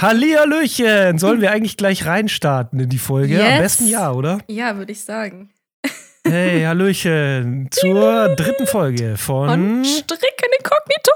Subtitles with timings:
[0.00, 1.18] Hallihallöchen!
[1.18, 3.34] Sollen wir eigentlich gleich reinstarten in die Folge?
[3.34, 3.52] Yes.
[3.52, 4.38] Am besten ja, oder?
[4.48, 5.50] Ja, würde ich sagen.
[6.26, 11.12] Hey, Hallöchen zur dritten Folge von Und Stricken Inkognito.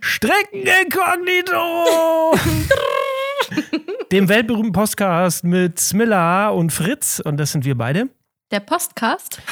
[0.00, 2.34] Strecken Inkognito!
[4.12, 7.20] dem weltberühmten Podcast mit Smilla und Fritz.
[7.22, 8.08] Und das sind wir beide.
[8.50, 9.42] Der Postcast.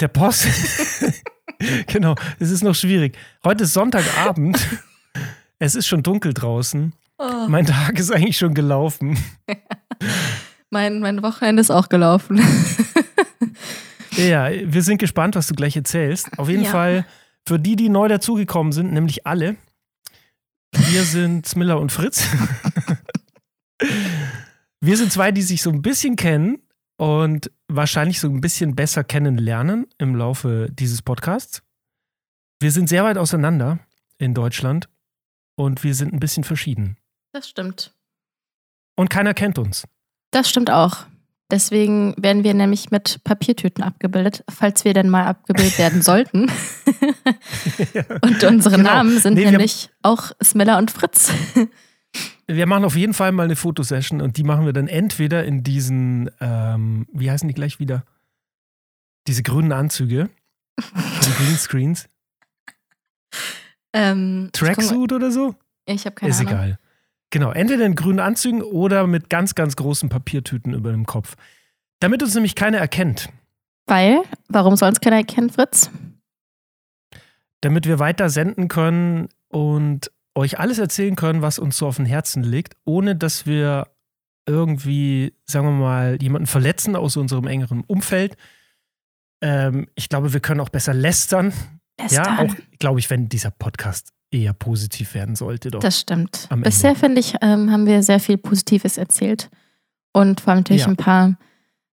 [0.00, 0.48] Der Post.
[1.86, 3.16] genau, es ist noch schwierig.
[3.42, 4.58] Heute ist Sonntagabend.
[5.58, 6.92] Es ist schon dunkel draußen.
[7.18, 9.18] Oh, Mein Tag ist eigentlich schon gelaufen.
[10.70, 12.40] mein, mein Wochenende ist auch gelaufen.
[14.18, 16.38] Ja, wir sind gespannt, was du gleich erzählst.
[16.38, 16.70] Auf jeden Ja.
[16.70, 17.04] Fall
[17.46, 19.56] für die, die neu dazugekommen sind, nämlich alle.
[20.74, 22.26] Wir sind Smilla und Fritz.
[24.80, 26.58] Wir sind zwei, die sich so ein bisschen kennen
[26.96, 31.62] und wahrscheinlich so ein bisschen besser kennenlernen im Laufe dieses Podcasts.
[32.60, 33.80] Wir sind sehr weit auseinander
[34.16, 34.88] in Deutschland
[35.56, 36.96] und wir sind ein bisschen verschieden.
[37.36, 37.92] Das stimmt.
[38.96, 39.84] Und keiner kennt uns.
[40.30, 41.04] Das stimmt auch.
[41.50, 46.50] Deswegen werden wir nämlich mit Papiertüten abgebildet, falls wir denn mal abgebildet werden sollten.
[48.22, 48.88] Und unsere Genau.
[48.90, 51.30] Namen sind Nee, nämlich auch Smilla und Fritz.
[52.46, 55.62] Wir machen auf jeden Fall mal eine Fotosession und die machen wir dann entweder in
[55.62, 58.06] diesen, ähm, wie heißen die gleich wieder?
[59.26, 60.30] Diese grünen Anzüge,
[60.80, 62.08] die Greenscreens,
[63.92, 65.54] Ähm, Tracksuit oder so?
[65.84, 66.52] Ich habe keine Ist Ahnung.
[66.54, 66.78] egal.
[67.30, 71.34] Genau, entweder in grünen Anzügen oder mit ganz, ganz großen Papiertüten über dem Kopf.
[72.00, 73.30] Damit uns nämlich keiner erkennt.
[73.86, 75.90] Weil, warum soll uns keiner erkennen, Fritz?
[77.60, 82.04] Damit wir weiter senden können und euch alles erzählen können, was uns so auf dem
[82.04, 83.88] Herzen liegt, ohne dass wir
[84.46, 88.36] irgendwie, sagen wir mal, jemanden verletzen aus unserem engeren Umfeld.
[89.40, 91.52] Ähm, ich glaube, wir können auch besser lästern.
[91.98, 92.38] Ja, Lästern.
[92.38, 95.70] auch, glaube ich, wenn dieser Podcast eher positiv werden sollte.
[95.70, 95.80] Doch.
[95.80, 96.48] Das stimmt.
[96.62, 99.50] Bisher, finde ich, ähm, haben wir sehr viel Positives erzählt.
[100.12, 100.88] Und vor allem natürlich Ja.
[100.88, 101.36] ein paar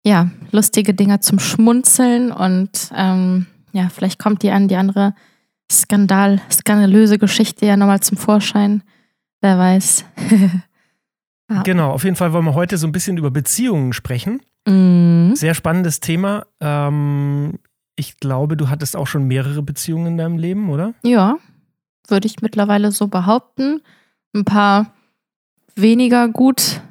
[0.04, 2.32] ja, lustige Dinger zum Schmunzeln.
[2.32, 5.14] Und ähm, ja, vielleicht kommt die an die andere
[5.72, 8.84] Skandal, skandalöse Geschichte ja nochmal zum Vorschein.
[9.42, 10.06] Wer weiß.
[11.50, 11.64] Ja.
[11.64, 14.40] Genau, auf jeden Fall wollen wir heute so ein bisschen über Beziehungen sprechen.
[14.66, 15.34] Mhm.
[15.36, 16.46] Sehr spannendes Thema.
[16.62, 17.60] Ähm,
[17.98, 20.94] ich glaube, du hattest auch schon mehrere Beziehungen in deinem Leben, oder?
[21.04, 21.36] Ja,
[22.12, 23.82] würde ich mittlerweile so behaupten.
[24.36, 24.94] Ein paar
[25.76, 26.82] weniger gut,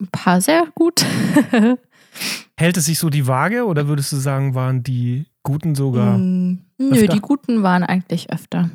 [0.00, 1.04] ein paar sehr gut.
[2.56, 6.18] Hält es sich so die Waage oder würdest du sagen, waren die guten sogar?
[6.18, 7.06] Mm, Nö, öfter?
[7.14, 8.68] die guten waren eigentlich öfter.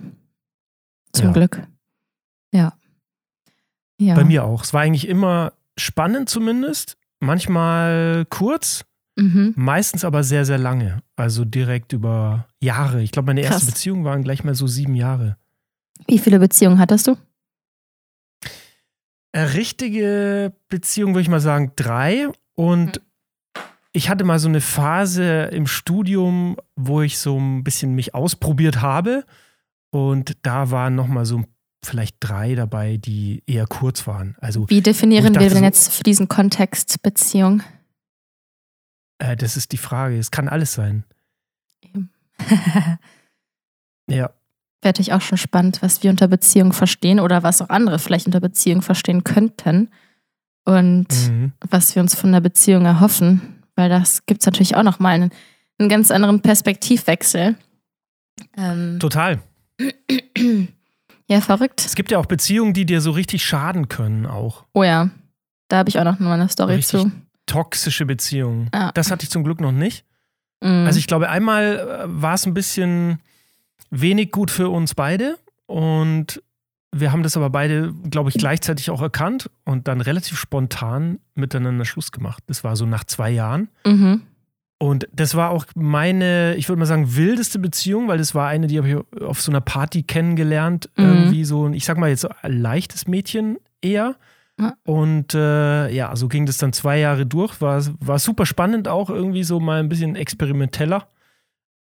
[1.14, 1.32] Zum Ja.
[1.34, 1.68] Glück.
[2.52, 2.74] Ja.
[4.00, 4.16] Ja.
[4.16, 4.64] Bei mir auch.
[4.64, 6.98] Es war eigentlich immer spannend zumindest.
[7.20, 8.86] Manchmal kurz,
[9.18, 9.54] Mhm.
[9.56, 11.02] meistens aber sehr, sehr lange.
[11.16, 13.02] Also direkt über Jahre.
[13.02, 13.66] Ich glaube, meine erste Krass.
[13.68, 15.38] Beziehung waren gleich mal so sieben Jahre.
[16.08, 17.18] Wie viele Beziehungen hattest du?
[19.32, 22.28] Äh, Richtige Beziehung würde ich mal sagen drei.
[22.56, 23.02] Und
[23.92, 28.82] ich hatte mal so eine Phase im Studium, wo ich so ein bisschen mich ausprobiert
[28.82, 29.26] habe.
[29.92, 31.44] Und da waren nochmal so
[31.84, 34.36] vielleicht drei dabei, die eher kurz waren.
[34.40, 37.62] Also Wie definieren dachte wir denn jetzt für diesen Kontext Beziehung?
[39.20, 40.18] äh, das ist die Frage.
[40.18, 41.06] Es kann alles sein.
[44.08, 44.34] Ja.
[44.86, 48.28] Wäre natürlich auch schon spannend, was wir unter Beziehung verstehen oder was auch andere vielleicht
[48.28, 49.90] unter Beziehung verstehen könnten.
[50.64, 51.54] Und Mhm.
[51.68, 55.32] was wir uns von der Beziehung erhoffen, weil das gibt es natürlich auch nochmal einen,
[55.80, 57.56] einen ganz anderen Perspektivwechsel.
[58.56, 59.40] Ähm, Total.
[61.28, 61.84] ja, verrückt.
[61.84, 64.66] Es gibt ja auch Beziehungen, die dir so richtig schaden können, auch.
[64.74, 65.10] Oh ja,
[65.68, 67.02] da habe ich auch noch mal eine Story Richtig.
[67.02, 67.12] zu.
[67.48, 68.70] Toxische Beziehungen.
[68.74, 68.92] Ja.
[68.94, 70.06] Das hatte ich zum Glück noch nicht.
[70.62, 70.86] Mhm.
[70.86, 73.20] Also ich glaube, einmal äh, war es ein bisschen
[73.90, 76.42] wenig gut für uns beide und
[76.98, 81.84] wir haben das aber beide, glaube ich, gleichzeitig auch erkannt und dann relativ spontan miteinander
[81.84, 82.44] Schluss gemacht.
[82.48, 83.70] Das war so nach zwei Jahren.
[83.86, 84.22] mhm.
[84.78, 88.68] Und das war auch meine, ich würde mal sagen, wildeste Beziehung, weil das war eine,
[88.68, 90.90] die habe ich auf so einer Party kennengelernt.
[90.98, 91.06] Mhm.
[91.06, 94.16] Irgendwie so, ein, ich sag mal jetzt leichtes Mädchen eher.
[94.84, 97.62] Und äh, ja, so ging das dann zwei Jahre durch.
[97.62, 101.08] War, war super spannend auch, irgendwie so mal ein bisschen experimenteller.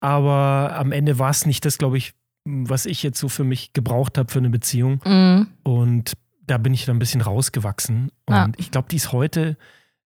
[0.02, 2.12] Aber am Ende war es nicht das, glaube ich,
[2.44, 5.00] was ich jetzt so für mich gebraucht habe für eine Beziehung.
[5.04, 5.46] Mhm.
[5.62, 6.12] Und
[6.44, 8.10] da bin ich dann ein bisschen rausgewachsen.
[8.26, 8.48] Und Ja.
[8.56, 9.56] ich glaube, die ist heute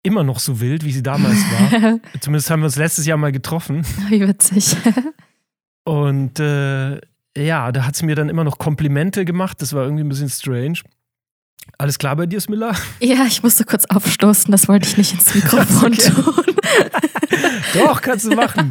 [0.03, 1.99] immer noch so wild, wie sie damals war.
[2.21, 3.85] Zumindest haben wir uns letztes Jahr mal getroffen.
[4.09, 4.77] Wie witzig.
[5.85, 7.01] Und äh,
[7.37, 9.63] ja, da hat sie mir dann immer noch Komplimente gemacht.
[9.63, 10.79] Das war irgendwie ein bisschen strange.
[11.79, 12.73] Alles klar bei dir, Smilla?
[13.01, 16.11] ja, ich musste kurz aufstoßen, das wollte ich nicht ins Mikrofon Okay.
[16.11, 16.45] tun.
[17.75, 18.71] Doch, kannst du machen.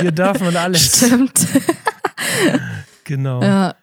[0.00, 0.98] Hier darf man alles.
[0.98, 1.46] Stimmt.
[3.04, 3.42] Genau.
[3.42, 3.74] Ja.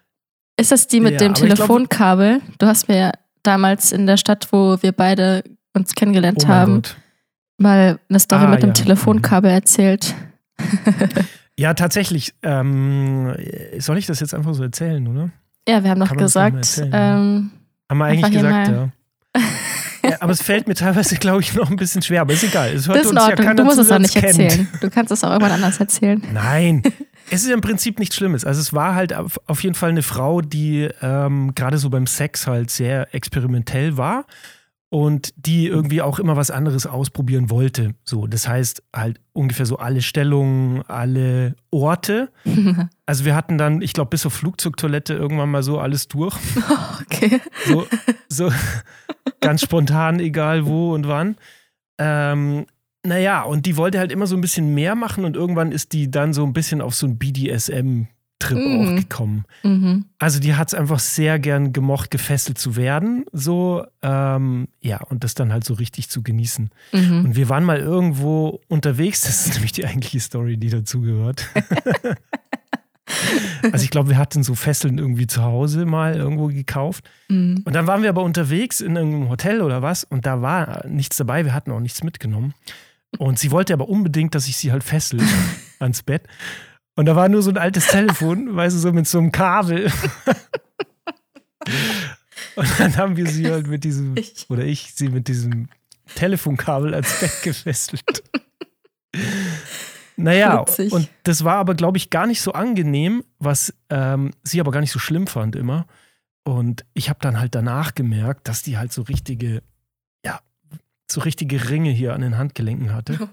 [0.57, 2.41] Ist das die mit Ja, dem ich glaub- Telefonkabel?
[2.57, 3.11] du hast mir ja
[3.43, 6.97] damals in der Stadt, wo wir beide uns kennengelernt Oh haben, Gott.
[7.57, 8.73] mal eine Story Ah, mit dem.
[8.73, 10.13] Telefonkabel erzählt.
[11.57, 12.33] Ja, tatsächlich.
[12.41, 13.35] Ähm,
[13.79, 15.29] soll ich das jetzt einfach so erzählen, oder?
[15.67, 17.51] Ja, wir haben noch gesagt, ähm,
[17.89, 18.89] Haben wir eigentlich gesagt, ja.
[20.03, 20.17] ja.
[20.21, 22.21] Aber es fällt mir teilweise, glaube ich, noch ein bisschen schwer.
[22.21, 22.73] Aber ist egal.
[22.73, 24.39] Es hört das ist uns ja keiner du musst zu, es auch nicht kennt.
[24.39, 24.67] erzählen.
[24.79, 26.21] Du kannst es auch irgendwann anders erzählen.
[26.31, 26.83] Nein,
[27.31, 28.45] es ist im Prinzip nichts Schlimmes.
[28.45, 32.07] Also es war halt auf auf jeden Fall eine Frau, die ähm, gerade so beim
[32.07, 34.25] Sex halt sehr experimentell war
[34.89, 37.93] und die irgendwie auch immer was anderes ausprobieren wollte.
[38.03, 42.31] So, das heißt halt ungefähr so alle Stellungen, alle Orte.
[43.05, 46.37] Also wir hatten dann, ich glaube, bis zur Flugzeugtoilette irgendwann mal so alles durch.
[47.01, 47.41] okay.
[47.65, 47.87] So,
[48.27, 48.51] so
[49.41, 51.35] ganz spontan, egal wo und wann.
[51.97, 52.67] Ähm,
[53.03, 56.11] naja, und die wollte halt immer so ein bisschen mehr machen und irgendwann ist die
[56.11, 57.17] dann so ein bisschen auf so einen
[58.39, 58.87] BDSM-Trip Mhm.
[58.87, 59.45] auch gekommen.
[59.63, 60.05] Mhm.
[60.17, 63.25] Also die hat es einfach sehr gern gemocht, gefesselt zu werden.
[63.31, 66.69] So, ähm, ja, und das dann halt so richtig zu genießen.
[66.93, 67.25] Mhm.
[67.25, 71.47] Und wir waren mal irgendwo unterwegs, das ist nämlich die eigentliche Story, die dazugehört.
[73.71, 77.09] also ich glaube, wir hatten so Fesseln irgendwie zu Hause mal irgendwo gekauft.
[77.29, 77.61] Mhm.
[77.65, 81.17] Und dann waren wir aber unterwegs in irgendeinem Hotel oder was und da war nichts
[81.17, 82.53] dabei, wir hatten auch nichts mitgenommen.
[83.17, 85.19] Und sie wollte aber unbedingt, dass ich sie halt fessel
[85.79, 86.23] ans Bett.
[86.99, 89.89] Und da war nur so ein altes Telefon, weißt du, so mit so einem Kabel.
[92.57, 94.15] Und dann haben wir sie halt mit diesem,
[94.49, 95.69] oder ich sie mit diesem
[96.15, 98.21] Telefonkabel ans Bett gefesselt.
[100.17, 100.91] Naja, Witzig.
[100.91, 104.81] und das war aber, glaube ich, gar nicht so angenehm, was ähm, sie aber gar
[104.81, 105.87] nicht so schlimm fand immer.
[106.43, 109.63] Und ich habe dann halt danach gemerkt, dass die halt so richtige,
[110.25, 110.41] ja,
[111.09, 113.29] so richtige Ringe hier an den Handgelenken hatte.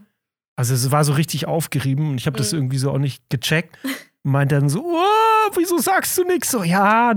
[0.57, 2.59] Also es war so richtig aufgerieben und ich habe das Mhm.
[2.59, 3.77] irgendwie so auch nicht gecheckt.
[4.23, 6.51] Meint dann so, oh, wieso sagst du nichts?
[6.51, 7.15] So, ja,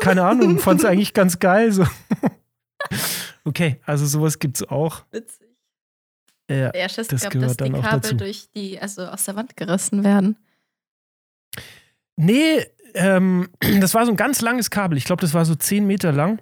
[0.00, 1.72] keine Ahnung, fand es eigentlich ganz geil.
[1.72, 1.84] So.
[3.44, 5.04] Okay, also sowas gibt's auch.
[5.12, 5.46] Witzig.
[6.50, 6.70] Ja.
[6.70, 8.14] Der Schiss das gehabt, gehört dass die dann auch Kabel dazu.
[8.16, 10.36] durch die, also aus der Wand gerissen werden.
[12.16, 13.48] Nee, ähm,
[13.80, 14.98] das war so ein ganz langes Kabel.
[14.98, 16.40] Ich glaube, das war so 10 Meter lang.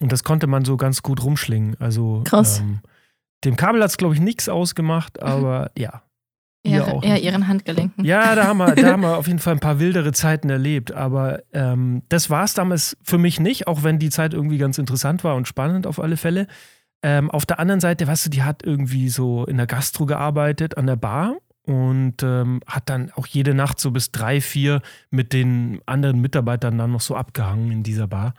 [0.00, 1.76] Und das konnte man so ganz gut rumschlingen.
[1.80, 2.60] Also Krass.
[2.60, 2.80] Ähm,
[3.44, 6.02] dem Kabel hat es, glaube ich, nichts ausgemacht, aber ja.
[6.66, 8.06] Ihr Eher, eher ihren Handgelenken.
[8.06, 10.92] Ja, da haben, wir, da haben wir auf jeden Fall ein paar wildere Zeiten erlebt.
[10.92, 14.78] Aber ähm, das war es damals für mich nicht, auch wenn die Zeit irgendwie ganz
[14.78, 16.46] interessant war und spannend auf alle Fälle.
[17.02, 20.78] Ähm, auf der anderen Seite, weißt du, die hat irgendwie so in der Gastro gearbeitet,
[20.78, 21.36] an der Bar
[21.66, 24.80] und ähm, hat dann auch jede Nacht so bis drei, vier
[25.10, 28.32] mit den anderen Mitarbeitern dann noch so abgehangen in dieser Bar.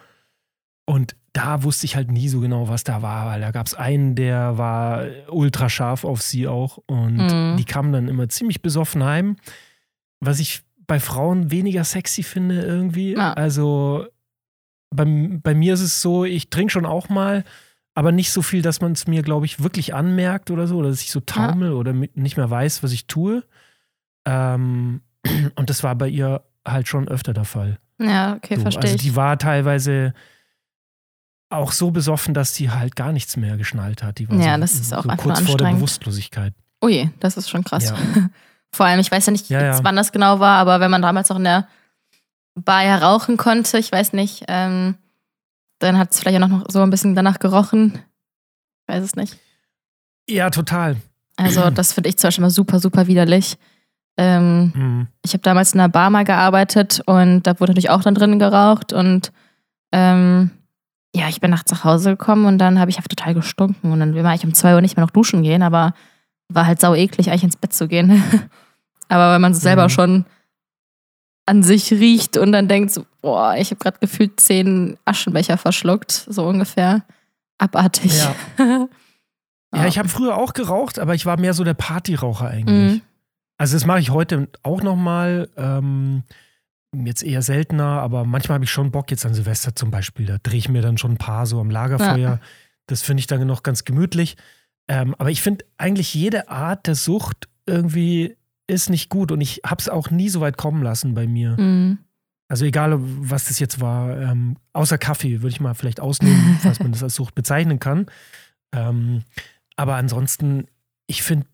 [0.86, 3.74] Und da wusste ich halt nie so genau, was da war, weil da gab es
[3.74, 7.58] einen, der war ultra scharf auf sie auch und Mhm.
[7.58, 9.36] die kamen dann immer ziemlich besoffen heim,
[10.20, 13.14] was ich bei Frauen weniger sexy finde irgendwie.
[13.14, 13.34] Ja.
[13.34, 14.06] Also
[14.92, 15.04] bei,
[15.42, 17.44] bei mir ist es so, ich trinke schon auch mal,
[17.96, 20.90] aber nicht so viel, dass man es mir, glaube ich, wirklich anmerkt oder so, oder
[20.90, 23.44] dass ich so taumel oder mit- nicht mehr weiß, was ich tue.
[24.26, 25.02] Ähm,
[25.56, 27.80] und das war bei ihr halt schon öfter der Fall.
[28.00, 30.14] Ja, okay, So, verstehe also die war teilweise
[31.57, 34.19] auch so besoffen, dass die halt gar nichts mehr geschnallt hat.
[34.19, 35.71] Die war Ja, so, das ist auch so einfach kurz vor der.
[35.71, 36.54] Bewusstlosigkeit.
[36.83, 37.85] Ui, das ist schon krass.
[37.85, 37.95] Ja.
[38.74, 39.83] Vor allem, ich weiß ja nicht, Ja, ja.
[39.83, 41.68] wann das genau war, aber wenn man damals auch in der
[42.56, 44.95] Bar ja rauchen konnte, ich weiß nicht, ähm,
[45.80, 47.94] dann hat es vielleicht auch noch so ein bisschen danach gerochen.
[48.88, 49.38] Ich weiß es nicht.
[50.30, 50.97] Ja, total.
[51.38, 53.57] Also, das finde ich zum Beispiel mal super, super widerlich.
[54.18, 55.07] Ähm, Mhm.
[55.24, 58.40] ich habe damals in einer Bar mal gearbeitet und da wurde natürlich auch dann drin
[58.40, 59.31] geraucht und
[59.92, 60.52] ähm,
[61.16, 64.00] ja, ich bin nachts nach Hause gekommen und dann habe ich einfach total gestunken und
[64.00, 65.94] dann will man eigentlich um zwei Uhr nicht mehr noch duschen gehen, aber
[66.50, 68.22] war halt sau eklig, eigentlich ins Bett zu gehen.
[69.07, 69.90] aber wenn man es selber Mhm.
[69.90, 70.26] schon
[71.48, 76.12] an sich riecht und dann denkt so, boah, ich habe gerade gefühlt zehn Aschenbecher verschluckt,
[76.12, 77.04] so ungefähr.
[77.57, 78.12] Abartig.
[78.57, 78.88] Ja.
[79.74, 82.94] Ja, ich habe früher auch geraucht, aber ich war mehr so der Partyraucher eigentlich.
[82.94, 83.02] Mhm.
[83.57, 85.50] Also das mache ich heute auch nochmal.
[85.57, 86.24] Ähm,
[87.06, 90.25] jetzt eher seltener, aber manchmal habe ich schon Bock, jetzt an Silvester zum Beispiel.
[90.25, 92.40] Da drehe ich mir dann schon ein paar so am Lagerfeuer.
[92.87, 94.37] Das finde ich dann noch ganz gemütlich.
[94.87, 98.37] Ähm, aber ich finde eigentlich jede Art der Sucht irgendwie
[98.68, 101.59] ist nicht gut und ich habe es auch nie so weit kommen lassen bei mir.
[101.59, 101.99] Mhm.
[102.47, 106.80] Also egal, was das jetzt war, ähm, außer Kaffee würde ich mal vielleicht ausnehmen, falls
[106.80, 108.06] man das als Sucht bezeichnen kann.
[108.71, 109.23] Ähm,
[109.75, 110.68] aber ansonsten,
[111.07, 111.47] ich finde,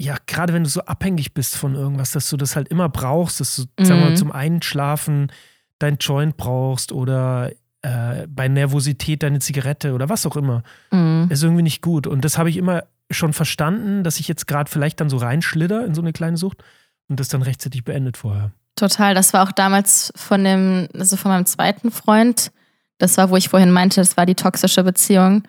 [0.00, 3.40] ja, gerade wenn du so abhängig bist von irgendwas, dass du das halt immer brauchst,
[3.40, 4.16] dass du, sagen wir mal, Mhm.
[4.16, 5.32] zum Einschlafen
[5.78, 7.50] dein Joint brauchst oder
[7.82, 11.28] äh, bei Nervosität deine Zigarette oder was auch immer, Mhm.
[11.30, 12.06] ist irgendwie nicht gut.
[12.08, 15.84] Und das habe ich immer schon verstanden, dass ich jetzt gerade vielleicht dann so reinschlitter
[15.86, 16.62] in so eine kleine Sucht
[17.08, 18.50] und das dann rechtzeitig beendet vorher.
[18.76, 19.14] Total.
[19.14, 22.50] Das war auch damals von dem, also von meinem zweiten Freund.
[22.98, 25.44] Das war, wo ich vorhin meinte, das war die toxische Beziehung.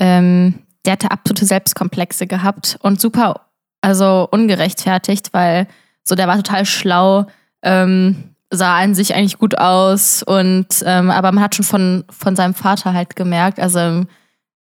[0.00, 3.46] Ähm, der hatte absolute Selbstkomplexe gehabt und super,
[3.84, 5.66] also ungerechtfertigt, weil
[6.02, 7.26] so der war total schlau,
[7.62, 12.36] ähm, sah an sich eigentlich gut aus und ähm, aber man hat schon von, von
[12.36, 14.08] seinem Vater halt gemerkt, also im,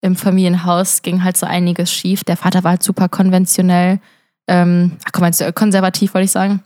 [0.01, 2.25] im Familienhaus ging halt so einiges schief.
[2.25, 4.01] Der Vater war halt super konventionell,
[4.49, 6.63] ähm, konservativ, wollte ich sagen.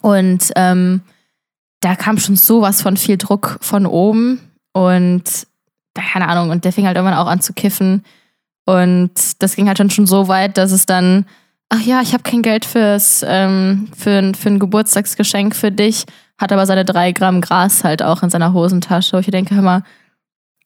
[0.00, 1.02] Und ähm,
[1.80, 4.40] da kam schon sowas von viel Druck von oben
[4.72, 5.46] und
[5.94, 8.04] keine Ahnung, und der fing halt irgendwann auch an zu kiffen.
[8.66, 11.26] Und das ging halt dann schon so weit, dass es dann,
[11.68, 16.04] ach ja, ich habe kein Geld fürs, ähm, für, ein, für ein Geburtstagsgeschenk für dich,
[16.38, 19.16] hat aber seine drei Gramm Gras halt auch in seiner Hosentasche.
[19.16, 19.82] Wo ich denke, mal,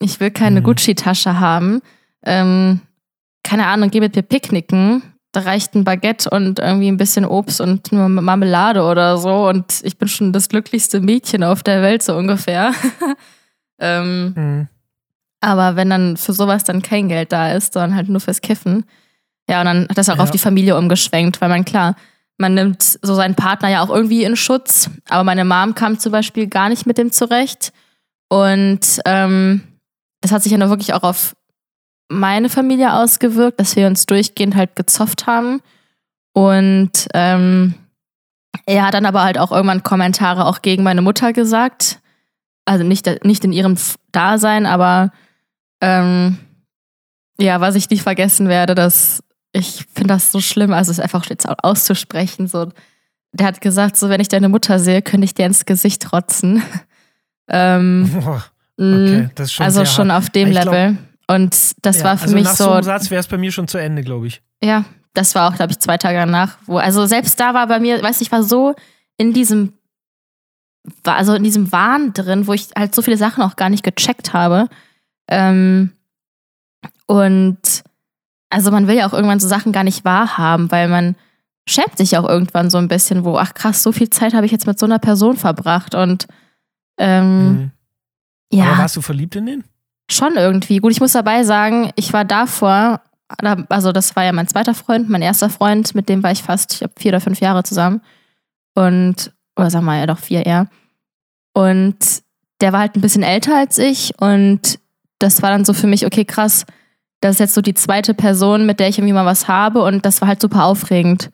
[0.00, 0.64] ich will keine mhm.
[0.64, 1.81] Gucci-Tasche haben.
[2.25, 2.81] Ähm,
[3.43, 5.02] keine Ahnung, geh mit mir picknicken.
[5.33, 9.49] Da reicht ein Baguette und irgendwie ein bisschen Obst und nur Marmelade oder so.
[9.49, 12.73] Und ich bin schon das glücklichste Mädchen auf der Welt, so ungefähr.
[13.78, 14.69] ähm, mhm.
[15.40, 18.85] Aber wenn dann für sowas dann kein Geld da ist, sondern halt nur fürs Kiffen.
[19.49, 20.23] Ja, und dann hat das auch ja.
[20.23, 21.97] auf die Familie umgeschwenkt, weil man klar,
[22.37, 24.90] man nimmt so seinen Partner ja auch irgendwie in Schutz.
[25.09, 27.73] Aber meine Mom kam zum Beispiel gar nicht mit dem zurecht.
[28.28, 29.62] Und ähm,
[30.21, 31.35] das hat sich ja nur wirklich auch auf
[32.09, 35.61] meine Familie ausgewirkt, dass wir uns durchgehend halt gezofft haben.
[36.33, 37.75] Und ähm,
[38.67, 42.00] er hat dann aber halt auch irgendwann Kommentare auch gegen meine Mutter gesagt.
[42.64, 43.76] Also nicht, nicht in ihrem
[44.12, 45.11] Dasein, aber
[45.81, 46.38] ähm,
[47.40, 51.25] ja, was ich nicht vergessen werde, dass ich finde das so schlimm, also es einfach
[51.28, 52.49] jetzt auszusprechen.
[52.49, 52.69] So,
[53.33, 56.62] der hat gesagt, so wenn ich deine Mutter sehe, könnte ich dir ins Gesicht trotzen.
[57.49, 58.11] ähm,
[58.76, 60.25] okay, das ist schon also schon hart.
[60.25, 60.99] auf dem Level.
[61.26, 62.64] Und das ja, war für also mich nach so.
[62.64, 64.40] so einem Satz wäre es bei mir schon zu Ende, glaube ich.
[64.62, 66.57] Ja, das war auch, glaube ich, zwei Tage danach.
[66.64, 68.75] Wo, also selbst da war bei mir, weiß ich, war so
[69.19, 69.75] in diesem,
[71.05, 74.33] also in diesem Wahn drin, wo ich halt so viele Sachen auch gar nicht gecheckt
[74.33, 74.69] habe.
[75.28, 75.93] Ähm,
[77.07, 77.83] und
[78.50, 81.17] also man will ja auch irgendwann so Sachen gar nicht wahrhaben, weil man
[81.67, 84.52] schämt sich auch irgendwann so ein bisschen, wo, ach krass, so viel Zeit habe ich
[84.52, 86.26] jetzt mit so einer Person verbracht und
[86.99, 87.71] ähm, mhm.
[88.52, 88.67] ja.
[88.67, 89.64] Aber warst du verliebt in den?
[90.11, 90.78] Schon irgendwie.
[90.78, 93.02] Gut, ich muss dabei sagen, ich war davor,
[93.69, 96.73] also das war ja mein zweiter Freund, mein erster Freund, mit dem war ich fast,
[96.73, 98.00] ich glaube, vier oder fünf Jahre zusammen.
[98.75, 100.69] Und, oder sagen wir ja doch vier eher.
[101.52, 101.99] Und
[102.61, 104.78] der war halt ein bisschen älter als ich und
[105.19, 106.64] das war dann so für mich, okay, krass,
[107.20, 110.04] das ist jetzt so die zweite Person, mit der ich irgendwie mal was habe und
[110.04, 111.30] das war halt super aufregend,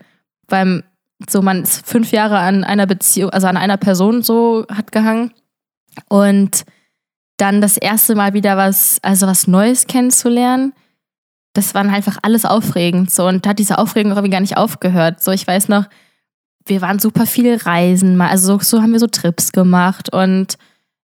[0.48, 0.82] weil
[1.28, 5.32] so man ist fünf Jahre an einer Beziehung, also an einer Person so hat gehangen.
[6.08, 6.64] Und
[7.36, 10.72] dann das erste Mal wieder was, also was Neues kennenzulernen,
[11.52, 13.26] das war einfach alles aufregend so.
[13.26, 15.22] Und hat diese Aufregung irgendwie gar nicht aufgehört.
[15.22, 15.86] So, ich weiß noch,
[16.66, 20.56] wir waren super viel reisen, also so, so haben wir so Trips gemacht und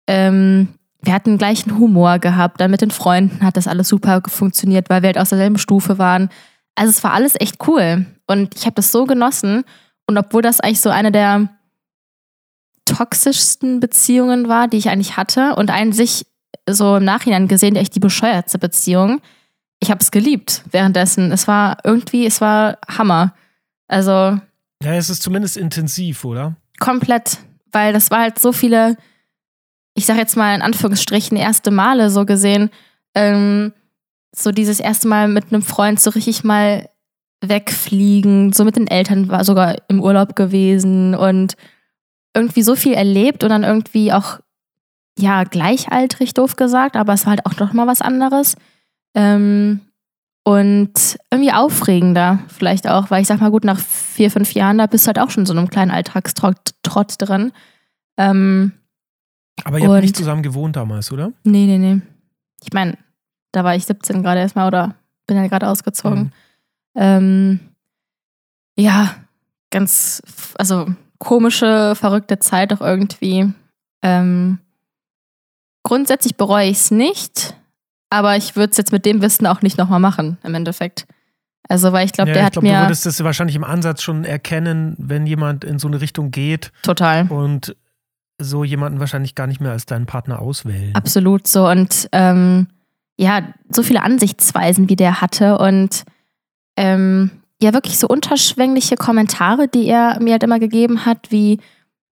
[0.07, 0.69] ähm,
[1.03, 2.61] wir hatten gleichen Humor gehabt.
[2.61, 5.99] Dann mit den Freunden hat das alles super funktioniert, weil wir halt aus derselben Stufe
[5.99, 6.31] waren.
[6.75, 8.07] Also es war alles echt cool.
[8.27, 9.65] Und ich habe das so genossen.
[10.07, 11.49] Und obwohl das eigentlich so eine der
[12.85, 16.27] toxischsten Beziehungen war, die ich eigentlich hatte und an sich
[16.69, 19.21] so im Nachhinein gesehen echt die bescheuertste Beziehung,
[19.81, 21.33] ich habe es geliebt währenddessen.
[21.33, 23.35] Es war irgendwie, es war Hammer.
[23.89, 24.39] Also.
[24.83, 26.57] Ja, es ist zumindest intensiv, oder?
[26.79, 27.39] Komplett.
[27.73, 28.97] Weil das war halt so viele
[29.97, 32.71] ich sag jetzt mal in Anführungsstrichen, erste Male so gesehen,
[33.15, 33.73] ähm,
[34.35, 36.89] so dieses erste Mal mit einem Freund so richtig mal
[37.41, 41.55] wegfliegen, so mit den Eltern war sogar im Urlaub gewesen und
[42.35, 44.39] irgendwie so viel erlebt und dann irgendwie auch,
[45.19, 48.57] ja, gleichaltrig doof gesagt, aber es war halt auch noch mal was anderes.
[49.15, 49.81] Ähm,
[50.45, 54.87] und irgendwie aufregender vielleicht auch, weil ich sag mal gut, nach vier, fünf Jahren, da
[54.87, 56.75] bist du halt auch schon so einem kleinen Alltagstrott
[57.19, 57.53] drin.
[58.19, 58.73] Ähm,
[59.65, 61.33] aber ihr habt nicht zusammen gewohnt damals, oder?
[61.45, 62.01] Nee, nee, nee.
[62.63, 62.97] Ich meine,
[63.53, 64.95] da war ich 17 gerade erstmal oder
[65.27, 66.25] bin ja gerade ausgezogen.
[66.25, 66.33] Mhm.
[66.95, 67.61] Ähm,
[68.77, 69.15] ja,
[69.71, 70.23] ganz,
[70.59, 70.87] also
[71.19, 73.53] komische, verrückte Zeit auch irgendwie.
[74.03, 74.59] Ähm,
[75.83, 77.57] grundsätzlich bereue ich es nicht,
[78.11, 81.07] aber ich würde es jetzt mit dem Wissen auch nicht nochmal machen, im Endeffekt.
[81.69, 82.75] Also, weil ich glaube, ja, der ich hat glaub, mir.
[82.75, 86.71] Du würdest das wahrscheinlich im Ansatz schon erkennen, wenn jemand in so eine Richtung geht.
[86.83, 87.27] Total.
[87.29, 87.75] Und
[88.39, 90.95] so jemanden wahrscheinlich gar nicht mehr als deinen Partner auswählen.
[90.95, 91.69] Absolut so.
[91.69, 92.69] Und ähm,
[93.19, 95.59] ja, so viele Ansichtsweisen, wie der hatte.
[95.59, 96.05] Und
[96.77, 101.61] ähm, ja, wirklich so unterschwängliche Kommentare, die er mir halt immer gegeben hat, wie,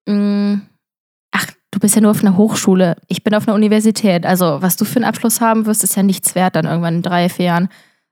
[0.06, 0.62] mh, mm,
[1.32, 4.24] ach, du bist ja nur auf einer Hochschule, ich bin auf einer Universität.
[4.24, 7.02] Also, was du für einen Abschluss haben wirst, ist ja nichts wert dann irgendwann in
[7.02, 7.68] drei, vier Jahren.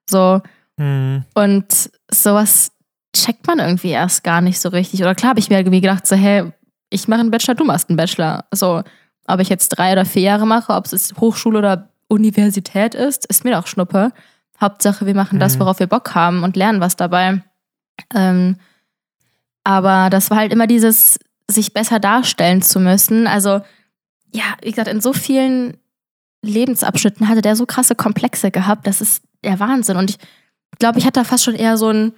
[0.09, 0.43] So.
[0.79, 1.25] Hm.
[1.35, 2.73] Und sowas
[3.15, 5.01] checkt man irgendwie erst gar nicht so richtig.
[5.01, 6.53] Oder klar habe ich mir irgendwie gedacht, so, hey,
[6.93, 8.45] ich mache einen Bachelor, du machst einen Bachelor.
[8.53, 8.83] So,
[9.27, 13.45] ob ich jetzt drei oder vier Jahre mache, ob es Hochschule oder Universität ist, ist
[13.45, 14.13] mir doch Schnuppe.
[14.61, 15.61] Hauptsache, wir machen das, Mhm.
[15.61, 17.43] worauf wir Bock haben und lernen was dabei.
[18.15, 18.57] Ähm,
[19.65, 21.19] aber das war halt immer dieses,
[21.51, 23.27] sich besser darstellen zu müssen.
[23.27, 23.61] Also,
[24.33, 25.77] ja, wie gesagt, in so vielen
[26.43, 29.97] Lebensabschnitten hatte der so krasse Komplexe gehabt, das ist der Wahnsinn.
[29.97, 30.19] Und ich
[30.79, 32.13] glaube, ich hatte da fast schon eher so ein,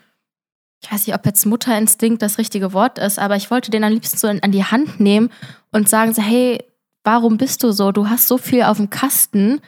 [0.85, 3.93] ich weiß nicht, ob jetzt Mutterinstinkt das richtige Wort ist, aber ich wollte den am
[3.93, 5.31] liebsten so an die Hand nehmen
[5.73, 6.63] und sagen so, hey,
[7.05, 7.91] warum bist du so?
[7.91, 9.63] Du hast so viel auf dem Kasten.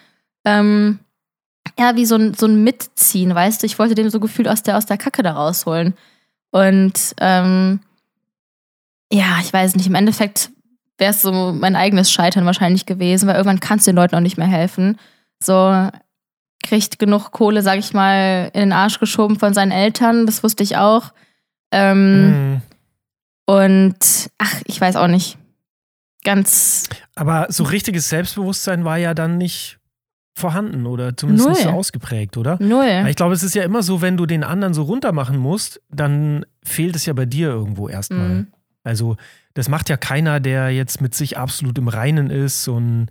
[0.45, 0.99] Ähm,
[1.79, 3.67] ja, wie so ein, so ein Mitziehen, weißt du?
[3.67, 5.95] Ich wollte dem so gefühlt aus der, aus der Kacke da rausholen.
[6.51, 7.81] Und ähm,
[9.11, 10.51] ja, ich weiß nicht, im Endeffekt
[10.99, 14.21] wäre es so mein eigenes Scheitern wahrscheinlich gewesen, weil irgendwann kannst du den Leuten auch
[14.21, 14.99] nicht mehr helfen.
[15.43, 15.89] So
[16.69, 20.63] kriegt genug Kohle, sag ich mal, in den Arsch geschoben von seinen Eltern, das wusste
[20.63, 21.13] ich auch.
[21.73, 22.63] Ähm, Mhm.
[23.49, 25.39] Und ach, ich weiß auch nicht.
[26.25, 29.79] Ganz Aber so richtiges Selbstbewusstsein war ja dann nicht
[30.35, 31.79] vorhanden oder zumindest nicht so Null.
[31.79, 32.57] ausgeprägt, oder?
[32.61, 32.85] null.
[32.85, 35.39] Weil Ich glaube, es ist ja immer so, wenn du den anderen so runter machen
[35.39, 38.29] musst, dann fehlt es ja bei dir irgendwo erstmal.
[38.29, 38.47] Mhm.
[38.83, 39.17] Also,
[39.55, 43.07] das macht ja keiner, der jetzt mit sich absolut im Reinen ist und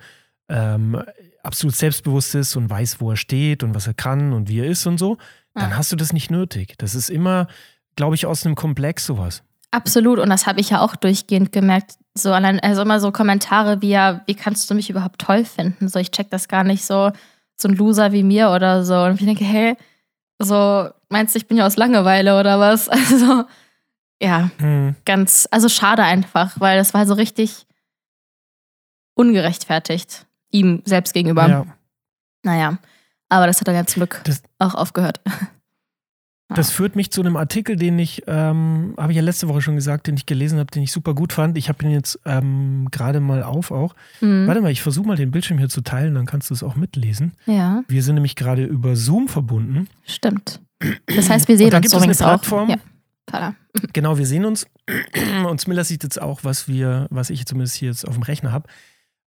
[0.50, 1.01] ähm,
[1.45, 4.65] absolut selbstbewusst ist und weiß, wo er steht und was er kann und wie er
[4.67, 5.17] ist und so.
[5.53, 5.77] Dann Ja.
[5.77, 6.75] hast du das nicht nötig.
[6.77, 7.47] Das ist immer,
[7.95, 9.43] glaube ich, aus einem Komplex sowas.
[9.71, 11.95] Absolut, und das habe ich ja auch durchgehend gemerkt.
[12.17, 15.89] So allein, also immer so Kommentare wie ja, wie kannst du mich überhaupt toll finden?
[15.89, 17.11] So, ich check das gar nicht so,
[17.57, 18.95] so ein Loser wie mir oder so.
[19.03, 19.75] Und ich denke, hey,
[20.39, 22.89] so, meinst du, ich bin ja aus Langeweile oder was?
[22.89, 23.45] Also,
[24.21, 24.95] ja, Hm.
[25.05, 27.65] ganz, also schade einfach, weil das war so richtig
[29.15, 30.25] ungerechtfertigt
[30.59, 31.47] ihm selbst gegenüber.
[31.47, 31.65] Ja.
[32.43, 32.77] Naja,
[33.30, 35.21] aber das hat dann ja zum Glück Das- auch aufgehört.
[36.53, 39.73] Das führt mich zu einem Artikel, den ich, ähm, habe ich ja letzte Woche schon
[39.73, 41.58] gesagt, den ich gelesen habe, den ich super gut fand.
[41.58, 43.95] Ich habe ihn jetzt ähm, gerade mal auf auch.
[44.21, 44.45] Mhm.
[44.45, 46.75] Warte mal, ich versuche mal den Bildschirm hier zu teilen, dann kannst du es auch
[46.75, 47.34] mitlesen.
[47.47, 49.88] Ja, Wir sind nämlich gerade über Zoom verbunden.
[50.06, 50.62] stimmt.
[51.08, 52.27] Das heißt, wir sehen da uns gibt es eine übrigens auch.
[52.27, 52.69] Plattform.
[52.69, 53.56] Ja.
[53.93, 54.67] Genau, wir sehen uns.
[55.49, 58.51] Und Smiller sieht jetzt auch, was wir, was ich zumindest hier jetzt auf dem Rechner
[58.51, 58.69] habe.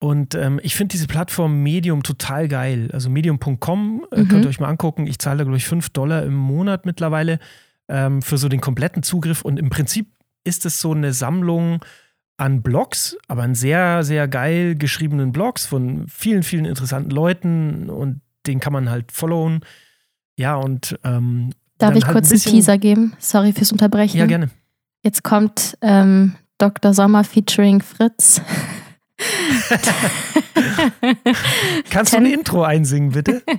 [0.04, 2.90] Und ähm, ich finde diese Plattform Medium total geil.
[2.92, 4.28] Also medium.com äh, Mhm.
[4.28, 5.06] könnt ihr euch mal angucken.
[5.06, 7.38] Ich zahle da, glaube ich, 5 Dollar im Monat mittlerweile
[7.88, 9.44] ähm, für so den kompletten Zugriff.
[9.44, 10.08] Und im Prinzip
[10.44, 11.86] ist es so eine Sammlung
[12.38, 18.22] an Blogs, aber an sehr, sehr geil geschriebenen Blogs von vielen, vielen interessanten Leuten und
[18.48, 19.60] den kann man halt followen.
[20.36, 23.14] Ja, und ähm, Darf ich halt kurz ein einen Teaser geben?
[23.20, 24.18] Sorry fürs Unterbrechen.
[24.18, 24.50] Ja, gerne.
[25.04, 26.96] Jetzt kommt ähm, Dr.
[26.96, 28.42] Sommer featuring Fritz.
[31.90, 33.44] Kannst du ein Intro einsingen, bitte?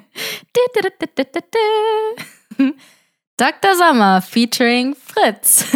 [3.37, 3.75] Dr.
[3.77, 5.67] Sommer featuring Fritz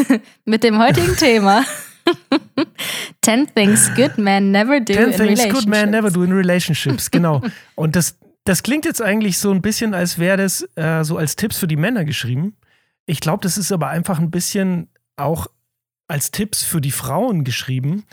[0.45, 1.65] mit dem heutigen Thema
[3.23, 5.55] 10 Things Good Men Never Do Ten in things Relationships.
[5.55, 7.43] good man never do in relationships, genau.
[7.75, 11.37] Und das, das klingt jetzt eigentlich so ein bisschen, als wäre das äh, so als
[11.37, 12.57] Tipps für die Männer geschrieben.
[13.07, 15.47] Ich glaube, das ist aber einfach ein bisschen auch
[16.09, 18.05] als Tipps für die Frauen geschrieben,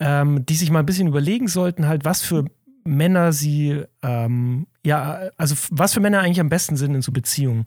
[0.00, 2.44] ähm, die sich mal ein bisschen überlegen sollten, halt, was für
[2.84, 7.64] Männer sie, ähm, ja, also was für Männer eigentlich am besten sind in so Beziehungen.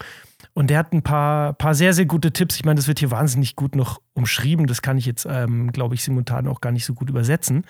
[0.54, 2.56] Und der hat ein paar, paar sehr, sehr gute Tipps.
[2.56, 4.68] Ich meine, das wird hier wahnsinnig gut noch umschrieben.
[4.68, 7.64] Das kann ich jetzt, ähm, glaube ich, simultan auch gar nicht so gut übersetzen.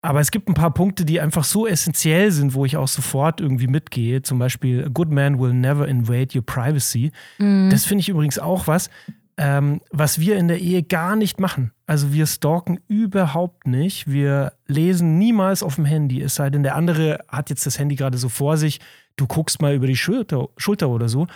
[0.00, 3.40] Aber es gibt ein paar Punkte, die einfach so essentiell sind, wo ich auch sofort
[3.40, 4.22] irgendwie mitgehe.
[4.22, 7.10] Zum Beispiel, a good man will never invade your privacy.
[7.38, 7.68] Mhm.
[7.70, 8.90] Das finde ich übrigens auch was,
[9.38, 11.72] ähm, was wir in der Ehe gar nicht machen.
[11.86, 14.06] Also wir stalken überhaupt nicht.
[14.10, 17.94] Wir lesen niemals auf dem Handy, es sei denn, der andere hat jetzt das Handy
[17.94, 18.80] gerade so vor sich.
[19.16, 21.26] Du guckst mal über die Schulter, Schulter oder so.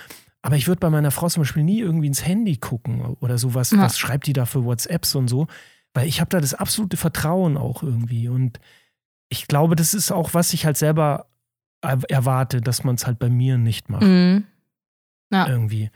[0.43, 3.71] Aber ich würde bei meiner Frau zum Beispiel nie irgendwie ins Handy gucken oder sowas.
[3.71, 3.79] Ja.
[3.79, 5.47] Was schreibt die da für WhatsApps und so?
[5.95, 8.29] Weil ich habe da das absolute Vertrauen auch irgendwie.
[8.29, 8.59] Und
[9.29, 11.27] ich glaube, das ist auch, was ich halt selber
[11.81, 14.45] er- erwarte, dass man es halt bei mir nicht macht Mhm.
[15.31, 15.47] Ja.
[15.49, 15.91] irgendwie.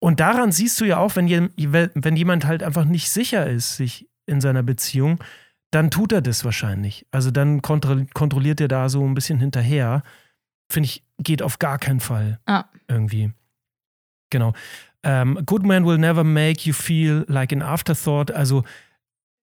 [0.00, 4.08] Und daran siehst du ja auch, wenn, wenn jemand halt einfach nicht sicher ist, sich
[4.26, 5.22] in seiner Beziehung,
[5.70, 7.06] dann tut er das wahrscheinlich.
[7.10, 10.02] Also dann kontro kontrolliert er da so ein bisschen hinterher.
[10.72, 12.68] Finde ich, geht auf gar keinen Fall Ja.
[12.88, 13.32] irgendwie.
[14.30, 14.54] Genau.
[15.02, 18.30] Ähm, good man will never make you feel like an afterthought.
[18.30, 18.64] Also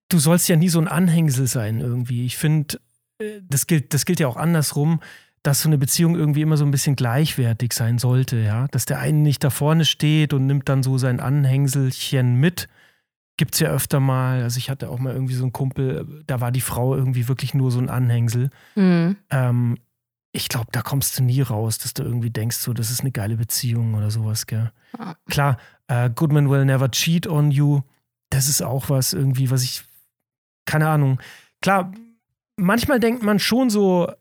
[0.10, 2.26] du sollst ja nie so ein Anhängsel sein irgendwie.
[2.26, 2.80] Ich finde,
[3.22, 5.02] äh, das gilt, das gilt ja auch andersrum,
[5.48, 8.68] dass so eine Beziehung irgendwie immer so ein bisschen gleichwertig sein sollte, ja.
[8.72, 12.68] Dass der eine nicht da vorne steht und nimmt dann so sein Anhängselchen mit.
[13.38, 14.44] Gibt's ja öfter mal.
[14.44, 17.54] Also ich hatte auch mal irgendwie so einen Kumpel, da war die Frau irgendwie wirklich
[17.54, 18.50] nur so ein Anhängsel.
[18.76, 19.16] Mhm.
[19.30, 19.78] Ähm,
[20.34, 23.12] ich glaube, da kommst du nie raus, dass du irgendwie denkst, so, das ist eine
[23.12, 24.74] geile Beziehung oder sowas, gell?
[25.00, 25.16] Ja.
[25.30, 25.58] Klar,
[25.88, 27.84] äh, Goodman will never cheat on you.
[28.32, 29.86] Das ist auch was irgendwie, was ich
[30.66, 31.22] keine Ahnung.
[31.62, 31.94] Klar,
[32.58, 34.12] manchmal denkt man schon so,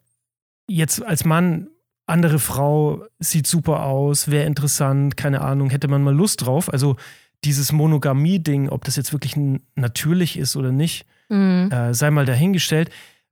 [0.67, 1.67] jetzt als Mann,
[2.05, 6.71] andere Frau sieht super aus, wäre interessant, keine Ahnung, hätte man mal Lust drauf.
[6.71, 6.95] Also
[7.43, 9.35] dieses Monogamie-Ding, ob das jetzt wirklich
[9.75, 11.69] natürlich ist oder nicht, mhm.
[11.71, 12.89] äh, sei mal dahingestellt.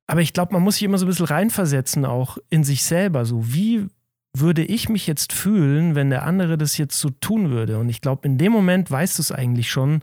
[0.08, 3.26] Aber ich glaube, man muss sich immer so ein bisschen reinversetzen, auch in sich selber.
[3.26, 3.88] So, wie
[4.34, 7.80] würde ich mich jetzt fühlen, wenn der andere das jetzt so tun würde?
[7.80, 10.02] Und ich glaube, in dem Moment weißt du es eigentlich schon,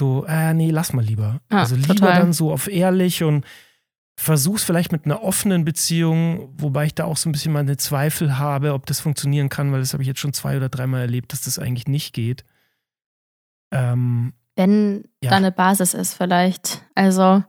[0.00, 1.40] so, äh, nee, lass mal lieber.
[1.50, 2.20] Ja, also lieber total.
[2.20, 3.44] dann so auf ehrlich und
[4.16, 8.38] versuch's vielleicht mit einer offenen Beziehung, wobei ich da auch so ein bisschen meine Zweifel
[8.38, 11.32] habe, ob das funktionieren kann, weil das habe ich jetzt schon zwei oder dreimal erlebt,
[11.32, 12.44] dass das eigentlich nicht geht.
[13.72, 15.30] Ähm, Wenn ja.
[15.30, 16.82] da eine Basis ist, vielleicht.
[16.94, 17.42] Also,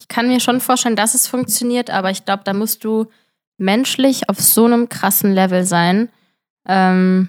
[0.00, 3.06] ich kann mir schon vorstellen, dass es funktioniert, aber ich glaube, da musst du
[3.56, 6.08] menschlich auf so einem krassen Level sein,
[6.66, 7.28] ähm,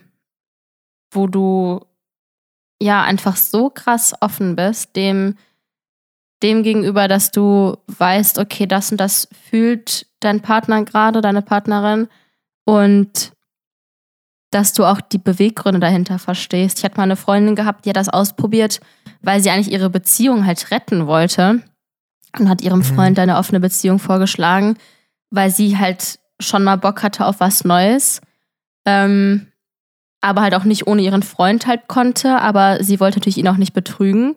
[1.12, 1.86] wo du
[2.82, 5.36] ja einfach so krass offen bist, dem,
[6.44, 12.08] dem gegenüber, dass du weißt, okay, das und das fühlt dein Partner gerade, deine Partnerin
[12.66, 13.34] und
[14.52, 16.80] dass du auch die Beweggründe dahinter verstehst.
[16.80, 18.82] Ich hatte mal eine Freundin gehabt, die hat das ausprobiert,
[19.22, 21.62] weil sie eigentlich ihre Beziehung halt retten wollte
[22.38, 22.84] und hat ihrem mhm.
[22.84, 24.78] Freund eine offene Beziehung vorgeschlagen,
[25.30, 28.22] weil sie halt schon mal Bock hatte auf was Neues.
[28.86, 29.48] Ähm,
[30.22, 33.58] aber halt auch nicht ohne ihren Freund halt konnte, aber sie wollte natürlich ihn auch
[33.58, 34.36] nicht betrügen.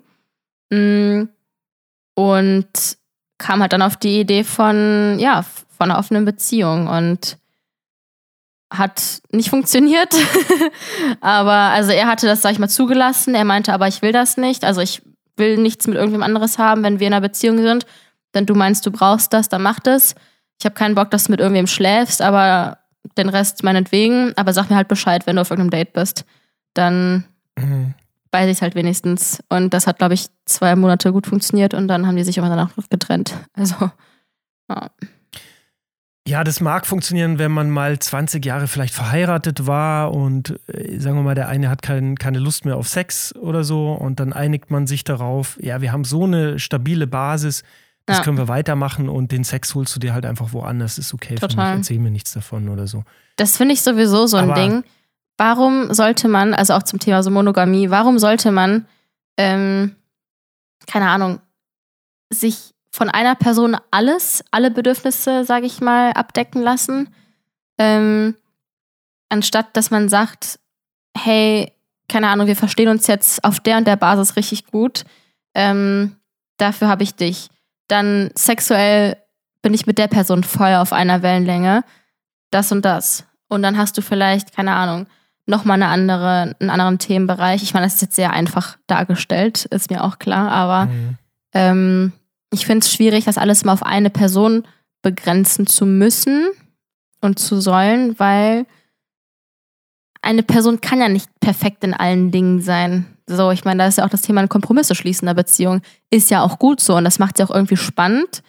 [0.71, 1.25] Mm,
[2.15, 2.67] und
[3.39, 5.43] kam halt dann auf die Idee von, ja,
[5.77, 7.39] von einer offenen Beziehung und
[8.73, 10.15] hat nicht funktioniert.
[11.21, 13.35] aber also er hatte das, sag ich mal, zugelassen.
[13.35, 14.65] Er meinte, aber ich will das nicht.
[14.65, 15.03] Also ich
[15.37, 17.87] will nichts mit irgendwem anderes haben, wenn wir in einer Beziehung sind.
[18.33, 20.15] Wenn du meinst, du brauchst das, dann mach das.
[20.59, 22.79] Ich habe keinen Bock, dass du mit irgendwem schläfst, aber
[23.17, 24.33] den Rest meinetwegen.
[24.37, 26.25] Aber sag mir halt Bescheid, wenn du auf irgendeinem Date bist.
[26.75, 27.25] Dann
[27.59, 27.95] mhm.
[28.35, 29.39] Weiß ich es halt wenigstens.
[29.49, 32.49] Und das hat, glaube ich, zwei Monate gut funktioniert und dann haben die sich immer
[32.49, 33.35] danach getrennt.
[33.55, 33.91] Also,
[34.69, 34.91] ja.
[36.27, 41.17] Ja, das mag funktionieren, wenn man mal 20 Jahre vielleicht verheiratet war und äh, sagen
[41.17, 44.33] wir mal, der eine hat kein, keine Lust mehr auf Sex oder so und dann
[44.33, 47.63] einigt man sich darauf, ja, wir haben so eine stabile Basis,
[48.07, 48.25] das ja.
[48.25, 51.51] können wir weitermachen und den Sex holst du dir halt einfach woanders, ist okay Total.
[51.51, 53.05] für mich, erzähl mir nichts davon oder so.
[53.37, 54.83] Das finde ich sowieso so ein Aber Ding.
[55.37, 58.87] Warum sollte man, also auch zum Thema so Monogamie, warum sollte man,
[59.37, 59.97] ähm,
[60.87, 61.41] keine Ahnung,
[62.33, 67.13] sich von einer Person alles, alle Bedürfnisse, sage ich mal, abdecken lassen,
[67.79, 68.37] ähm,
[69.29, 70.61] anstatt dass man sagt,
[71.17, 71.73] hey,
[72.09, 75.05] keine Ahnung, wir verstehen uns jetzt auf der und der Basis richtig gut,
[75.55, 76.17] ähm,
[76.59, 77.49] dafür habe ich dich.
[77.89, 79.17] Dann sexuell
[79.63, 81.83] bin ich mit der Person voll auf einer Wellenlänge,
[82.51, 83.25] das und das.
[83.49, 85.07] Und dann hast du vielleicht, keine Ahnung,
[85.47, 87.63] nochmal eine andere, einen anderen Themenbereich.
[87.63, 91.19] Ich meine, das ist jetzt sehr einfach dargestellt, ist mir auch klar, aber mhm.
[91.53, 92.13] ähm,
[92.53, 94.65] ich finde es schwierig, das alles mal auf eine Person
[95.03, 96.49] begrenzen zu müssen
[97.21, 98.67] und zu sollen, weil
[100.23, 103.07] eine Person kann ja nicht perfekt in allen Dingen sein.
[103.27, 105.83] So, ich meine, da ist ja auch das Thema Kompromisse schließen in der Beziehung.
[106.11, 108.43] Ist ja auch gut so und das macht ja auch irgendwie spannend.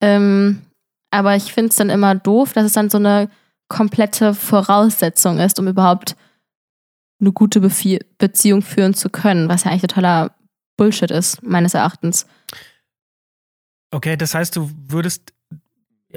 [0.00, 0.62] Ähm,
[1.10, 3.28] aber ich finde es dann immer doof, dass es dann so eine
[3.68, 6.16] komplette Voraussetzung ist, um überhaupt
[7.20, 10.34] eine gute Bezie Beziehung führen zu können, was ja eigentlich totaler
[10.76, 12.26] Bullshit ist, meines Erachtens.
[13.90, 15.32] Okay, das heißt, du würdest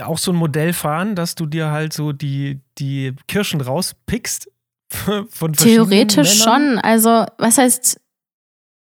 [0.01, 4.49] auch so ein Modell fahren, dass du dir halt so die, die Kirschen rauspickst
[5.29, 6.79] von Theoretisch schon.
[6.79, 7.99] Also, was heißt,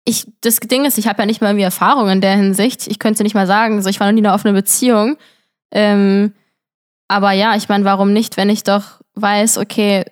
[0.05, 2.87] ich, das Ding ist, ich habe ja nicht mal irgendwie Erfahrung in der Hinsicht.
[2.87, 5.17] Ich könnte nicht mal sagen, so, ich war noch nie in einer offenen Beziehung.
[5.71, 6.33] Ähm,
[7.11, 10.05] aber ja, ich meine, warum nicht, wenn ich doch weiß, okay,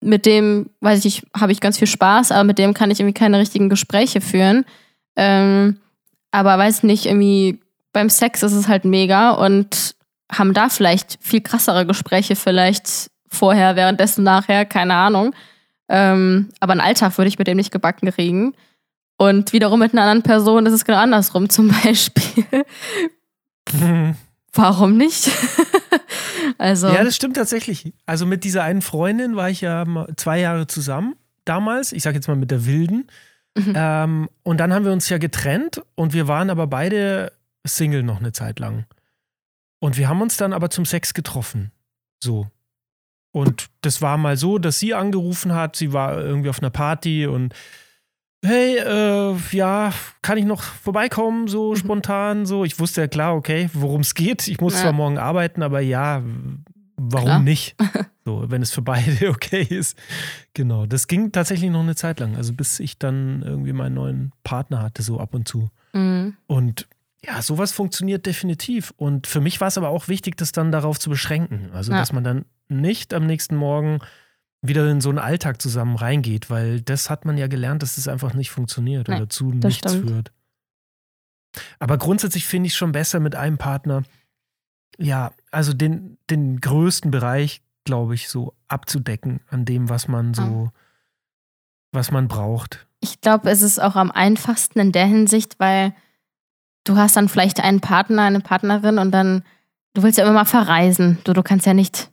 [0.00, 3.14] mit dem, weiß ich habe ich ganz viel Spaß, aber mit dem kann ich irgendwie
[3.14, 4.64] keine richtigen Gespräche führen.
[5.14, 5.78] Ähm,
[6.32, 7.60] aber weiß nicht, irgendwie
[7.92, 9.94] beim Sex ist es halt mega und
[10.32, 15.36] haben da vielleicht viel krassere Gespräche, vielleicht vorher, währenddessen, nachher, keine Ahnung.
[15.88, 18.54] Ähm, aber einen Alltag würde ich mit dem nicht gebacken kriegen.
[19.18, 22.64] Und wiederum mit einer anderen Person ist es genau andersrum, zum Beispiel.
[24.54, 25.30] Warum nicht?
[26.58, 26.88] also.
[26.88, 27.92] Ja, das stimmt tatsächlich.
[28.06, 29.84] Also mit dieser einen Freundin war ich ja
[30.16, 31.92] zwei Jahre zusammen damals.
[31.92, 33.08] Ich sag jetzt mal mit der Wilden.
[33.56, 33.72] Mhm.
[33.76, 37.32] Ähm, und dann haben wir uns ja getrennt und wir waren aber beide
[37.66, 38.86] Single noch eine Zeit lang.
[39.80, 41.70] Und wir haben uns dann aber zum Sex getroffen.
[42.22, 42.48] So.
[43.32, 47.26] Und das war mal so, dass sie angerufen hat, sie war irgendwie auf einer Party
[47.26, 47.54] und
[48.44, 51.76] hey, äh, ja, kann ich noch vorbeikommen, so mhm.
[51.76, 52.64] spontan, so.
[52.64, 54.48] Ich wusste ja klar, okay, worum es geht.
[54.48, 54.82] Ich muss ja.
[54.82, 56.22] zwar morgen arbeiten, aber ja,
[56.96, 57.40] warum klar.
[57.40, 57.76] nicht?
[58.26, 59.98] So, wenn es für beide okay ist.
[60.54, 64.32] Genau, das ging tatsächlich noch eine Zeit lang, also bis ich dann irgendwie meinen neuen
[64.44, 65.68] Partner hatte, so ab und zu.
[65.92, 66.34] Mhm.
[66.46, 66.88] Und
[67.22, 68.94] ja, sowas funktioniert definitiv.
[68.96, 71.68] Und für mich war es aber auch wichtig, das dann darauf zu beschränken.
[71.74, 71.98] Also, Ja.
[71.98, 73.98] dass man dann nicht am nächsten Morgen
[74.66, 78.08] wieder in so einen Alltag zusammen reingeht, weil das hat man ja gelernt, dass das
[78.08, 80.08] einfach nicht funktioniert Nee, oder zu nichts stimmt.
[80.08, 80.32] führt.
[81.78, 84.02] Aber grundsätzlich finde ich es schon besser mit einem Partner,
[84.98, 90.70] ja, also den, den größten Bereich, glaube ich, so abzudecken an dem, was man so,
[91.92, 92.86] was man braucht.
[93.00, 95.94] Ich glaube, es ist auch am einfachsten in der Hinsicht, weil
[96.84, 99.42] du hast dann vielleicht einen Partner, eine Partnerin und dann,
[99.92, 101.18] du willst ja immer mal verreisen.
[101.24, 102.10] Du, du kannst ja nicht,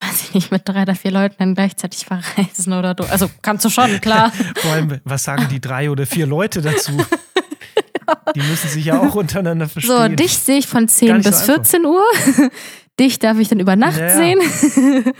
[0.00, 3.04] weiß ich nicht, mit drei oder vier Leuten dann gleichzeitig verreisen oder du.
[3.04, 4.30] Also kannst du schon, klar.
[4.56, 6.92] Vor allem, was sagen die drei oder vier Leute dazu?
[8.36, 10.14] Die müssen sich ja auch untereinander So, verstehen.
[10.16, 11.54] dich sehe ich von Gar 10 nicht so bis einfach.
[11.54, 12.04] 14 Uhr.
[13.00, 14.16] dich darf ich dann über Nacht Ja, ja.
[14.16, 15.12] sehen.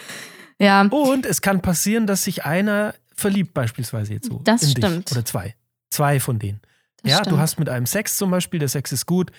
[0.61, 4.41] ja, Und es kann passieren, dass sich einer verliebt, beispielsweise jetzt so.
[4.45, 5.09] Das in stimmt.
[5.11, 5.17] Dich.
[5.17, 5.57] Oder zwei.
[5.91, 6.61] Zwei von denen.
[7.03, 7.33] das ja, stimmt.
[7.33, 9.33] du hast mit einem Sex zum Beispiel, der Sex ist gut.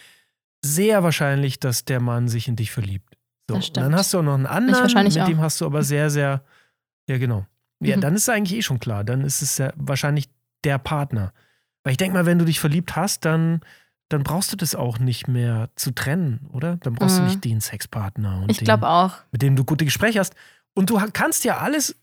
[0.61, 3.15] Sehr wahrscheinlich, dass der Mann sich in dich verliebt.
[3.49, 3.55] So.
[3.55, 3.95] Das und dann stimmt.
[3.95, 5.27] hast du auch noch einen anderen, wahrscheinlich mit auch.
[5.27, 6.43] dem hast du aber sehr, sehr,
[7.07, 7.45] ja genau.
[7.79, 8.01] Ja, Mhm.
[8.01, 9.03] dann ist es eigentlich eh schon klar.
[9.03, 10.29] Dann ist es ja wahrscheinlich
[10.63, 11.31] der Partner.
[11.83, 13.61] Weil ich denke mal, wenn du dich verliebt hast, dann,
[14.09, 16.77] dann brauchst du das auch nicht mehr zu trennen, oder?
[16.77, 17.23] Dann brauchst Mhm.
[17.25, 19.13] du nicht den Sexpartner und ich glaube auch.
[19.31, 20.33] mit dem du gute Gespräche hast.
[20.73, 21.95] Und du kannst ja alles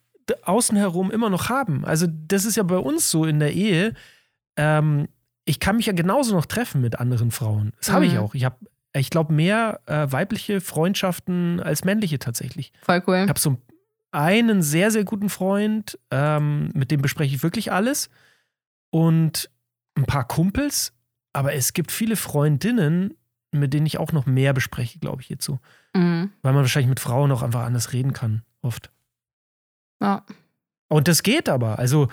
[0.44, 1.84] außen herum immer noch haben.
[1.84, 3.94] Also, das ist ja bei uns so in der Ehe.
[4.56, 5.08] Ähm,
[5.44, 7.72] ich kann mich ja genauso noch treffen mit anderen Frauen.
[7.80, 8.18] Das habe ich Mhm.
[8.20, 8.34] auch.
[8.34, 8.56] Ich habe,
[8.96, 12.72] ich glaube, mehr äh, weibliche Freundschaften als männliche tatsächlich.
[12.82, 13.22] Voll cool.
[13.24, 13.58] Ich habe so
[14.12, 18.08] einen sehr, sehr guten Freund, ähm, mit dem bespreche ich wirklich alles.
[18.90, 19.50] Und
[19.96, 20.92] ein paar Kumpels.
[21.32, 23.14] Aber es gibt viele Freundinnen,
[23.50, 25.58] mit denen ich auch noch mehr bespreche, glaube ich, so.
[25.94, 26.30] Mhm.
[26.42, 28.92] Weil man wahrscheinlich mit Frauen auch einfach anders reden kann, oft.
[30.00, 30.24] Ja.
[30.88, 31.80] Und das geht aber.
[31.80, 32.08] Also,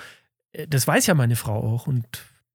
[0.53, 1.85] äh, das weiß ja meine Frau auch.
[1.85, 2.07] Und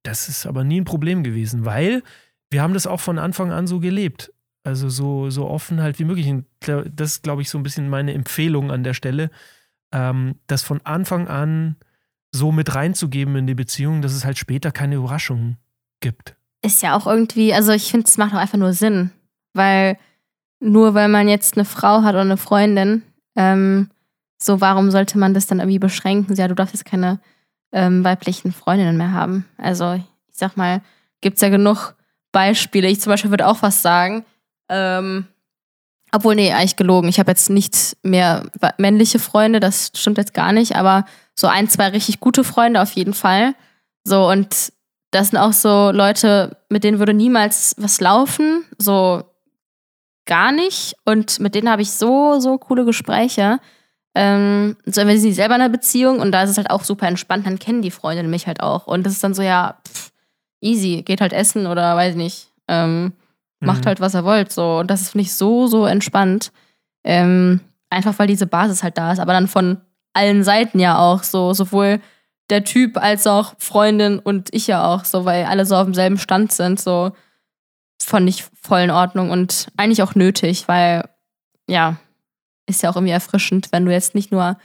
[0.02, 2.02] das ist aber nie ein Problem gewesen, weil
[2.50, 4.32] wir haben das auch von Anfang an so gelebt.
[4.64, 6.28] Also so, so offen halt wie möglich.
[6.28, 9.30] Und das ist, glaube ich, so ein bisschen meine Empfehlung an der Stelle,
[9.92, 11.76] ähm, das von Anfang an
[12.32, 15.56] so mit reinzugeben in die Beziehung, dass es halt später keine Überraschungen
[16.00, 16.37] gibt.
[16.62, 19.12] Ist ja auch irgendwie, also ich finde, es macht auch einfach nur Sinn.
[19.54, 19.98] Weil
[20.61, 23.02] nur weil man jetzt eine Frau hat oder eine Freundin,
[23.37, 23.90] ähm,
[24.38, 26.35] so warum sollte man das dann irgendwie beschränken?
[26.35, 27.20] Ja, du darfst jetzt keine
[27.72, 29.46] ähm, weiblichen Freundinnen mehr haben.
[29.56, 30.82] Also ich sag mal,
[31.20, 31.94] gibt es ja genug
[32.37, 32.88] Beispiele.
[32.88, 34.22] Ich zum Beispiel würde auch was sagen.
[34.68, 35.27] Ähm,
[36.12, 37.09] obwohl, nee, eigentlich gelogen.
[37.09, 38.44] Ich habe jetzt nicht mehr
[38.77, 42.92] männliche Freunde, das stimmt jetzt gar nicht, aber so ein, zwei richtig gute Freunde auf
[42.92, 43.55] jeden Fall.
[44.05, 44.70] So, und
[45.12, 49.25] das sind auch so Leute, mit denen würde niemals was laufen, so
[50.27, 50.94] gar nicht.
[51.07, 53.61] Und mit denen habe ich so, so coole Gespräche.
[54.14, 57.09] Ähm, so, wenn sie selber in einer Beziehung und da ist es halt auch super
[57.09, 58.87] entspannt, dann kennen die Freundinnen mich halt auch.
[58.87, 60.11] Und das ist dann so, ja, pff,
[60.61, 62.49] easy, geht halt essen oder weiß ich nicht.
[62.69, 63.12] Ähm,
[63.61, 63.87] macht Mhm.
[63.87, 64.53] halt, was ihr wollt.
[64.53, 64.79] So.
[64.79, 66.53] Und das finde ich so, so entspannt.
[67.05, 69.79] Ähm, einfach weil diese Basis halt da ist, aber dann von
[70.12, 72.01] allen Seiten ja auch so, sowohl
[72.51, 76.19] der Typ als auch Freundin und ich ja auch, so, weil alle so auf demselben
[76.19, 77.12] Stand sind, so
[78.03, 81.09] fand ich voll in Ordnung und eigentlich auch nötig, weil
[81.69, 81.97] ja,
[82.66, 84.59] ist ja auch irgendwie erfrischend, wenn du jetzt nicht nur,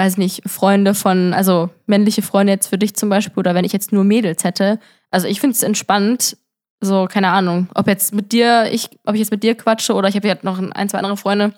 [0.00, 3.72] weiß nicht, Freunde von, also männliche Freunde jetzt für dich zum Beispiel oder wenn ich
[3.72, 4.78] jetzt nur Mädels hätte.
[5.10, 6.38] Also ich finde es entspannt,
[6.80, 10.08] so, keine Ahnung, ob jetzt mit dir, ich, ob ich jetzt mit dir quatsche oder
[10.08, 11.52] ich habe ja noch ein, zwei andere Freunde,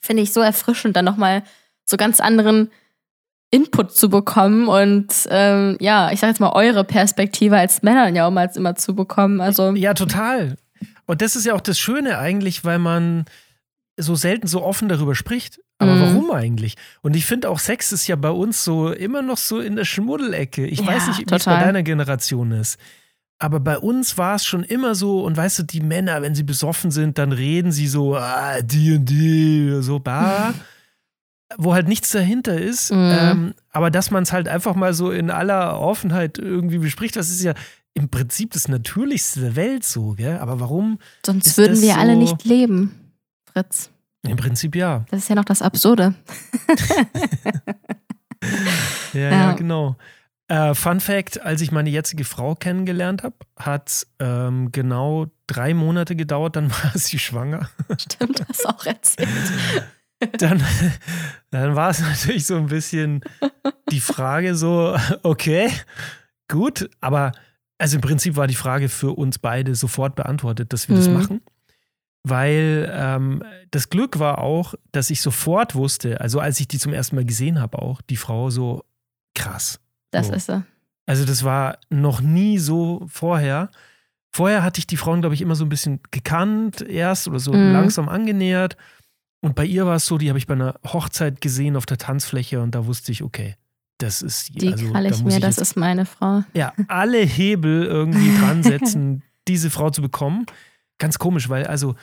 [0.00, 1.42] finde ich so erfrischend, dann nochmal
[1.84, 2.70] so ganz anderen
[3.50, 8.26] Input zu bekommen und ähm, ja, ich sage jetzt mal eure Perspektive als Männer ja
[8.26, 9.42] auch mal immer zu bekommen.
[9.42, 10.56] Also Ja, total.
[11.04, 13.26] Und das ist ja auch das Schöne eigentlich, weil man
[13.98, 15.60] so selten so offen darüber spricht.
[15.80, 16.00] Aber Mhm.
[16.02, 16.76] warum eigentlich?
[17.02, 19.84] Und ich finde auch Sex ist ja bei uns so immer noch so in der
[19.84, 20.64] Schmuddelecke.
[20.66, 22.78] Ich Ja, weiß nicht, wie es bei deiner Generation ist.
[23.38, 26.42] Aber bei uns war es schon immer so, und weißt du, die Männer, wenn sie
[26.42, 30.52] besoffen sind, dann reden sie so, ah, die und die, so, bah,
[31.56, 32.92] wo halt nichts dahinter ist.
[32.92, 33.10] Mhm.
[33.18, 37.30] Ähm, aber dass man es halt einfach mal so in aller Offenheit irgendwie bespricht, das
[37.30, 37.54] ist ja
[37.94, 40.36] im Prinzip das Natürlichste der Welt so, gell?
[40.38, 40.98] Aber warum?
[41.24, 42.94] sonst würden wir alle so- nicht leben,
[43.52, 43.90] Fritz.
[44.26, 45.04] Im Prinzip ja.
[45.10, 46.14] Das ist ja noch das Absurde.
[49.12, 49.52] Ja, ja, Ja.
[49.52, 49.96] genau.
[50.48, 56.16] Äh, Fun Fact: Als ich meine jetzige Frau kennengelernt habe, hat ähm, genau drei Monate
[56.16, 57.68] gedauert, dann war sie schwanger.
[57.98, 59.28] Stimmt, hast du auch erzählt.
[60.36, 60.62] Dann,
[61.50, 63.22] dann war es natürlich so ein bisschen
[63.90, 65.70] die Frage so, okay,
[66.46, 67.32] gut, aber
[67.78, 71.14] also im Prinzip war die Frage für uns beide sofort beantwortet, dass wir das Mhm.
[71.14, 71.40] machen.
[72.22, 76.92] Weil ähm, das Glück war auch, dass ich sofort wusste, also als ich die zum
[76.92, 78.84] ersten Mal gesehen habe, auch die Frau so
[79.34, 79.80] krass.
[80.10, 80.34] Das So.
[80.34, 80.62] ist so.
[81.06, 83.70] Also das war noch nie so vorher.
[84.32, 87.52] vorher hatte ich die Frauen, glaube ich, immer so ein bisschen gekannt erst oder so
[87.52, 87.72] Mhm.
[87.72, 88.76] langsam angenähert.
[89.40, 91.96] Und bei ihr war es so, die habe ich bei einer Hochzeit gesehen auf der
[91.98, 93.56] Tanzfläche und da wusste ich, okay,
[93.98, 96.44] das ist Die also, krall da ich mir, ich das ist meine Frau.
[96.54, 100.44] ja, alle Hebel irgendwie dran setzen, diese Frau zu bekommen.
[101.00, 101.96] Ganz komisch, weil also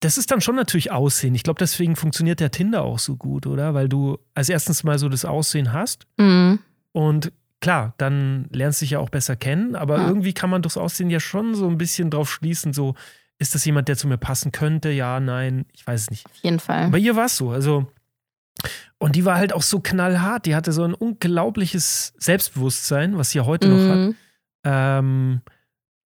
[0.00, 1.34] das ist dann schon natürlich Aussehen.
[1.34, 3.72] Ich glaube, deswegen funktioniert der Tinder auch so gut, oder?
[3.72, 6.58] Weil du als erstens mal so das Aussehen hast Mhm.
[6.92, 10.08] und klar, dann lernst du dich ja auch besser kennen, aber Ja.
[10.08, 12.94] irgendwie kann man durchs Aussehen ja schon so ein bisschen drauf schließen, so
[13.38, 14.90] ist das jemand, der zu mir passen könnte?
[14.90, 16.26] Ja, nein, ich weiß es nicht.
[16.26, 16.90] Auf jeden Fall.
[16.90, 17.50] Bei ihr war es so.
[17.50, 17.86] Also,
[18.98, 20.44] und die war halt auch so knallhart.
[20.46, 23.98] Die hatte so ein unglaubliches Selbstbewusstsein, was sie ja heute noch hat.
[23.98, 24.14] Mhm.
[24.64, 25.40] Ähm,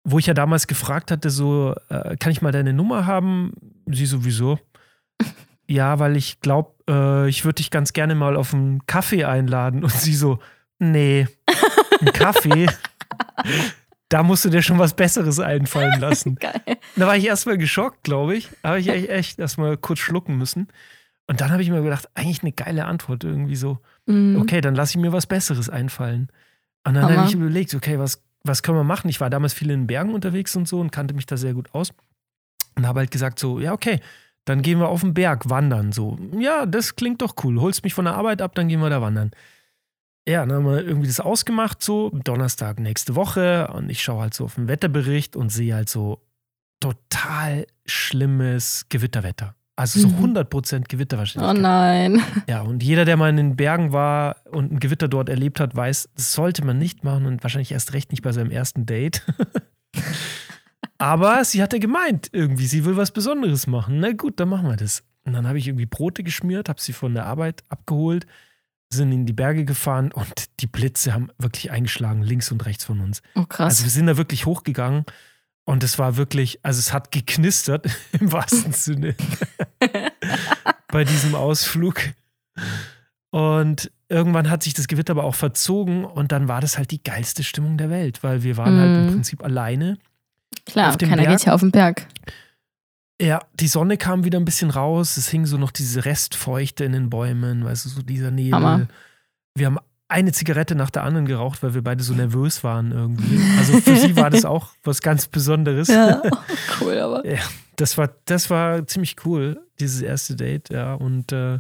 [0.05, 3.53] wo ich ja damals gefragt hatte, so, äh, kann ich mal deine Nummer haben?
[3.87, 4.59] Sie sowieso.
[5.67, 9.83] Ja, weil ich glaube, äh, ich würde dich ganz gerne mal auf einen Kaffee einladen.
[9.83, 10.37] Und sie so,
[10.77, 11.27] nee,
[12.01, 12.67] ein Kaffee.
[14.09, 16.35] da musst du dir schon was Besseres einfallen lassen.
[16.39, 16.77] Geil.
[16.95, 18.49] Da war ich erstmal geschockt, glaube ich.
[18.61, 20.67] Da habe ich echt, echt erstmal kurz schlucken müssen.
[21.25, 23.79] Und dann habe ich mir gedacht, eigentlich eine geile Antwort irgendwie so.
[24.05, 24.37] Mhm.
[24.39, 26.29] Okay, dann lasse ich mir was Besseres einfallen.
[26.87, 29.09] Und dann habe ich überlegt, okay, was, was können wir machen?
[29.09, 31.53] Ich war damals viel in den Bergen unterwegs und so und kannte mich da sehr
[31.53, 31.91] gut aus.
[32.75, 33.99] Und habe halt gesagt so, ja, okay,
[34.45, 35.91] dann gehen wir auf den Berg wandern.
[35.91, 37.59] So, ja, das klingt doch cool.
[37.59, 39.31] Holst mich von der Arbeit ab, dann gehen wir da wandern.
[40.27, 43.67] Ja, dann haben wir irgendwie das ausgemacht, so Donnerstag nächste Woche.
[43.73, 46.21] Und ich schaue halt so auf den Wetterbericht und sehe halt so
[46.79, 49.55] total schlimmes Gewitterwetter.
[49.77, 50.37] Also so Mhm.
[50.37, 51.57] 100% Gewitterwahrscheinlichkeit.
[51.57, 52.21] Oh nein.
[52.47, 55.75] Ja, und jeder, der mal in den Bergen war und ein Gewitter dort erlebt hat,
[55.75, 59.21] weiß, das sollte man nicht machen und wahrscheinlich erst recht nicht bei seinem ersten Date.
[60.97, 63.99] Aber sie hatte gemeint, irgendwie, sie will was Besonderes machen.
[63.99, 65.03] Na gut, dann machen wir das.
[65.25, 68.25] Und dann habe ich irgendwie Brote geschmiert, habe sie von der Arbeit abgeholt,
[68.93, 73.01] sind in die Berge gefahren und die Blitze haben wirklich eingeschlagen, links und rechts von
[73.01, 73.21] uns.
[73.35, 73.73] Oh krass.
[73.73, 75.03] Also wir sind da wirklich hochgegangen
[75.65, 77.87] und es war wirklich, also es hat geknistert
[78.19, 79.15] im wahrsten Sinne
[80.87, 82.01] bei diesem Ausflug.
[83.31, 87.03] Und irgendwann hat sich das Gewitter aber auch verzogen und dann war das halt die
[87.03, 89.11] geilste Stimmung der Welt, weil wir waren halt im Mhm.
[89.11, 89.97] Prinzip alleine.
[90.65, 91.37] Klar, auf dem keiner Berg?
[91.37, 92.07] geht ja auf den Berg.
[93.21, 96.91] Ja, die Sonne kam wieder ein bisschen raus, es hing so noch diese Restfeuchte in
[96.91, 98.53] den Bäumen, weißt du, so dieser Nebel.
[98.53, 98.87] Hammer.
[99.55, 103.39] Wir haben eine Zigarette nach der anderen geraucht, weil wir beide so nervös waren irgendwie.
[103.57, 105.87] Also für sie war das auch was ganz Besonderes.
[105.87, 106.21] Ja,
[106.81, 107.23] cool, aber.
[107.75, 110.93] Das war, das war ziemlich cool, dieses erste Date, ja.
[110.93, 111.59] Und äh,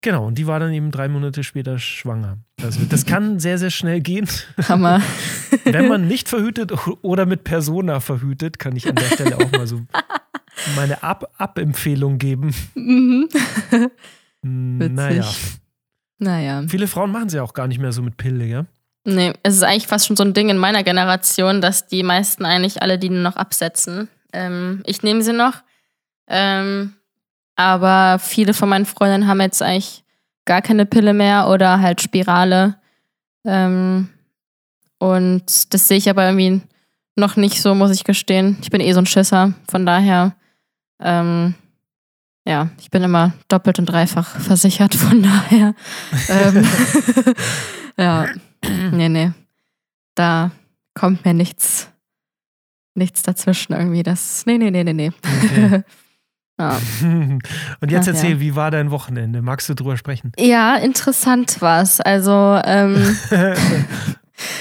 [0.00, 2.38] genau, und die war dann eben drei Monate später schwanger.
[2.62, 4.26] Also das kann sehr, sehr schnell gehen.
[4.68, 5.02] Hammer.
[5.64, 9.66] Wenn man nicht verhütet oder mit Persona verhütet, kann ich an der Stelle auch mal
[9.66, 9.82] so
[10.74, 12.54] meine Ab Ab-Empfehlung geben.
[12.74, 13.28] Mhm.
[14.42, 14.96] Hm, Witzig.
[14.96, 15.30] Naja,
[16.18, 16.64] Naja.
[16.68, 18.64] viele Frauen machen es ja auch gar nicht mehr so mit Pille, ja?
[19.04, 22.44] Nee, es ist eigentlich fast schon so ein Ding in meiner Generation, dass die meisten
[22.44, 24.08] eigentlich alle die nur noch absetzen.
[24.32, 25.62] Ähm, ich nehme sie noch.
[26.26, 26.94] Ähm,
[27.54, 30.02] aber viele von meinen Freundinnen haben jetzt eigentlich
[30.44, 32.76] gar keine Pille mehr oder halt Spirale.
[33.44, 34.08] Ähm,
[34.98, 36.62] und das sehe ich aber irgendwie
[37.14, 38.58] noch nicht so, muss ich gestehen.
[38.60, 39.52] Ich bin eh so ein Schisser.
[39.70, 40.34] Von daher,
[41.00, 41.54] ähm,
[42.46, 44.94] ja, ich bin immer doppelt und dreifach versichert.
[44.94, 45.74] Von daher,
[46.28, 46.64] ähm,
[47.98, 48.26] ja,
[48.92, 49.32] nee, nee.
[50.14, 50.52] Da
[50.94, 51.90] kommt mir nichts,
[52.94, 54.02] nichts dazwischen irgendwie.
[54.02, 55.12] Das, nee, nee, nee, nee, nee.
[55.42, 55.82] Okay.
[56.58, 56.80] ja.
[57.80, 58.40] Und jetzt Ach, erzähl, ja.
[58.40, 59.42] wie war dein Wochenende?
[59.42, 60.32] Magst du drüber sprechen?
[60.38, 62.00] ja, interessant war's.
[62.00, 63.16] Also, ähm,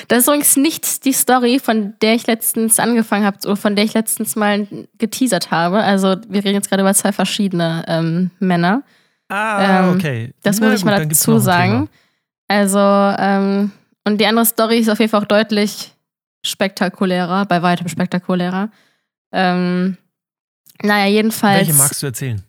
[0.07, 3.85] Das ist übrigens nicht die Story, von der ich letztens angefangen habe, oder von der
[3.85, 5.79] ich letztens mal geteasert habe.
[5.83, 8.83] Also wir reden jetzt gerade über zwei verschiedene ähm, Männer.
[9.29, 10.33] ah, Ähm, okay.
[10.43, 11.89] Das Na muss ich mal dazu sagen.
[12.47, 13.71] Also, ähm,
[14.05, 15.91] und die andere Story ist auf jeden Fall auch deutlich
[16.45, 18.69] spektakulärer, bei weitem spektakulärer.
[19.31, 19.97] Ähm,
[20.81, 21.67] naja, jedenfalls.
[21.67, 22.41] Welche magst du erzählen?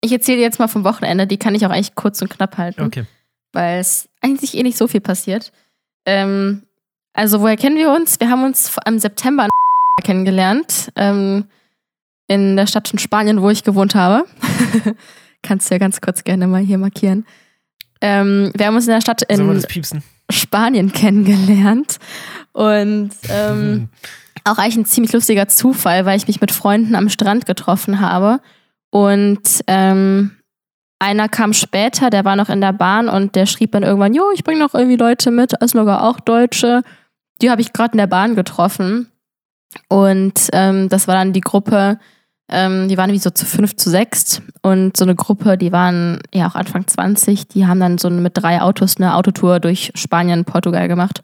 [0.00, 2.82] Ich erzähle jetzt mal vom Wochenende, die kann ich auch eigentlich kurz und knapp halten
[2.82, 3.04] Okay.
[3.52, 5.52] weil es eigentlich eh nicht so viel passiert.
[6.04, 6.62] Ähm,
[7.18, 8.20] also, woher kennen wir uns?
[8.20, 9.48] Wir haben uns im September
[10.04, 11.46] kennengelernt, ähm,
[12.28, 14.24] in der Stadt in Spanien, wo ich gewohnt habe.
[15.42, 17.26] Kannst du ja ganz kurz gerne mal hier markieren.
[18.00, 19.38] Ähm, wir haben uns in der Stadt in?
[20.30, 21.98] Spanien kennengelernt
[22.52, 23.88] und ähm,
[24.44, 28.38] auch eigentlich ein ziemlich lustiger Zufall, weil ich mich mit Freunden am Strand getroffen habe.
[28.90, 30.36] Und ähm,
[31.00, 34.30] einer kam später, der war noch in der Bahn und der schrieb dann irgendwann, jo,
[34.32, 36.84] ich bringe noch irgendwie Leute mit, Asloger auch Deutsche.
[37.40, 39.08] Die habe ich gerade in der Bahn getroffen.
[39.88, 41.98] Und ähm, das war dann die Gruppe,
[42.50, 44.42] ähm, die waren irgendwie so zu fünf, zu sechs.
[44.62, 48.32] Und so eine Gruppe, die waren ja auch Anfang 20, die haben dann so mit
[48.36, 51.20] drei Autos eine Autotour durch Spanien, Portugal gemacht.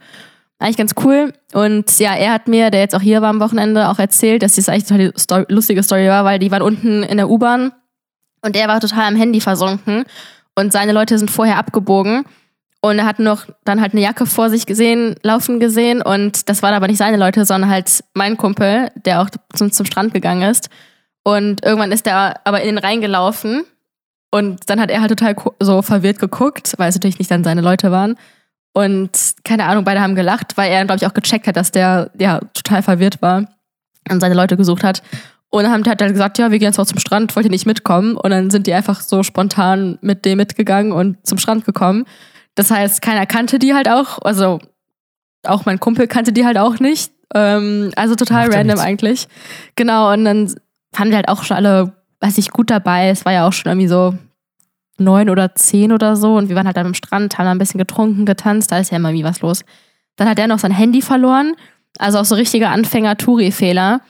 [0.59, 1.33] eigentlich ganz cool.
[1.53, 4.57] Und ja, er hat mir, der jetzt auch hier war am Wochenende, auch erzählt, dass
[4.57, 7.73] das eigentlich eine Story, lustige Story war, weil die waren unten in der U-Bahn
[8.43, 10.05] und er war total am Handy versunken
[10.55, 12.25] und seine Leute sind vorher abgebogen.
[12.85, 16.03] Und er hat noch dann halt eine Jacke vor sich gesehen, laufen gesehen.
[16.03, 19.87] Und das waren aber nicht seine Leute, sondern halt mein Kumpel, der auch zum, zum
[19.87, 20.69] Strand gegangen ist.
[21.23, 23.65] Und irgendwann ist er aber in den Rhein gelaufen.
[24.31, 27.63] Und dann hat er halt total so verwirrt geguckt, weil es natürlich nicht dann seine
[27.63, 28.17] Leute waren.
[28.75, 29.13] Und
[29.45, 32.41] keine Ahnung, beide haben gelacht, weil er, glaube ich, auch gecheckt hat, dass der ja
[32.53, 33.47] total verwirrt war
[34.11, 35.03] und seine Leute gesucht hat.
[35.49, 37.65] Und dann hat er gesagt, ja, wir gehen jetzt auch zum Strand, wollt ihr nicht
[37.65, 38.15] mitkommen?
[38.19, 42.05] Und dann sind die einfach so spontan mit dem mitgegangen und zum Strand gekommen.
[42.55, 44.19] Das heißt, keiner kannte die halt auch.
[44.23, 44.61] Also
[45.45, 47.13] auch mein Kumpel kannte die halt auch nicht.
[47.35, 49.29] Ähm, also total Macht random eigentlich.
[49.77, 50.55] Genau, und dann
[50.93, 53.09] fanden wir halt auch schon alle, weiß ich, gut dabei.
[53.09, 54.15] Es war ja auch schon irgendwie so
[54.99, 56.37] neun oder zehn oder so.
[56.37, 58.71] Und wir waren halt dann am Strand, haben ein bisschen getrunken, getanzt.
[58.71, 59.65] Da ist ja immer wie was los.
[60.17, 61.55] Dann hat er noch sein Handy verloren.
[61.99, 64.01] Also auch so richtiger Anfänger-Touri-Fehler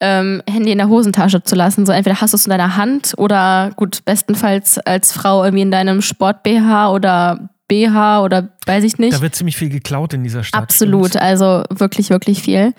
[0.00, 1.86] ähm, Handy in der Hosentasche zu lassen.
[1.86, 5.70] So entweder hast du es in deiner Hand oder gut, bestenfalls als Frau irgendwie in
[5.70, 9.14] deinem Sport-BH oder BH oder weiß ich nicht.
[9.14, 10.62] Da wird ziemlich viel geklaut in dieser Stadt.
[10.62, 11.26] Absolut, stimmt's?
[11.26, 12.74] also wirklich, wirklich viel.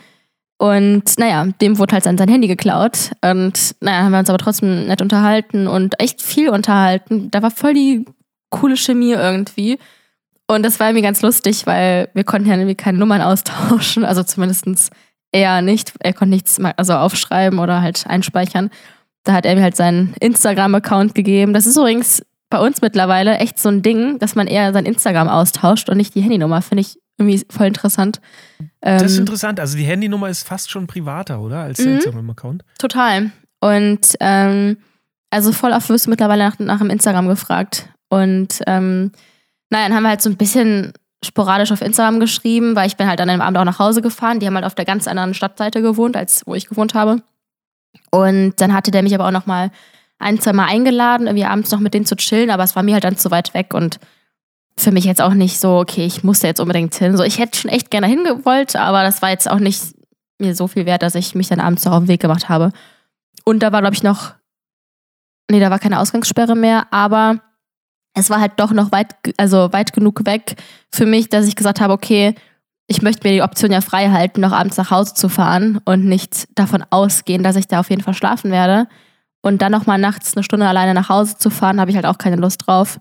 [0.57, 3.11] Und naja, dem wurde halt dann sein Handy geklaut.
[3.21, 7.29] Und naja, haben wir uns aber trotzdem nett unterhalten und echt viel unterhalten.
[7.31, 8.05] Da war voll die
[8.49, 9.79] coole Chemie irgendwie.
[10.47, 14.05] Und das war irgendwie ganz lustig, weil wir konnten ja irgendwie keine Nummern austauschen.
[14.05, 14.91] Also zumindestens
[15.31, 15.93] er nicht.
[15.99, 18.69] Er konnte nichts also aufschreiben oder halt einspeichern.
[19.25, 21.53] Da hat er mir halt seinen Instagram-Account gegeben.
[21.53, 22.23] Das ist übrigens
[22.55, 26.15] bei uns mittlerweile echt so ein Ding, dass man eher sein Instagram austauscht und nicht
[26.15, 26.61] die Handynummer.
[26.61, 28.21] Finde ich irgendwie voll interessant.
[28.79, 29.59] das ist ähm, interessant.
[29.59, 31.59] Also die Handynummer ist fast schon privater, oder?
[31.59, 31.95] Als der mhm.
[31.95, 32.63] Instagram-Account.
[32.77, 33.31] Total.
[33.59, 34.77] Und ähm,
[35.31, 37.89] also voll oft wirst du mittlerweile nach, nach dem Instagram gefragt.
[38.07, 39.11] Und ähm,
[39.69, 40.93] naja, dann haben wir halt so ein bisschen
[41.25, 44.39] sporadisch auf Instagram geschrieben, weil ich bin halt an einem Abend auch nach Hause gefahren.
[44.39, 47.21] Die haben halt auf der ganz anderen Stadtseite gewohnt, als wo ich gewohnt habe.
[48.11, 49.71] Und dann hatte der mich aber auch noch mal
[50.20, 52.93] ein, zwei Mal eingeladen, irgendwie abends noch mit denen zu chillen, aber es war mir
[52.93, 53.99] halt dann zu weit weg und
[54.78, 57.16] für mich jetzt auch nicht so, okay, ich musste jetzt unbedingt hin.
[57.16, 59.82] So, ich hätte schon echt gerne hingewollt, aber das war jetzt auch nicht
[60.38, 62.72] mir so viel wert, dass ich mich dann abends noch auf den Weg gemacht habe.
[63.45, 64.34] Und da war, glaube ich, noch,
[65.49, 67.39] nee, da war keine Ausgangssperre mehr, aber
[68.13, 70.55] es war halt doch noch weit, also weit genug weg
[70.91, 72.36] für mich, dass ich gesagt habe, okay,
[72.88, 76.05] ich möchte mir die Option ja frei halten, noch abends nach Hause zu fahren und
[76.05, 78.88] nicht davon ausgehen, dass ich da auf jeden Fall schlafen werde.
[79.45, 82.17] Und dann nochmal nachts eine Stunde alleine nach Hause zu fahren, habe ich halt auch
[82.17, 82.97] keine Lust drauf.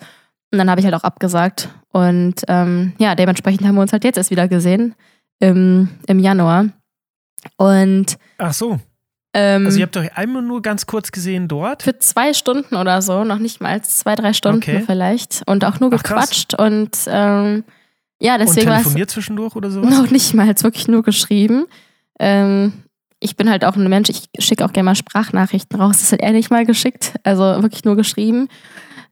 [0.53, 1.71] Und dann habe ich halt auch abgesagt.
[1.91, 4.95] Und ähm, ja, dementsprechend haben wir uns halt jetzt erst wieder gesehen
[5.39, 6.67] im, im Januar.
[7.57, 8.79] Und Ach so.
[9.33, 11.83] Ähm, also ihr habt euch einmal nur ganz kurz gesehen dort?
[11.83, 14.83] Für zwei Stunden oder so, noch nicht mal, zwei, drei Stunden okay.
[14.85, 15.45] vielleicht.
[15.47, 16.67] Und auch nur Ach, gequatscht krass.
[16.67, 17.65] und ähm,
[18.21, 18.83] ja, deswegen war es.
[18.83, 19.91] telefoniert zwischendurch oder sowas?
[19.91, 21.65] Noch nicht mal, wirklich nur geschrieben.
[22.21, 22.84] Ähm,
[23.25, 25.99] ich bin halt auch ein Mensch, ich schicke auch gerne mal Sprachnachrichten raus.
[26.01, 28.49] Das hat er nicht mal geschickt, also wirklich nur geschrieben.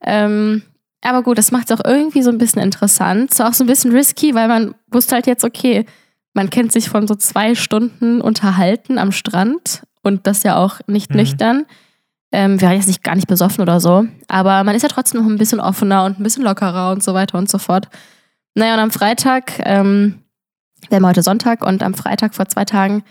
[0.03, 0.63] Ähm,
[1.01, 3.33] aber gut, das macht es auch irgendwie so ein bisschen interessant.
[3.33, 5.87] So auch so ein bisschen risky, weil man wusste halt jetzt, okay,
[6.35, 11.11] man kennt sich von so zwei Stunden unterhalten am Strand und das ja auch nicht
[11.11, 11.17] mhm.
[11.17, 11.65] nüchtern.
[12.33, 15.23] Ähm, wir waren jetzt nicht gar nicht besoffen oder so, aber man ist ja trotzdem
[15.23, 17.89] noch ein bisschen offener und ein bisschen lockerer und so weiter und so fort.
[18.55, 20.23] Naja, und am Freitag, ähm,
[20.89, 23.03] wir haben heute Sonntag und am Freitag vor zwei Tagen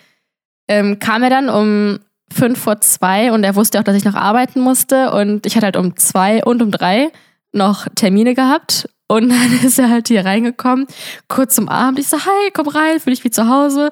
[0.71, 1.99] ähm, kam er dann um
[2.31, 5.65] fünf vor zwei und er wusste auch, dass ich noch arbeiten musste und ich hatte
[5.65, 7.11] halt um zwei und um drei
[7.51, 10.87] noch Termine gehabt und dann ist er halt hier reingekommen,
[11.27, 11.99] kurz zum Abend.
[11.99, 13.89] Ich so, hi, komm rein, fühle dich wie zu Hause.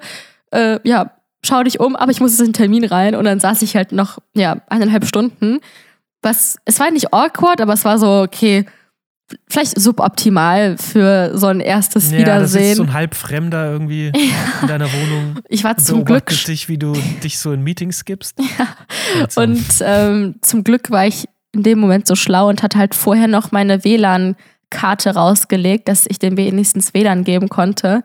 [0.52, 1.10] Äh, ja,
[1.44, 3.76] schau dich um, aber ich muss jetzt in den Termin rein und dann saß ich
[3.76, 5.60] halt noch, ja, eineinhalb Stunden.
[6.22, 8.64] Was, es war nicht awkward, aber es war so, okay,
[9.48, 12.68] vielleicht suboptimal für so ein erstes ja, Wiedersehen.
[12.68, 14.12] Ja, so ein halb Fremder irgendwie
[14.62, 15.40] in deiner Wohnung.
[15.48, 16.26] Ich war zum Glück.
[16.46, 18.38] dich, wie du dich so in Meetings gibst.
[18.58, 19.26] Ja.
[19.42, 23.26] Und ähm, zum Glück war ich in dem Moment so schlau und hatte halt vorher
[23.26, 28.02] noch meine WLAN-Karte rausgelegt, dass ich dem wenigstens WLAN geben konnte.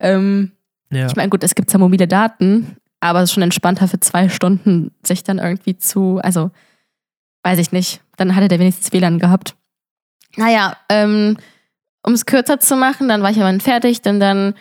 [0.00, 0.52] Ähm,
[0.90, 1.06] ja.
[1.06, 4.28] Ich meine, gut, es gibt ja mobile Daten, aber es ist schon entspannter für zwei
[4.28, 6.50] Stunden, sich dann irgendwie zu, also
[7.42, 9.54] weiß ich nicht, dann hatte der wenigstens WLAN gehabt.
[10.36, 11.36] Naja, ähm,
[12.02, 14.54] um es kürzer zu machen, dann war ich aber fertig, denn dann,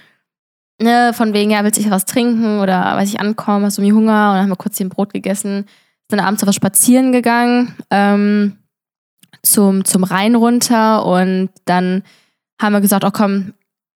[0.81, 3.93] ne, von wegen, ja, willst du was trinken oder weiß ich ankommen, hast du mir
[3.93, 5.65] Hunger und dann haben wir kurz hier ein Brot gegessen,
[6.09, 8.57] sind abends was spazieren gegangen, ähm,
[9.43, 12.03] zum, zum Rhein runter und dann
[12.61, 13.53] haben wir gesagt, oh komm,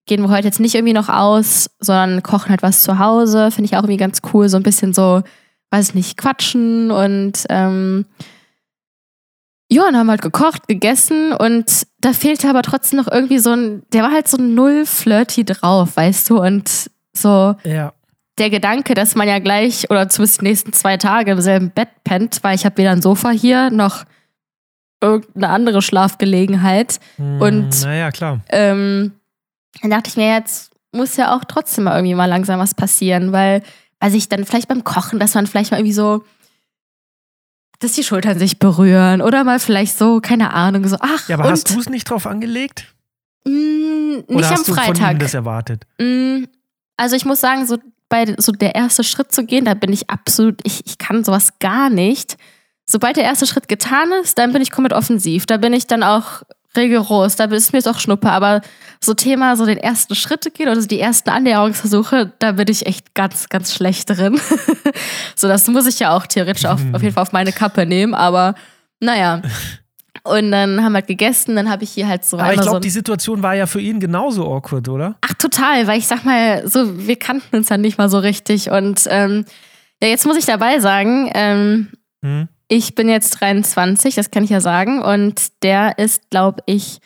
[0.05, 3.51] gehen wir heute jetzt nicht irgendwie noch aus, sondern kochen halt was zu Hause.
[3.51, 4.49] Finde ich auch irgendwie ganz cool.
[4.49, 5.22] So ein bisschen so,
[5.69, 8.05] weiß ich nicht, quatschen und ähm,
[9.72, 13.84] ja, und haben halt gekocht, gegessen und da fehlte aber trotzdem noch irgendwie so ein,
[13.93, 17.93] der war halt so null flirty drauf, weißt du, und so Ja.
[18.38, 21.89] der Gedanke, dass man ja gleich oder zumindest die nächsten zwei Tage im selben Bett
[22.03, 24.03] pennt, weil ich habe weder ein Sofa hier noch
[25.01, 26.99] irgendeine andere Schlafgelegenheit.
[27.17, 28.41] Und- Hm, Naja, klar.
[28.49, 29.13] Ähm,
[29.82, 33.32] dann dachte ich mir, jetzt muss ja auch trotzdem mal irgendwie mal langsam was passieren,
[33.32, 33.63] weil,
[33.99, 36.24] weil sich dann vielleicht beim Kochen, dass man vielleicht mal irgendwie so,
[37.82, 41.46] dass die Schultern sich berühren oder mal vielleicht so, keine Ahnung, so, ach, Ja, aber
[41.46, 42.86] und, hast du es nicht drauf angelegt?
[43.46, 43.52] mh,
[44.18, 45.20] nicht Oder am hast du von ihm Freitag.
[45.20, 45.84] das erwartet?
[46.00, 46.44] Mm,
[46.98, 47.78] Also ich muss sagen, so
[48.08, 51.58] bei so der erste Schritt zu gehen, da bin ich absolut, ich, ich kann sowas
[51.60, 52.38] gar nicht.
[52.86, 55.46] Sobald der erste Schritt getan ist, dann bin ich komplett offensiv.
[55.46, 56.44] Da bin ich dann auch
[56.76, 58.30] rigoros, da ist mir jetzt auch Schnuppe.
[58.32, 58.61] Aber
[59.03, 62.86] so Thema, so den ersten Schritt gehen oder so die ersten Annäherungsversuche, da bin ich
[62.86, 64.39] echt ganz, ganz schlecht drin.
[65.36, 68.13] so, das muss ich ja auch theoretisch auf, auf jeden Fall auf meine Kappe nehmen,
[68.13, 68.55] aber
[68.99, 69.41] naja.
[70.24, 72.63] Und dann haben wir halt gegessen, dann habe ich hier halt so Aber ich einmal
[72.63, 75.15] so glaube, die Situation war ja für ihn genauso awkward, oder?
[75.22, 78.69] Ach, total, weil ich sag mal, so, wir kannten uns ja nicht mal so richtig.
[78.69, 79.45] Und ähm,
[80.01, 81.88] ja, jetzt muss ich dabei sagen, ähm,
[82.24, 82.47] Hm?
[82.74, 85.01] Ich bin jetzt 23, das kann ich ja sagen.
[85.01, 86.99] Und der ist, glaube ich,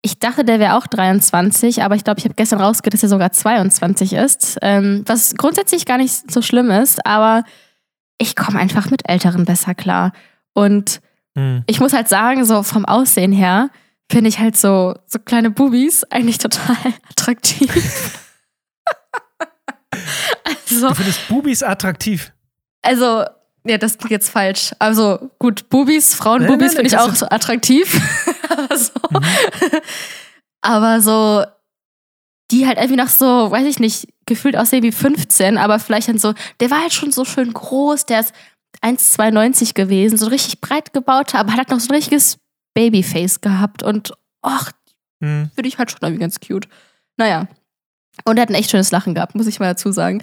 [0.00, 3.10] ich dachte, der wäre auch 23, aber ich glaube, ich habe gestern rausgehört, dass er
[3.10, 4.56] sogar 22 ist.
[4.62, 7.44] Ähm, was grundsätzlich gar nicht so schlimm ist, aber
[8.16, 10.12] ich komme einfach mit Älteren besser klar.
[10.54, 11.02] Und
[11.36, 11.62] Hm.
[11.66, 13.68] ich muss halt sagen, so vom Aussehen her
[14.10, 16.74] finde ich halt so, so kleine Bubis eigentlich total
[17.10, 17.70] attraktiv.
[20.44, 22.32] also, Du findest Bubis attraktiv.
[22.80, 23.24] also,
[23.68, 24.72] ja, das klingt jetzt falsch.
[24.78, 28.00] Also, gut, Bubis, Frauenbubis finde ich auch so attraktiv.
[28.48, 29.80] Aber so, Mhm.
[30.62, 31.44] aber so,
[32.50, 36.18] die halt irgendwie noch so, weiß ich nicht, gefühlt aussehen wie 15, aber vielleicht dann
[36.18, 38.32] so, der war halt schon so schön groß, der ist
[38.82, 42.38] 1,92 gewesen, so richtig breit gebaut, aber hat halt noch so ein richtiges
[42.74, 44.12] Babyface gehabt und
[44.42, 44.72] ach,
[45.22, 45.50] Hm.
[45.54, 46.68] finde ich halt schon irgendwie ganz cute.
[47.16, 47.46] Naja.
[48.24, 50.22] Und er hat ein echt schönes Lachen gehabt, muss ich mal dazu sagen.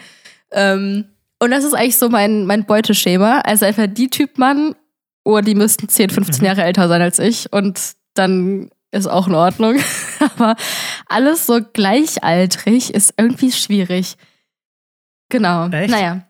[0.51, 1.05] Ähm,
[1.39, 3.39] und das ist eigentlich so mein, mein Beuteschema.
[3.41, 4.75] Also einfach die Typ Mann,
[5.25, 6.45] oh, die müssten 10, 15 Mhm.
[6.47, 7.51] Jahre älter sein als ich.
[7.51, 7.79] Und
[8.13, 9.77] dann ist auch in Ordnung.
[10.19, 10.55] Aber
[11.07, 14.15] alles so gleichaltrig ist irgendwie schwierig.
[15.29, 15.67] Genau.
[15.69, 15.89] Echt?
[15.91, 16.21] Naja.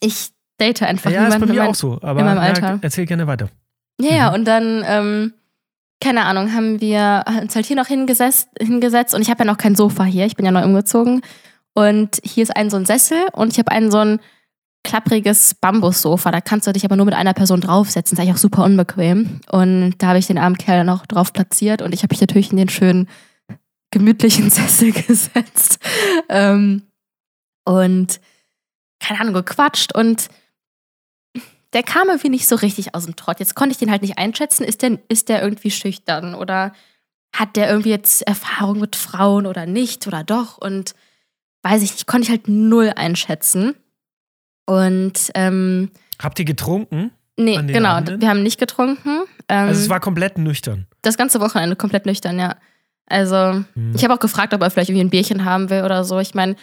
[0.00, 1.54] Ich date einfach Ja, ist bei niemanden.
[1.54, 1.98] mir mein- auch so.
[2.02, 2.78] Aber in meinem ja, Alter.
[2.82, 3.48] erzähl gerne weiter.
[4.00, 4.34] ja, ja, Mhm.
[4.34, 5.32] und dann, ähm,
[6.00, 9.58] keine Ahnung, haben wir uns halt hier noch hingesetzt, hingesetzt und ich habe ja noch
[9.58, 11.22] kein Sofa hier, ich bin ja neu umgezogen.
[11.78, 14.18] Und hier ist ein so ein Sessel und ich habe ein so ein
[14.82, 16.32] klappriges Bambussofa.
[16.32, 18.16] Da kannst du dich aber nur mit einer Person draufsetzen.
[18.16, 19.38] Das ist eigentlich auch super unbequem.
[19.52, 22.50] Und da habe ich den armen Kerl noch drauf platziert und ich habe mich natürlich
[22.50, 23.08] in den schönen,
[23.92, 25.78] gemütlichen Sessel gesetzt.
[26.28, 26.82] Ähm,
[27.64, 28.18] und
[28.98, 30.30] keine Ahnung, gequatscht und
[31.74, 33.38] der kam irgendwie nicht so richtig aus dem Trott.
[33.38, 34.64] Jetzt konnte ich den halt nicht einschätzen.
[34.64, 36.72] Ist der, ist der irgendwie schüchtern oder
[37.32, 40.58] hat der irgendwie jetzt Erfahrung mit Frauen oder nicht oder doch?
[40.58, 40.96] Und
[41.62, 43.74] weiß ich nicht, konnte ich halt null einschätzen.
[44.66, 45.90] Und ähm,
[46.22, 47.10] Habt ihr getrunken?
[47.36, 48.20] nee, genau, Abenden?
[48.20, 49.22] wir haben nicht getrunken.
[49.48, 50.86] Ähm, Also es war komplett nüchtern.
[51.02, 52.56] das ganze Wochenende komplett nüchtern, ja.
[53.06, 53.36] Also,
[53.74, 53.92] Hm.
[53.94, 56.18] ich habe auch gefragt, ob er vielleicht irgendwie ein Bierchen haben will oder so.
[56.18, 56.56] Ich meine,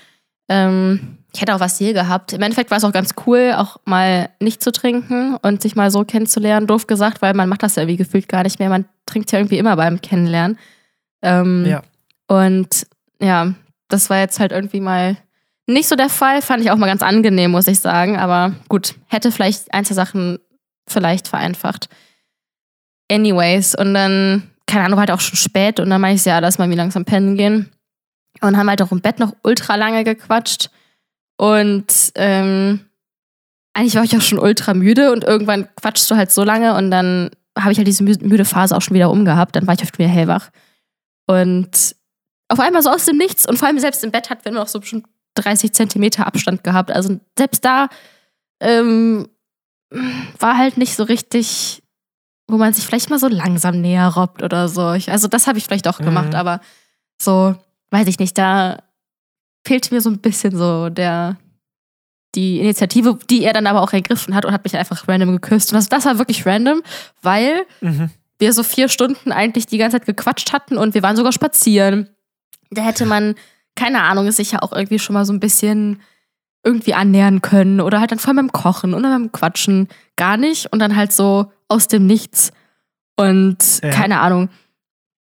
[0.50, 2.34] ähm, ich hätte auch was hier gehabt.
[2.34, 5.90] Im Endeffekt war es auch ganz cool, auch mal nicht zu trinken und sich mal
[5.90, 6.68] so kennenzulernen.
[6.68, 8.70] Doof gesagt, weil man macht das ja irgendwie gefühlt gar nicht mehr.
[8.70, 10.60] Man trinkt ja irgendwie immer beim Kennenlernen.
[11.24, 11.82] Ähm, Ja.
[12.28, 12.86] Und
[13.20, 13.56] ja,
[13.88, 15.18] das war jetzt halt irgendwie mal
[15.68, 16.42] nicht so der Fall.
[16.42, 18.18] Fand ich auch mal ganz angenehm, muss ich sagen.
[18.18, 20.40] Aber gut, hätte vielleicht einzelne Sachen
[20.88, 21.90] vielleicht vereinfacht.
[23.12, 26.40] Anyways, und dann, keine Ahnung, war halt auch schon spät und dann meinte ich, ja,
[26.40, 27.72] lass mal wie langsam pennen gehen.
[28.42, 30.70] Und haben halt auch im Bett noch ultra lange gequatscht.
[31.38, 32.82] Und ähm,
[33.74, 36.92] eigentlich war ich auch schon ultra müde und irgendwann quatschst du halt so lange und
[36.92, 39.56] dann habe ich halt diese mü- müde Phase auch schon wieder umgehabt.
[39.56, 40.50] Dann war ich oft wieder hellwach.
[41.28, 41.96] Und
[42.48, 44.68] auf einmal so aus dem Nichts und vor allem selbst im Bett hatten wir noch
[44.68, 46.92] so bestimmt 30 Zentimeter Abstand gehabt.
[46.92, 47.90] Also selbst da
[48.62, 49.28] ähm,
[50.40, 51.82] war halt nicht so richtig,
[52.48, 54.94] wo man sich vielleicht mal so langsam näher robbt oder so.
[54.94, 56.36] Ich, also das habe ich vielleicht auch gemacht, Mhm.
[56.36, 56.62] aber
[57.22, 57.56] so,
[57.92, 58.84] weiß ich nicht, da
[59.66, 61.38] fehlt mir so ein bisschen so der
[62.36, 65.72] die Initiative, die er dann aber auch ergriffen hat und hat mich einfach random geküsst.
[65.72, 66.82] Und das, das war wirklich random,
[67.22, 68.10] weil Mhm.
[68.40, 72.10] wir so vier Stunden eigentlich die ganze Zeit gequatscht hatten und wir waren sogar spazieren.
[72.72, 73.36] Da hätte man,
[73.76, 76.02] keine Ahnung, sich ja auch irgendwie schon mal so ein bisschen
[76.64, 80.72] irgendwie annähern können oder halt dann vor allem beim Kochen oder beim Quatschen gar nicht
[80.74, 82.52] und dann halt so aus dem Nichts.
[83.18, 83.90] Und Ja.
[83.92, 84.50] keine Ahnung.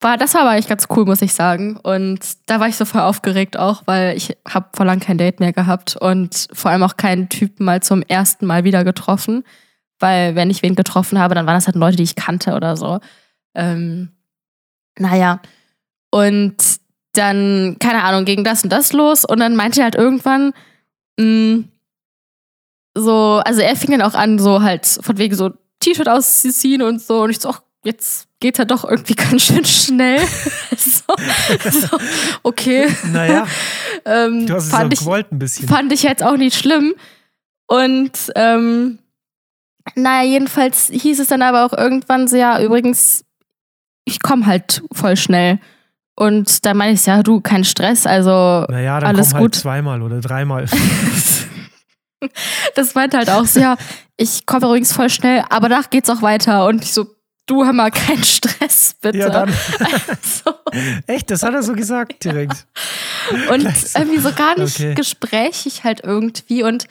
[0.01, 1.77] War, das war aber eigentlich ganz cool, muss ich sagen.
[1.77, 5.39] Und da war ich so voll aufgeregt auch, weil ich habe vor lang kein Date
[5.39, 9.43] mehr gehabt und vor allem auch keinen Typen mal zum ersten Mal wieder getroffen.
[9.99, 12.75] weil wenn ich wen getroffen habe, dann waren das halt Leute, die ich kannte oder
[12.75, 12.99] so.
[13.55, 14.09] Ähm,
[14.99, 15.39] naja,
[16.11, 16.55] und
[17.17, 20.53] dann, keine Ahnung, ging das und das los und dann meinte er halt irgendwann,
[21.17, 21.69] mh, mm,
[22.97, 27.01] so, also er fing dann auch an, so halt von wegen so T-Shirt auszuziehen und
[27.01, 30.19] so und ich so, ach, jetzt geht er doch irgendwie ganz schön schnell.
[30.77, 31.01] so,
[31.69, 31.97] so,
[32.43, 32.87] okay.
[33.11, 33.47] Naja,
[34.05, 35.67] ähm, du hast es fand, ich, gewollt ein bisschen.
[35.67, 36.95] fand ich jetzt auch nicht schlimm.
[37.67, 38.99] Und ähm,
[39.95, 43.25] naja, jedenfalls hieß es dann aber auch irgendwann so, ja, übrigens,
[44.05, 45.59] ich komme halt voll schnell.
[46.17, 49.55] Und da meine ich, ja, du, kein Stress, also naja, dann alles komm halt gut.
[49.55, 50.65] zweimal oder dreimal.
[52.75, 53.75] das meinte halt auch so, ja,
[54.17, 56.65] ich komme übrigens voll schnell, aber danach geht's auch weiter.
[56.67, 57.07] Und ich so,
[57.47, 59.17] du hör mal, kein Stress, bitte.
[59.19, 59.53] Ja, dann.
[60.07, 60.55] Also,
[61.07, 62.65] Echt, das hat er so gesagt direkt.
[63.51, 63.99] und Gleich so.
[63.99, 64.95] irgendwie so gar nicht Okay.
[64.95, 66.63] gesprächig halt irgendwie.
[66.63, 66.87] Und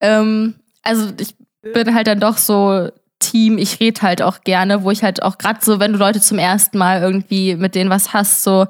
[0.00, 2.88] ähm, also ich bin halt dann doch so
[3.18, 6.20] Team, ich rede halt auch gerne, wo ich halt auch gerade so, wenn du Leute
[6.20, 8.66] zum ersten Mal irgendwie mit denen was hast, so,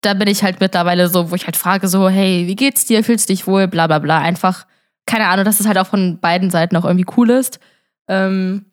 [0.00, 3.02] da bin ich halt mittlerweile so, wo ich halt frage, so, hey, wie geht's dir,
[3.04, 4.18] fühlst du dich wohl, bla bla bla.
[4.18, 4.66] Einfach,
[5.06, 7.58] keine Ahnung, dass es halt auch von beiden Seiten auch irgendwie cool ist.
[8.08, 8.66] Ähm,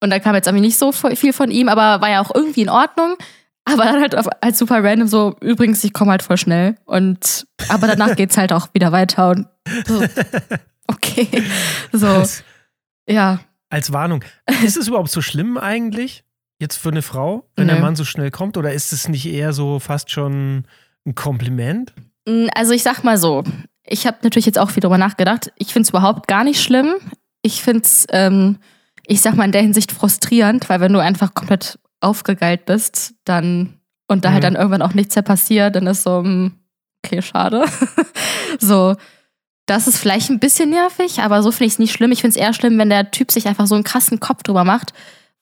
[0.00, 2.62] und da kam jetzt irgendwie nicht so viel von ihm, aber war ja auch irgendwie
[2.62, 3.16] in Ordnung.
[3.64, 6.76] Aber dann halt als super random so, übrigens, ich komme halt voll schnell.
[6.84, 9.46] Und aber danach geht's halt auch wieder weiter und
[9.86, 10.02] so,
[10.88, 11.28] okay.
[11.92, 12.24] So,
[13.08, 13.38] ja.
[13.72, 14.24] Als Warnung.
[14.64, 16.24] Ist es überhaupt so schlimm eigentlich?
[16.60, 17.72] Jetzt für eine Frau, wenn Nö.
[17.72, 18.56] der Mann so schnell kommt?
[18.56, 20.64] Oder ist es nicht eher so fast schon
[21.04, 21.92] ein Kompliment?
[22.28, 23.42] Mm, Also ich sag mal so,
[23.84, 25.52] ich habe natürlich jetzt auch viel drüber nachgedacht.
[25.56, 26.94] Ich finde es überhaupt gar nicht schlimm.
[27.42, 28.58] Ich finde es, ähm,
[29.08, 33.80] ich sag mal in der Hinsicht frustrierend, weil wenn du einfach komplett aufgegeilt bist, dann
[34.06, 34.54] und da halt Mhm.
[34.54, 36.52] dann irgendwann auch nichts mehr passiert, dann ist so, mm,
[37.04, 37.64] okay, schade.
[38.60, 38.94] so,
[39.72, 42.12] das ist vielleicht ein bisschen nervig, aber so finde ich es nicht schlimm.
[42.12, 44.64] Ich finde es eher schlimm, wenn der Typ sich einfach so einen krassen Kopf drüber
[44.64, 44.92] macht,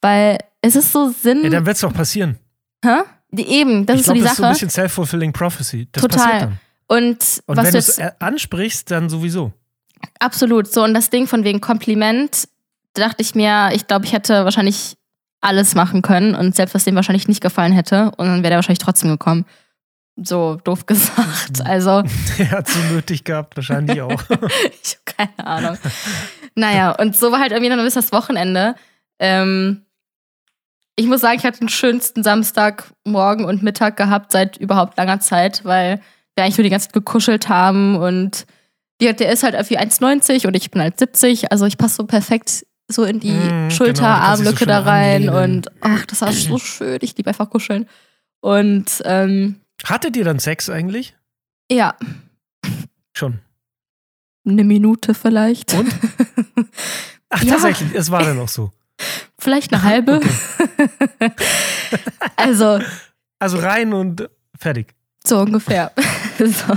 [0.01, 1.43] weil es ist so Sinn.
[1.45, 2.39] Ja, dann wird es doch passieren.
[2.85, 2.99] hä?
[3.33, 4.53] Die, eben, das ich ist so glaube, die das ist so ein Sache.
[4.55, 5.89] bisschen self-fulfilling prophecy.
[5.93, 6.19] Das Total.
[6.19, 6.59] passiert dann.
[6.89, 9.53] und Und was wenn du es ansprichst, dann sowieso.
[10.19, 10.73] Absolut.
[10.73, 12.49] So, und das Ding von wegen Kompliment,
[12.95, 14.97] da dachte ich mir, ich glaube, ich hätte wahrscheinlich
[15.41, 18.57] alles machen können und selbst was dem wahrscheinlich nicht gefallen hätte und dann wäre der
[18.57, 19.47] wahrscheinlich trotzdem gekommen.
[20.23, 21.63] So doof gesagt.
[21.65, 22.03] Also,
[22.39, 24.23] Er hat so nötig gehabt, wahrscheinlich auch.
[24.83, 25.79] ich habe keine Ahnung.
[26.55, 28.75] Naja, und so war halt irgendwie dann bis das Wochenende.
[29.19, 29.83] Ähm,
[30.97, 35.65] ich muss sagen, ich hatte den schönsten Samstagmorgen und Mittag gehabt seit überhaupt langer Zeit,
[35.65, 36.01] weil
[36.35, 38.47] wir eigentlich nur die ganze Zeit gekuschelt haben und
[39.01, 41.51] die, der ist halt irgendwie 1,90 und ich bin halt 70.
[41.53, 44.81] Also ich passe so perfekt so in die Mm, genau, du kannst dich so da
[44.81, 45.57] rein anlehnen.
[45.57, 46.99] und ach, das war so schön.
[47.01, 47.87] Ich liebe einfach kuscheln.
[48.41, 51.17] Und ähm, Hattet ihr dann Sex eigentlich?
[51.71, 51.95] ja,
[53.17, 53.41] Schon.
[54.47, 55.75] eine Minute vielleicht.
[55.75, 55.93] Und?
[57.29, 57.53] Ach, Ja.
[57.55, 58.73] tatsächlich, es war dann auch so.
[59.39, 60.21] Vielleicht eine halbe.
[62.37, 62.81] also,
[63.39, 64.29] Also rein und
[64.59, 64.95] fertig.
[65.27, 65.93] so ungefähr.
[66.39, 66.77] so.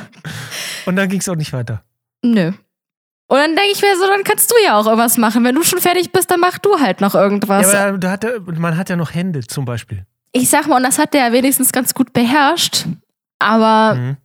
[0.85, 1.83] Und dann ging es auch nicht weiter.
[2.23, 2.47] Nö.
[3.27, 5.43] Und dann denke ich mir so, dann kannst du ja auch irgendwas machen.
[5.43, 7.71] Wenn du schon fertig bist, dann mach du halt noch irgendwas.
[7.71, 10.05] Ja, aber da hat er, man hat ja noch Hände zum Beispiel.
[10.33, 12.85] Ich sag mal, und das hat der ja wenigstens ganz gut beherrscht.
[13.39, 14.17] Aber Mhm.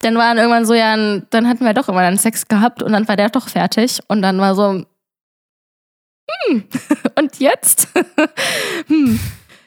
[0.00, 0.94] dann war dann irgendwann so, ja,
[1.30, 4.00] dann hatten wir doch immer dann Sex gehabt und dann war der doch fertig.
[4.08, 4.84] Und dann war so,
[6.48, 6.64] hm,
[7.18, 7.88] und jetzt?
[8.88, 9.18] hm.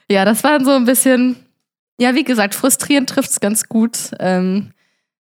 [0.10, 1.36] Ja, das war dann so ein bisschen,
[2.00, 4.12] ja, wie gesagt, frustrierend trifft es ganz gut.
[4.20, 4.72] Ähm,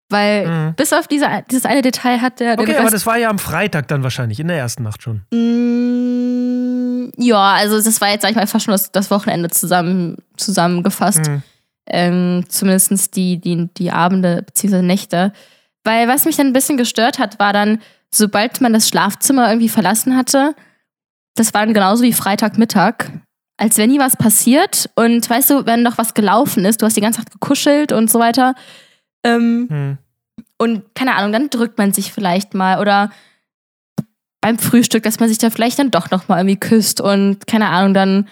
[0.10, 0.76] weil Mhm.
[0.76, 3.88] bis auf diese, dieses eine Detail hat der Okay, aber das war ja am Freitag
[3.88, 5.24] dann wahrscheinlich, in der ersten Nacht schon.
[5.32, 6.05] Mm,
[7.18, 11.28] Ja, also das war jetzt, sag ich mal, fast schon das, das Wochenende zusammen, zusammengefasst.
[11.28, 11.44] Mhm.
[11.88, 14.82] Ähm, Zumindest die, die, die Abende bzw.
[14.82, 15.34] Nächte.
[15.84, 17.80] Weil was mich dann ein bisschen gestört hat, war dann,
[18.12, 20.56] sobald man das Schlafzimmer irgendwie verlassen hatte,
[21.36, 23.12] das war dann genauso wie Freitagmittag,
[23.58, 24.90] als wäre nie was passiert.
[24.96, 28.10] Und weißt du, wenn noch was gelaufen ist, du hast die ganze Zeit gekuschelt und
[28.10, 28.56] so weiter.
[29.24, 29.98] Ähm, Mhm.
[30.58, 33.12] und keine Ahnung, dann drückt man sich vielleicht mal oder
[34.46, 37.70] beim Frühstück, dass man sich da vielleicht dann doch noch mal irgendwie küsst und keine
[37.70, 38.28] Ahnung, dann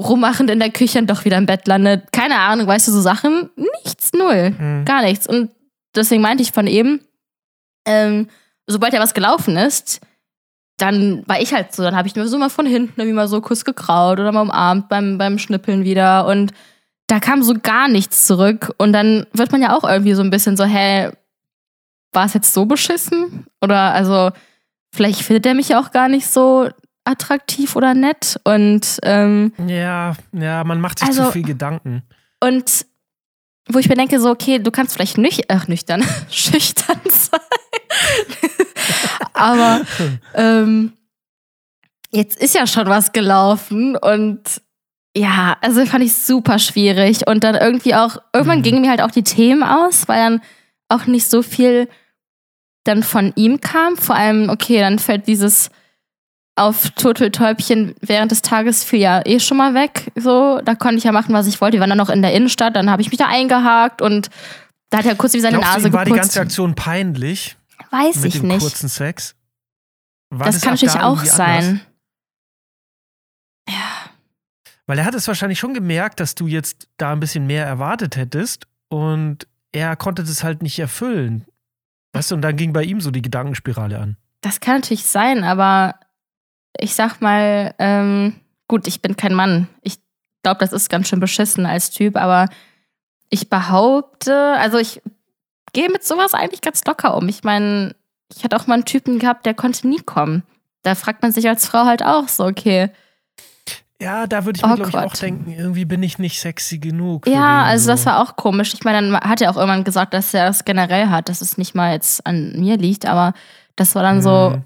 [0.00, 2.12] rummachend in der Küche und doch wieder im Bett landet.
[2.12, 3.50] Keine Ahnung, weißt du, so Sachen?
[3.56, 4.50] Nichts, null.
[4.56, 4.84] Mhm.
[4.84, 5.26] Gar nichts.
[5.26, 5.50] Und
[5.96, 7.00] deswegen meinte ich von eben,
[7.84, 8.28] ähm,
[8.68, 10.00] sobald ja was gelaufen ist,
[10.76, 13.26] dann war ich halt so, dann habe ich nur so mal von hinten irgendwie mal
[13.26, 16.52] so Kuss gekraut oder mal umarmt beim, beim Schnippeln wieder und
[17.08, 20.30] da kam so gar nichts zurück und dann wird man ja auch irgendwie so ein
[20.30, 21.10] bisschen so, hä,
[22.12, 23.46] war es jetzt so beschissen?
[23.60, 24.30] Oder also,
[24.92, 26.68] vielleicht findet er mich ja auch gar nicht so
[27.04, 32.02] attraktiv oder nett und ähm, Ja, ja, man macht sich Also- zu viel Gedanken.
[32.40, 32.86] und
[33.72, 37.40] wo ich mir denke, so, okay, du kannst vielleicht nüch ach, nüchtern, schüchtern sein.
[39.32, 39.82] Aber
[40.34, 40.92] ähm,
[42.10, 44.40] jetzt ist ja schon was gelaufen und
[45.16, 47.26] ja, also fand ich super schwierig.
[47.26, 48.62] Und dann irgendwie auch, irgendwann Mhm.
[48.62, 50.42] gingen mir halt auch die Themen aus, weil dann
[50.88, 51.88] auch nicht so viel
[52.84, 53.96] dann von ihm kam.
[53.96, 55.70] Vor allem, okay, dann fällt dieses
[56.56, 60.10] auf Turteltäubchen während des Tages fiel ja eh schon mal weg.
[60.14, 61.76] So, da konnte ich ja machen, was ich wollte.
[61.76, 64.28] Wir waren dann noch in der Innenstadt, dann habe ich mich da eingehakt und
[64.90, 66.34] da hat er kurz wie seine Glaubst du, Nase ihm war die geputzt.
[66.34, 67.56] ganze Aktion peinlich
[67.90, 68.60] Weiß mit ich dem nicht.
[68.60, 69.34] kurzen Sex?
[70.30, 71.64] War Das kann ab natürlich auch sein.
[71.64, 71.80] anders?
[73.68, 74.10] Ja.
[74.86, 78.16] Weil er hat es wahrscheinlich schon gemerkt, dass du jetzt da ein bisschen mehr erwartet
[78.16, 81.46] hättest und er konnte das halt nicht erfüllen.
[82.12, 84.16] Weißt du, und dann ging bei ihm so die Gedankenspirale an.
[84.40, 85.96] Das kann natürlich sein, aber
[86.78, 88.34] ich sag mal, ähm,
[88.68, 89.68] gut, ich bin kein Mann.
[89.82, 89.98] Ich
[90.42, 92.48] glaube, das ist ganz schön beschissen als Typ, aber
[93.28, 95.02] ich behaupte, also ich
[95.72, 97.28] gehe mit sowas eigentlich ganz locker um.
[97.28, 97.94] Ich meine,
[98.34, 100.42] ich hatte auch mal einen Typen gehabt, der konnte nie kommen.
[100.82, 102.90] Da fragt man sich als Frau halt auch so, okay.
[104.00, 107.26] Ja, da würde ich mir, glaube ich, auch denken, irgendwie bin ich nicht sexy genug.
[107.26, 107.90] Ja, also so.
[107.90, 108.72] das war auch komisch.
[108.72, 111.58] Ich meine, dann hat er auch irgendwann gesagt, dass er das generell hat, dass es
[111.58, 113.34] nicht mal jetzt an mir liegt, aber
[113.76, 114.62] das war dann so, Mhm.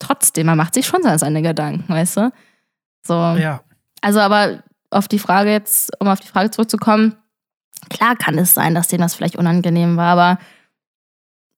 [0.00, 2.32] trotzdem, man macht sich schon seine Gedanken, weißt du?
[3.06, 3.14] So.
[3.14, 3.60] Ja.
[4.00, 7.14] Also aber auf die Frage jetzt, um auf die Frage zurückzukommen,
[7.88, 10.38] klar kann es sein, dass dem das vielleicht unangenehm war, aber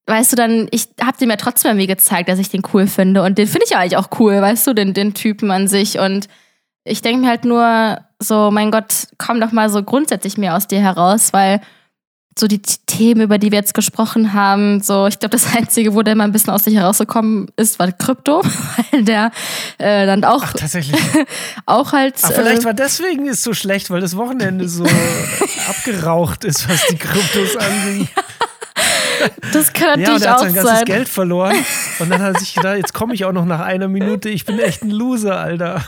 [0.06, 3.22] weißt du dann, ich habe dem ja trotzdem irgendwie gezeigt, dass ich den cool finde
[3.22, 5.98] und den finde ich ja eigentlich auch cool, weißt du, den, den Typen an sich
[5.98, 6.28] und
[6.84, 10.66] ich denke mir halt nur so, mein Gott, komm doch mal so grundsätzlich mehr aus
[10.66, 11.60] dir heraus, weil
[12.36, 16.02] so die Themen, über die wir jetzt gesprochen haben, so, ich glaube, das Einzige, wo
[16.02, 18.42] der mal ein bisschen aus sich herausgekommen ist, war Krypto,
[18.90, 19.30] weil der
[19.78, 21.00] äh, dann auch, Ach, tatsächlich.
[21.66, 22.16] auch halt.
[22.22, 24.84] Ach, vielleicht äh, war deswegen es so schlecht, weil das Wochenende so
[25.68, 28.08] abgeraucht ist, was die Kryptos anging.
[29.52, 30.84] das kann Ja, und natürlich er hat auch sein ganzes sein.
[30.84, 31.56] Geld verloren.
[32.00, 34.28] Und dann hat er sich gedacht, jetzt komme ich auch noch nach einer Minute.
[34.28, 35.84] Ich bin echt ein Loser, Alter.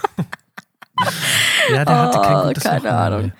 [1.72, 2.98] Ja, der hatte kein Oh, gutes keine Wochenende.
[3.16, 3.32] Ahnung.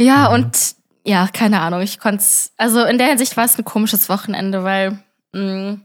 [0.00, 0.34] Ja, Mhm.
[0.34, 1.80] und ja, keine Ahnung.
[1.82, 2.52] Ich konnte es.
[2.56, 4.98] Also in der Hinsicht war es ein komisches Wochenende, weil
[5.32, 5.78] mh,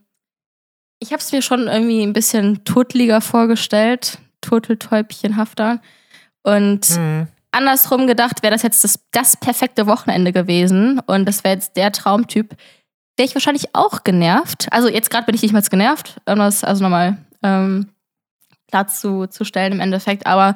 [0.99, 5.81] ich habe es mir schon irgendwie ein bisschen turtliger vorgestellt, turteltäubchenhafter.
[6.43, 7.27] Und Mhm.
[7.51, 11.91] andersrum gedacht, wäre das jetzt das, das perfekte Wochenende gewesen und das wäre jetzt der
[11.91, 12.51] Traumtyp,
[13.17, 14.67] wäre ich wahrscheinlich auch genervt.
[14.71, 17.89] Also jetzt gerade bin ich nicht mal genervt, also nochmal ähm,
[18.69, 20.55] klar zu, zu stellen im Endeffekt, aber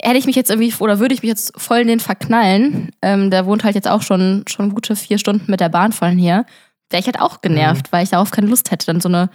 [0.00, 3.30] hätte ich mich jetzt irgendwie oder würde ich mich jetzt voll in den verknallen, ähm,
[3.30, 6.46] der wohnt halt jetzt auch schon, schon gute vier Stunden mit der Bahn von hier,
[6.90, 9.28] wäre ich halt auch genervt, weil ich darauf keine Lust hätte, dann so eine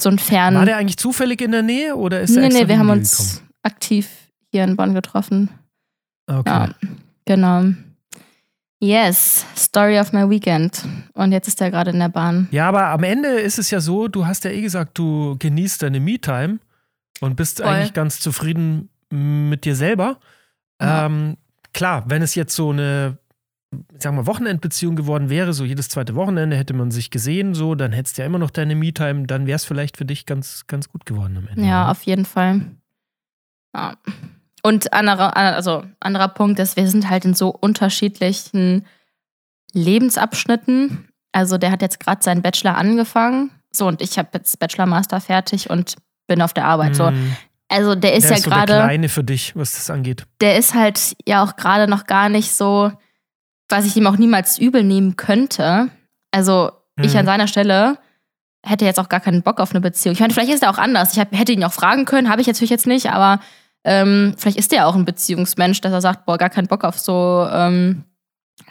[0.00, 0.54] so ein fern.
[0.54, 0.58] Mhm.
[0.58, 3.42] War der eigentlich zufällig in der Nähe oder ist er nee, nee, wir haben uns
[3.62, 4.08] aktiv
[4.50, 5.48] hier in Bonn getroffen.
[6.26, 6.48] Okay.
[6.48, 6.68] Ja,
[7.24, 7.74] genau.
[8.82, 10.82] Yes, Story of my weekend.
[11.12, 12.48] Und jetzt ist er gerade in der Bahn.
[12.50, 15.84] Ja, aber am Ende ist es ja so, du hast ja eh gesagt, du genießt
[15.84, 16.58] deine Me-Time
[17.20, 17.68] und bist Voll.
[17.68, 20.18] eigentlich ganz zufrieden mit dir selber.
[20.80, 21.06] Ja.
[21.06, 21.36] Ähm,
[21.72, 23.18] klar, wenn es jetzt so eine,
[24.00, 27.92] sagen wir, Wochenendbeziehung geworden wäre, so jedes zweite Wochenende hätte man sich gesehen, so, dann
[27.92, 30.88] hättest du ja immer noch deine Me-Time, dann wäre es vielleicht für dich ganz, ganz
[30.88, 31.62] gut geworden am Ende.
[31.62, 31.90] Ja, ne?
[31.92, 32.62] auf jeden Fall.
[33.76, 33.94] Ja.
[34.64, 38.86] Und anderer, also anderer Punkt ist, wir sind halt in so unterschiedlichen
[39.72, 41.08] Lebensabschnitten.
[41.32, 43.50] Also der hat jetzt gerade seinen Bachelor angefangen.
[43.72, 45.96] So, und ich habe jetzt Bachelor Master fertig und
[46.26, 46.94] bin auf der Arbeit.
[46.94, 47.10] So.
[47.10, 47.36] Mhm.
[47.68, 48.72] Also der ist der ja ist so der gerade.
[48.74, 50.26] Kleine für dich, was das angeht.
[50.42, 52.92] der ist halt ja auch gerade noch gar nicht so,
[53.70, 55.88] was ich ihm auch niemals übel nehmen könnte.
[56.30, 57.20] Also ich Mhm.
[57.20, 57.96] an seiner Stelle
[58.62, 60.12] hätte jetzt auch gar keinen Bock auf eine Beziehung.
[60.12, 61.14] Ich meine, vielleicht ist er auch anders.
[61.14, 63.40] Ich hab, hätte ihn auch fragen können, habe ich natürlich jetzt nicht, aber
[63.84, 66.98] ähm, vielleicht ist er auch ein Beziehungsmensch, dass er sagt, boah, gar keinen Bock auf
[66.98, 68.04] so, ähm,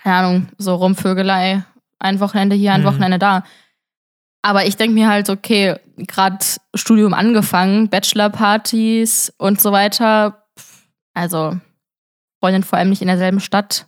[0.04, 1.64] keine Ahnung, so Rumvögelei.
[2.00, 2.86] Ein Wochenende hier, ein Mhm.
[2.86, 3.44] Wochenende da.
[4.42, 6.44] Aber ich denke mir halt, okay, gerade
[6.74, 10.46] Studium angefangen, Bachelorpartys und so weiter.
[11.14, 11.60] Also,
[12.40, 13.88] Freundin vor allem nicht in derselben Stadt.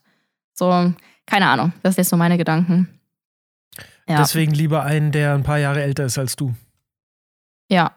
[0.53, 0.93] So,
[1.25, 1.73] keine Ahnung.
[1.81, 2.99] Das sind jetzt so meine Gedanken.
[4.07, 4.17] Ja.
[4.17, 6.53] Deswegen lieber einen, der ein paar Jahre älter ist als du.
[7.69, 7.91] ja.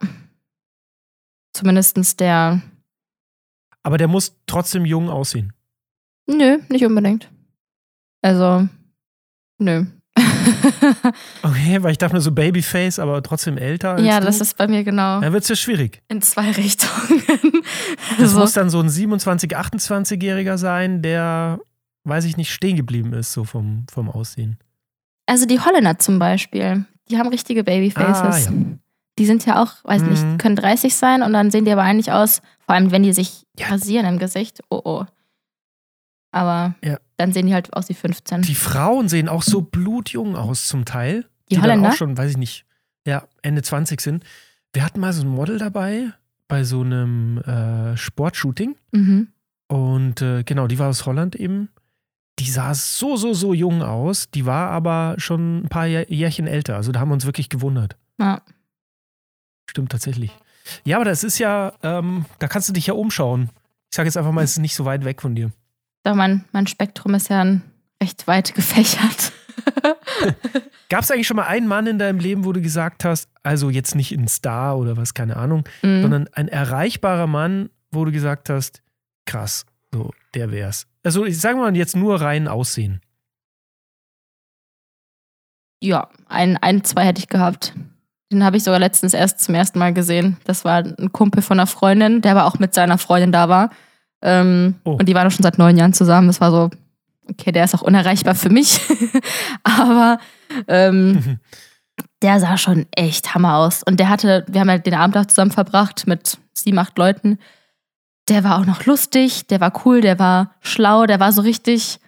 [1.52, 2.60] Zumindestens der.
[3.86, 5.52] Aber der muss trotzdem jung aussehen.
[6.26, 7.30] Nö, nicht unbedingt.
[8.20, 8.68] Also,
[9.58, 9.84] nö.
[11.42, 14.26] Okay, weil ich dachte nur so Babyface, aber trotzdem älter ja, du.
[14.26, 16.02] das ist bei mir genau Dann wird es ja schwierig.
[16.08, 17.22] in zwei Richtungen.
[18.18, 21.60] Das Also, muss dann so ein 27-, 28-Jähriger sein, der,
[22.04, 24.58] weiß ich nicht, stehen geblieben ist, so vom, vom Aussehen.
[25.26, 28.46] also die Holländer zum Beispiel, die haben richtige Babyfaces.
[28.48, 28.56] Ah, ja.
[29.18, 30.08] Die sind ja auch, weiß Mhm.
[30.10, 33.12] nicht, können 30 sein und dann sehen die aber eigentlich aus, vor allem wenn die
[33.12, 33.68] sich Ja.
[33.68, 34.60] rasieren im Gesicht.
[34.70, 35.04] Oh oh.
[36.32, 36.98] Aber Ja.
[37.16, 38.42] dann sehen die halt aus wie 15.
[38.42, 41.26] Die Frauen sehen auch so blutjung aus zum Teil.
[41.50, 41.90] Die dann Holländer?
[41.90, 42.66] auch schon, weiß ich nicht,
[43.06, 44.24] ja, Ende 20 sind.
[44.72, 46.12] Wir hatten mal so ein Model dabei
[46.48, 48.76] bei so einem äh, Sportshooting.
[48.92, 49.28] Mhm.
[49.68, 51.70] Und äh, genau, die war aus Holland eben.
[52.38, 54.30] Die sah so, so, so jung aus.
[54.30, 56.76] Die war aber schon ein paar Jährchen älter.
[56.76, 57.96] Also da haben wir uns wirklich gewundert.
[58.20, 58.42] Ja.
[59.70, 60.30] Stimmt tatsächlich.
[60.84, 63.50] Ja, aber das ist ja, ähm, da kannst du dich ja umschauen.
[63.90, 65.50] Ich sage jetzt einfach mal, es ist nicht so weit weg von dir.
[66.04, 67.62] Doch mein, mein Spektrum ist ja ein
[68.02, 69.32] recht weit gefächert.
[70.88, 73.70] Gab es eigentlich schon mal einen Mann in deinem Leben, wo du gesagt hast, also
[73.70, 76.02] jetzt nicht ein Star oder was, keine Ahnung, Mhm.
[76.02, 78.82] sondern ein erreichbarer Mann, wo du gesagt hast,
[79.24, 80.86] krass, so, der wär's.
[81.02, 83.00] Also ich sage mal jetzt nur rein Aussehen.
[85.82, 87.74] Ja, ein, ein, zwei hätte ich gehabt.
[88.32, 90.36] Den habe ich sogar letztens erst zum ersten Mal gesehen.
[90.44, 93.70] Das war ein Kumpel von einer Freundin, der aber auch mit seiner Freundin da war.
[94.22, 94.92] Ähm, Oh.
[94.92, 96.26] Und die waren auch schon seit neun Jahren zusammen.
[96.26, 96.70] Das war so,
[97.30, 98.80] okay, der ist auch unerreichbar für mich.
[99.62, 100.18] aber
[100.66, 101.38] ähm,
[102.22, 103.82] der sah schon echt Hammer aus.
[103.82, 107.38] Und der hatte, wir haben ja den Abend auch zusammen verbracht mit sieben, acht Leuten.
[108.28, 112.00] Der war auch noch lustig, der war cool, der war schlau, der war so richtig,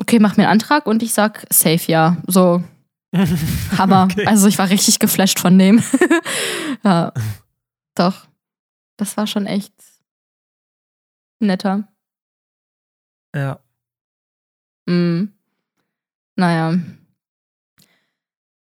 [0.00, 2.18] okay, mach mir einen Antrag und ich sag safe ja.
[2.26, 2.62] So,
[3.78, 4.04] Hammer.
[4.10, 4.26] Okay.
[4.26, 5.82] Also ich war richtig geflasht von dem.
[6.84, 7.12] ja.
[7.94, 8.28] Doch.
[8.96, 9.72] Das war schon echt
[11.40, 11.88] netter.
[13.34, 13.60] Ja.
[14.86, 15.28] Mm.
[16.36, 16.74] Naja.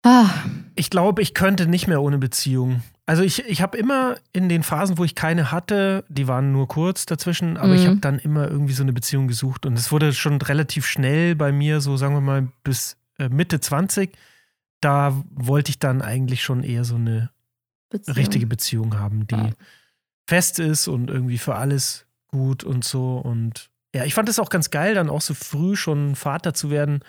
[0.06, 0.30] Ah,
[0.76, 2.82] Ich glaube, ich könnte nicht mehr ohne Beziehung.
[3.06, 6.68] Also ich, ich habe immer in den Phasen, wo ich keine hatte, die waren nur
[6.68, 7.88] kurz dazwischen, aber ich Mhm.
[7.88, 9.66] habe dann immer irgendwie so eine Beziehung gesucht.
[9.66, 13.60] Und es wurde schon relativ schnell bei mir, so sagen wir mal bis äh, Mitte
[13.60, 14.12] 20.
[14.84, 17.30] Da wollte ich dann eigentlich schon eher so eine
[17.90, 18.16] Beziehung.
[18.18, 19.50] richtige Beziehung haben, die Ja.
[20.28, 23.18] fest ist und irgendwie für alles gut und so.
[23.18, 26.70] Und ja, ich fand es auch ganz geil, dann auch so früh schon Vater zu
[26.72, 27.04] werden.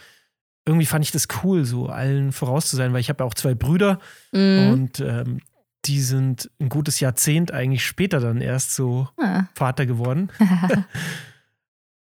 [0.66, 3.34] Irgendwie fand ich das cool, so allen voraus zu sein, weil ich habe ja auch
[3.34, 3.98] zwei Brüder
[4.32, 4.68] Mhm.
[4.72, 5.40] und ähm,
[5.86, 9.44] die sind ein gutes Jahrzehnt eigentlich später dann erst so Ah.
[9.54, 10.30] Vater geworden.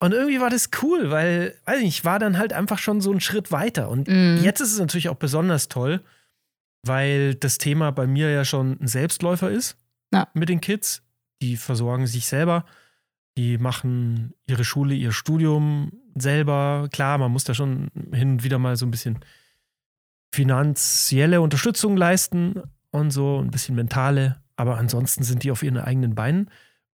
[0.01, 3.01] Und irgendwie war das cool, weil, weiß ich nicht, ich war dann halt einfach schon
[3.01, 3.87] so einen Schritt weiter.
[3.89, 4.39] Und Mhm.
[4.43, 6.01] jetzt ist es natürlich auch besonders toll,
[6.85, 9.77] weil das Thema bei mir ja schon ein Selbstläufer ist
[10.11, 10.27] Ja.
[10.33, 11.03] mit den Kids.
[11.43, 12.65] Die versorgen sich selber,
[13.37, 16.89] die machen ihre Schule, ihr Studium selber.
[16.91, 19.19] Klar, man muss da schon hin und wieder mal so ein bisschen
[20.33, 24.41] finanzielle Unterstützung leisten und so, ein bisschen mentale.
[24.55, 26.49] Aber ansonsten sind die auf ihren eigenen Beinen.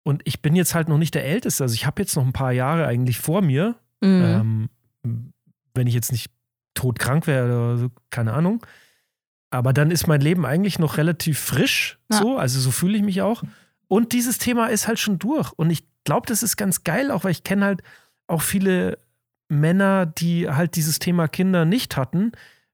[0.07, 1.65] Und ich bin jetzt halt noch nicht der Älteste.
[1.65, 3.75] Also ich habe jetzt noch ein paar Jahre eigentlich vor mir.
[3.99, 4.69] Mhm.
[5.03, 5.33] Ähm,
[5.73, 6.31] wenn ich jetzt nicht
[6.75, 8.65] todkrank wäre oder so, keine Ahnung.
[9.49, 12.19] Aber dann ist mein Leben eigentlich noch relativ frisch, Ja.
[12.19, 13.43] so, also so fühle ich mich auch.
[13.89, 15.51] Und dieses Thema ist halt schon durch.
[15.51, 17.83] Und ich glaube, das ist ganz geil, auch weil ich kenne halt
[18.27, 18.99] auch viele
[19.49, 22.31] Männer, die halt dieses Thema Kinder nicht hatten,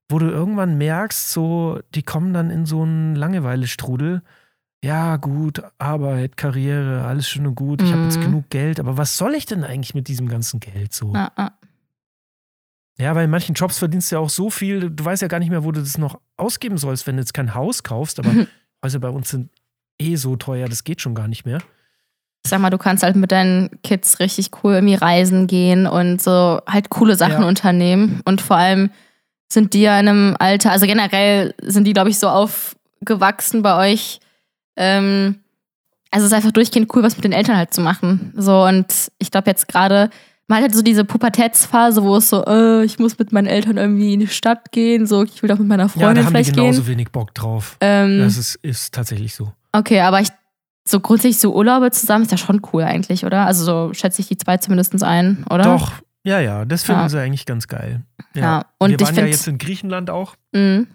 [0.08, 4.22] wo du irgendwann merkst, so, die kommen dann in so einen Langeweilestrudel.
[4.84, 7.80] Ja, gut, Arbeit, Karriere, alles schön und gut.
[7.80, 8.24] Ich habe jetzt Mhm.
[8.24, 11.10] genug Geld, aber was soll ich denn eigentlich mit diesem ganzen Geld so?
[11.14, 11.50] Ah, ah.
[12.98, 15.38] Ja, weil in manchen Jobs verdienst du ja auch so viel, du weißt ja gar
[15.38, 18.18] nicht mehr, wo du das noch ausgeben sollst, wenn du jetzt kein Haus kaufst.
[18.18, 18.34] Aber
[18.84, 19.48] Häuser bei uns sind
[19.98, 21.58] eh so teuer, das geht schon gar nicht mehr.
[22.44, 26.20] Ich sag mal, du kannst halt mit deinen Kids richtig cool irgendwie reisen gehen und
[26.20, 27.48] so halt coole Sachen Ja.
[27.48, 28.20] unternehmen.
[28.26, 28.90] Und vor allem
[29.50, 33.92] sind die ja in einem Alter, also generell sind die, glaube ich, so aufgewachsen bei
[33.92, 34.20] euch.
[34.76, 35.36] Ähm,
[36.10, 38.32] also es ist einfach durchgehend cool, was mit den Eltern halt zu machen.
[38.36, 38.86] So, und
[39.18, 40.10] ich glaube jetzt gerade,
[40.46, 43.76] man hat halt so diese Pubertätsphase, wo es so, äh, ich muss mit meinen Eltern
[43.78, 46.26] irgendwie in die Stadt gehen, so, ich will doch mit meiner Ja, Freundin da haben
[46.34, 46.92] die vielleicht genauso gehen.
[46.92, 47.76] wenig Bock drauf.
[47.80, 49.52] Ähm, Das ist, ist tatsächlich so.
[49.72, 50.28] Okay, aber ich,
[50.86, 53.46] so grundsätzlich so Urlaube zusammen ist ja schon cool eigentlich, oder?
[53.46, 55.64] Also so schätze ich die zwei zumindest ein, oder?
[55.64, 55.92] Doch,
[56.24, 57.08] ja, ja, das finden Ja.
[57.08, 58.02] sie eigentlich ganz geil.
[58.34, 60.86] Ja, Ja, und Wir ich waren ja jetzt in Griechenland auch Mhm.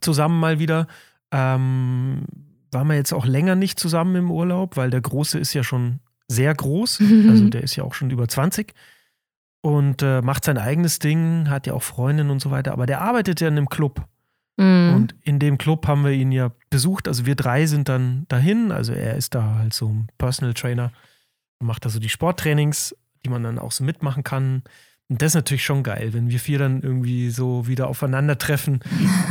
[0.00, 0.86] zusammen mal wieder.
[1.32, 2.22] Ähm,
[2.76, 6.00] waren wir jetzt auch länger nicht zusammen im Urlaub, weil der Große ist ja schon
[6.28, 7.00] sehr groß.
[7.30, 8.74] Also der ist ja auch schon über 20
[9.62, 12.72] und äh, macht sein eigenes Ding, hat ja auch Freundinnen und so weiter.
[12.72, 14.06] Aber der arbeitet ja in einem Club.
[14.58, 14.92] Mhm.
[14.94, 17.08] Und in dem Club haben wir ihn ja besucht.
[17.08, 18.70] Also wir drei sind dann dahin.
[18.72, 20.92] Also er ist da halt so ein Personal Trainer,
[21.58, 24.64] macht da so die Sporttrainings, die man dann auch so mitmachen kann.
[25.08, 28.80] Und das ist natürlich schon geil, wenn wir vier dann irgendwie so wieder aufeinandertreffen.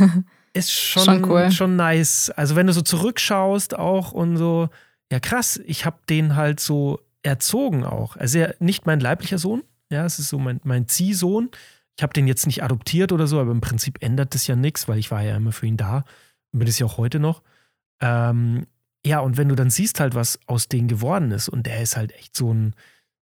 [0.56, 1.50] Ist schon, Schon cool.
[1.52, 2.30] schon nice.
[2.30, 4.68] Also wenn du so zurückschaust auch und so,
[5.12, 8.16] ja krass, ich habe den halt so erzogen auch.
[8.16, 11.50] Also er, nicht mein leiblicher Sohn, ja, es ist so mein, mein Ziehsohn.
[11.96, 14.88] Ich habe den jetzt nicht adoptiert oder so, aber im Prinzip ändert das ja nichts,
[14.88, 16.04] weil ich war ja immer für ihn da
[16.52, 17.42] und bin es ja auch heute noch.
[18.00, 18.66] Ähm,
[19.04, 21.96] ja, und wenn du dann siehst halt, was aus denen geworden ist und der ist
[21.96, 22.74] halt echt so ein,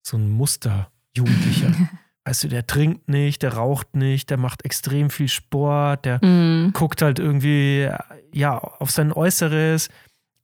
[0.01, 1.71] so ein Muster-Jugendlicher.
[2.25, 6.71] weißt du, der trinkt nicht, der raucht nicht, der macht extrem viel Sport, der Mhm.
[6.73, 7.89] guckt halt irgendwie,
[8.33, 9.89] ja, auf sein Äußeres.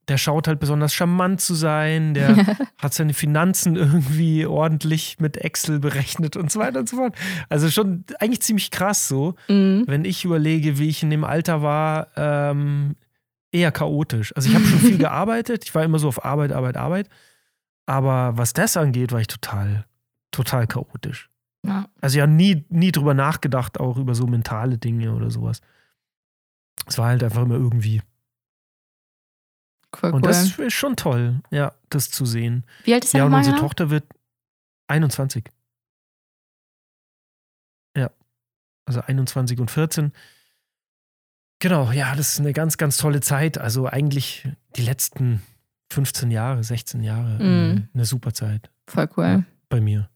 [0.07, 2.29] der schaut halt besonders charmant zu sein, der
[2.79, 7.15] hat seine Finanzen irgendwie ordentlich mit Excel berechnet und so weiter und so fort.
[7.47, 9.83] Also schon eigentlich ziemlich krass so, Mhm.
[9.85, 12.95] wenn ich überlege, wie ich in dem Alter war, ähm,
[13.51, 14.35] eher chaotisch.
[14.35, 17.07] Also ich habe schon viel gearbeitet, ich war immer so auf Arbeit, Arbeit, Arbeit.
[17.85, 19.85] Aber was das angeht, war ich total,
[20.31, 21.29] total chaotisch.
[21.65, 21.89] Ja.
[22.01, 25.61] Also ja, nie, nie drüber nachgedacht, auch über so mentale Dinge oder sowas.
[26.85, 28.01] Es war halt einfach immer irgendwie.
[30.01, 30.29] Cool, Und cool.
[30.29, 32.63] das ist schon toll, ja, das zu sehen.
[32.83, 33.67] Wie alt ist Ja, und unsere genau?
[33.67, 34.05] Tochter wird
[34.87, 35.49] 21.
[37.97, 38.11] Ja.
[38.85, 40.13] Also 21 und 14.
[41.61, 43.57] Genau, ja, das ist eine ganz, ganz tolle Zeit.
[43.57, 45.41] Also eigentlich die letzten
[45.91, 47.37] 15 Jahre, 16 Jahre.
[47.43, 49.45] Äh, Eine super Zeit Voll cool.
[49.67, 50.09] bei mir.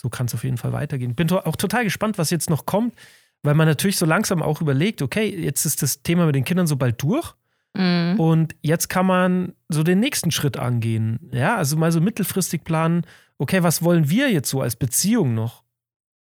[0.00, 1.14] So kann es auf jeden Fall weitergehen.
[1.14, 2.94] Bin to auch total gespannt, was jetzt noch kommt,
[3.42, 6.66] weil man natürlich so langsam auch überlegt, okay, jetzt ist das Thema mit den Kindern
[6.66, 7.34] so bald durch.
[7.74, 8.18] Mhm.
[8.18, 11.30] Und jetzt kann man so den nächsten Schritt angehen.
[11.32, 13.02] Ja, also mal so mittelfristig planen,
[13.38, 15.62] okay, was wollen wir jetzt so als Beziehung noch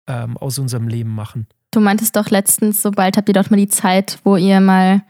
[0.06, 1.48] ähm, aus unserem Leben machen?
[1.70, 5.02] Du meintest doch letztens, sobald habt ihr doch mal die Zeit, wo ihr mal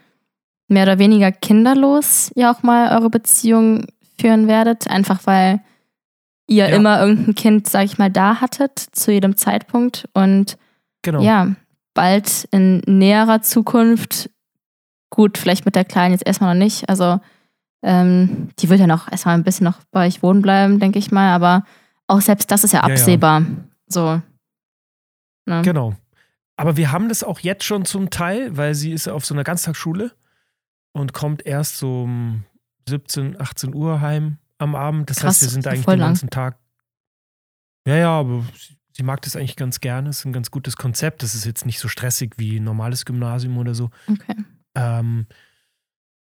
[0.69, 3.87] mehr oder weniger kinderlos ja auch mal eure Beziehung
[4.19, 5.61] führen werdet, einfach weil
[6.47, 6.77] ihr Ja.
[6.77, 10.57] immer irgendein Kind, sag ich mal, da hattet zu jedem Zeitpunkt und
[11.03, 11.23] Genau.
[11.23, 11.55] ja,
[11.95, 14.31] bald in näherer Zukunft,
[15.11, 17.21] gut, vielleicht mit der Kleinen jetzt erstmal noch nicht, also
[17.83, 21.11] ähm, die wird ja noch erstmal ein bisschen noch bei euch wohnen bleiben, denke ich
[21.13, 21.65] mal, aber
[22.07, 22.95] auch selbst das ist ja Ja, ja.
[22.95, 23.43] absehbar.
[23.87, 24.21] So.
[25.47, 25.63] Ne?
[25.63, 25.95] Genau.
[26.57, 29.45] Aber wir haben das auch jetzt schon zum Teil, weil sie ist auf so einer
[29.45, 30.13] Ganztagsschule
[30.93, 32.45] und kommt erst so um
[32.89, 35.11] 17, 18 Uhr heim am Abend.
[35.11, 36.11] Das Krass, heißt, wir sind eigentlich den lang.
[36.11, 36.59] ganzen Tag.
[37.87, 38.45] Ja, ja, aber
[38.93, 40.09] sie, mag das eigentlich ganz gerne.
[40.09, 41.23] Es ist ein ganz gutes Konzept.
[41.23, 43.91] Das ist jetzt nicht so stressig wie ein normales Gymnasium oder so.
[44.09, 44.37] Okay.
[44.75, 45.27] Ähm,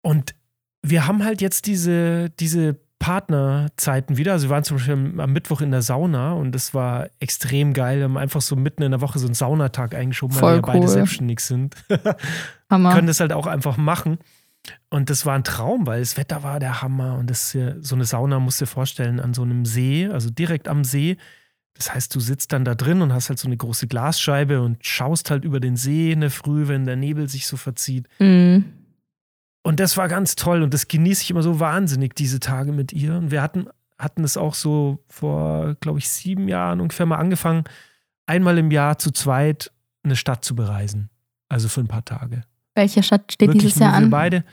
[0.02, 0.34] und
[0.82, 4.34] wir haben halt jetzt diese, diese Partnerzeiten wieder.
[4.34, 7.98] Also wir waren zum Beispiel am, Mittwoch in der Sauna und das war extrem geil.
[7.98, 10.56] Wir haben einfach so mitten in der Woche so einen Saunatag eingeschoben, weil Voll wir
[10.58, 10.88] ja beide cool.
[10.88, 11.76] selbstständig sind.
[12.70, 12.94] Hammer.
[12.94, 14.20] Können das halt auch einfach machen.
[14.90, 17.18] Und das war ein Traum, weil das Wetter war der Hammer.
[17.18, 20.30] Und das hier, so eine Sauna musst du dir vorstellen, an so einem See, also
[20.30, 21.18] direkt am See.
[21.74, 24.86] Das heißt, du sitzt dann da drin und hast halt so eine große Glasscheibe und
[24.86, 28.08] schaust halt über den See in der Früh, wenn der Nebel sich so verzieht.
[28.20, 28.66] Mhm.
[29.64, 32.94] Und das war ganz toll und das genieße ich immer so wahnsinnig, diese Tage mit
[32.94, 33.16] ihr.
[33.16, 37.64] Und wir hatten, hatten es auch so vor, glaube ich, sieben Jahren ungefähr mal angefangen,
[38.26, 39.72] einmal im Jahr zu zweit
[40.04, 41.10] eine Stadt zu bereisen.
[41.48, 42.44] Also für ein paar Tage.
[42.76, 44.10] Welche Stadt steht Wirklich dieses Jahr nur wir an?
[44.10, 44.44] beide.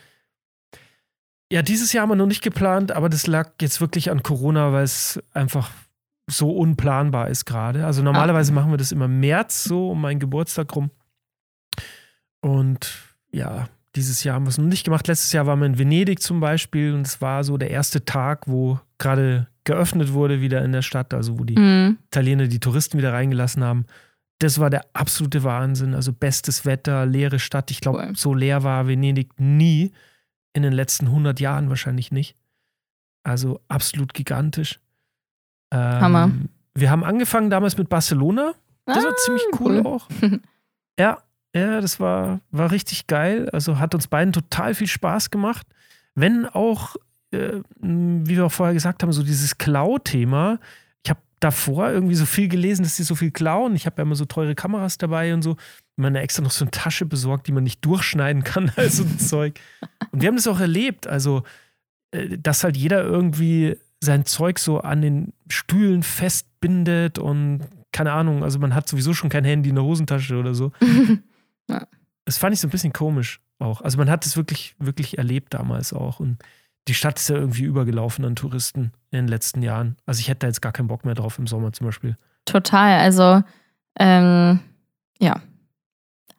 [1.51, 4.73] Ja, dieses Jahr haben wir noch nicht geplant, aber das lag jetzt wirklich an Corona,
[4.73, 5.71] weil es einfach
[6.31, 7.87] so unplanbar ist gerade.
[7.87, 10.91] Also normalerweise machen wir das immer im März, so um meinen Geburtstag rum.
[12.41, 12.99] Und
[13.33, 15.07] ja, dieses Jahr haben wir es noch nicht gemacht.
[15.09, 18.47] Letztes Jahr waren wir in Venedig zum Beispiel und es war so der erste Tag,
[18.47, 21.99] wo gerade geöffnet wurde wieder in der Stadt, also wo die Mhm.
[22.09, 23.87] Italiener die Touristen wieder reingelassen haben.
[24.41, 25.95] Das war der absolute Wahnsinn.
[25.95, 27.71] Also bestes Wetter, leere Stadt.
[27.71, 28.17] Ich glaube, Cool.
[28.17, 29.93] so leer war Venedig nie.
[30.55, 32.37] In den letzten 100 Jahren wahrscheinlich nicht.
[33.23, 34.81] Also absolut gigantisch.
[35.73, 36.31] Ähm, Hammer.
[36.75, 38.55] Wir haben angefangen damals mit Barcelona.
[38.87, 39.87] Das war Ah, ziemlich cool, cool.
[39.87, 40.09] auch.
[40.99, 41.19] ja,
[41.55, 43.49] ja, das war, war richtig geil.
[43.51, 45.67] Also hat uns beiden total viel Spaß gemacht.
[46.15, 46.97] Wenn auch,
[47.33, 50.59] äh, wie wir auch vorher gesagt haben, so dieses Klau-Thema.
[51.41, 53.77] Davor irgendwie so viel gelesen, dass sie so viel klauen.
[53.77, 55.57] Ich habe ja immer so teure Kameras dabei und so.
[55.97, 59.61] Meine extra noch so eine Tasche besorgt, die man nicht durchschneiden kann, also ein Zeug.
[60.11, 61.07] Und wir haben das auch erlebt.
[61.07, 61.43] Also,
[62.11, 67.63] äh, dass halt jeder irgendwie sein Zeug so an den Stühlen festbindet und
[67.93, 70.73] keine Ahnung, also man hat sowieso schon kein Handy in der Hosentasche oder so.
[71.71, 71.87] Ja.
[72.25, 73.83] Das fand ich so ein bisschen komisch auch.
[73.83, 76.19] Also man hat es wirklich, wirklich erlebt damals auch.
[76.19, 76.39] Und
[76.89, 79.97] die Stadt ist ja irgendwie übergelaufen an Touristen in den letzten Jahren.
[80.07, 82.17] Also ich hätte da jetzt gar keinen Bock mehr drauf im Sommer zum Beispiel.
[82.45, 82.99] Total.
[83.01, 83.43] Also,
[83.99, 84.59] ähm,
[85.21, 85.41] ja.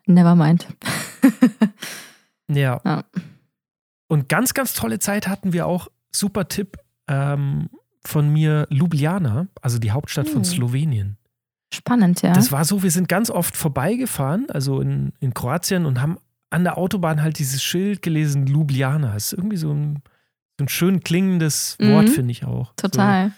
[0.06, 0.68] Never mind.
[2.52, 2.82] Ja.
[2.84, 3.04] Ja.
[4.08, 5.88] Und ganz, ganz tolle Zeit hatten wir auch.
[6.12, 6.78] Super Tipp
[7.08, 7.70] ähm,
[8.04, 10.45] von mir, Ljubljana, also die Hauptstadt von Hm.
[10.45, 11.18] Slowenien.
[11.72, 12.34] Spannend, ja.
[12.34, 16.18] Das war so, wir sind ganz oft vorbeigefahren, also in, in Kroatien und haben
[16.50, 19.14] an der Autobahn halt dieses Schild gelesen, Ljubljana.
[19.14, 20.02] Das ist irgendwie so ein,
[20.60, 22.12] ein schön klingendes Wort, Mhm.
[22.12, 22.74] finde ich auch.
[22.76, 23.28] Total.
[23.30, 23.34] So.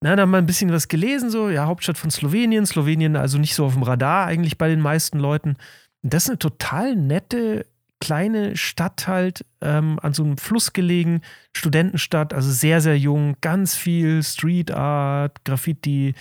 [0.00, 2.64] Na, dann haben wir ein bisschen was gelesen, so, ja, Hauptstadt von Slowenien.
[2.66, 5.56] Slowenien also nicht so auf dem Radar eigentlich bei den meisten Leuten.
[6.02, 7.66] Und das ist eine total nette,
[8.00, 11.22] kleine Stadt halt, ähm, an so einem Fluss gelegen,
[11.56, 16.14] Studentenstadt, also sehr, sehr jung, ganz viel Street Art, Graffiti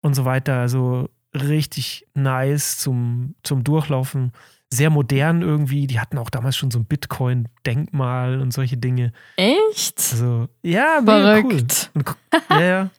[0.00, 0.60] und so weiter.
[0.60, 4.32] Also richtig nice zum, zum Durchlaufen.
[4.74, 5.86] Sehr modern irgendwie.
[5.86, 9.12] Die hatten auch damals schon so ein Bitcoin-Denkmal und solche Dinge.
[9.36, 9.98] Echt?
[10.12, 11.04] Also, ja, cool.
[11.06, 11.90] Verrückt.
[11.94, 12.14] Und, gu-
[12.50, 12.90] ja, ja.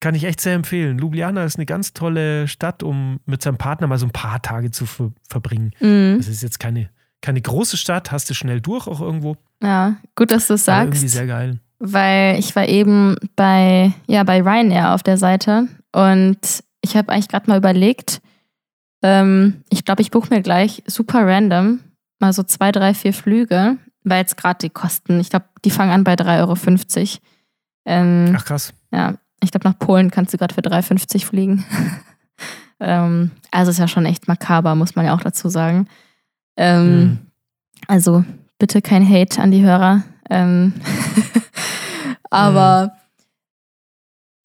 [0.00, 0.98] Kann ich echt sehr empfehlen.
[0.98, 4.70] Ljubljana ist eine ganz tolle Stadt, um mit seinem Partner mal so ein paar Tage
[4.70, 5.70] zu ver verbringen.
[5.80, 6.18] Mhm.
[6.20, 6.90] Es ist jetzt keine,
[7.22, 9.36] keine große Stadt, hast du schnell durch auch irgendwo.
[9.62, 11.14] Ja, gut, dass du es Aber irgendwie sagst.
[11.14, 11.58] sehr geil.
[11.78, 16.38] weil ich war eben bei, ja, bei Ryanair auf der Seite und
[16.82, 18.20] ich habe eigentlich gerade mal überlegt,
[19.04, 21.80] ähm, ich glaube, ich buche mir gleich super random
[22.20, 25.92] mal so zwei, drei, vier Flüge, weil jetzt gerade die Kosten, ich glaube, die fangen
[25.92, 27.20] an bei 3,50 Euro.
[27.84, 28.72] Ähm, Ach krass.
[28.92, 31.66] ja, ich glaube, nach Polen kannst du gerade für 3,50 fliegen.
[32.80, 35.86] ähm, also ist ja schon echt makaber, muss man ja auch dazu sagen.
[36.56, 37.18] Ähm, Mhm.
[37.86, 38.24] Also
[38.58, 40.02] bitte kein Hate an die Hörer.
[40.30, 40.72] Ähm,
[42.30, 42.92] aber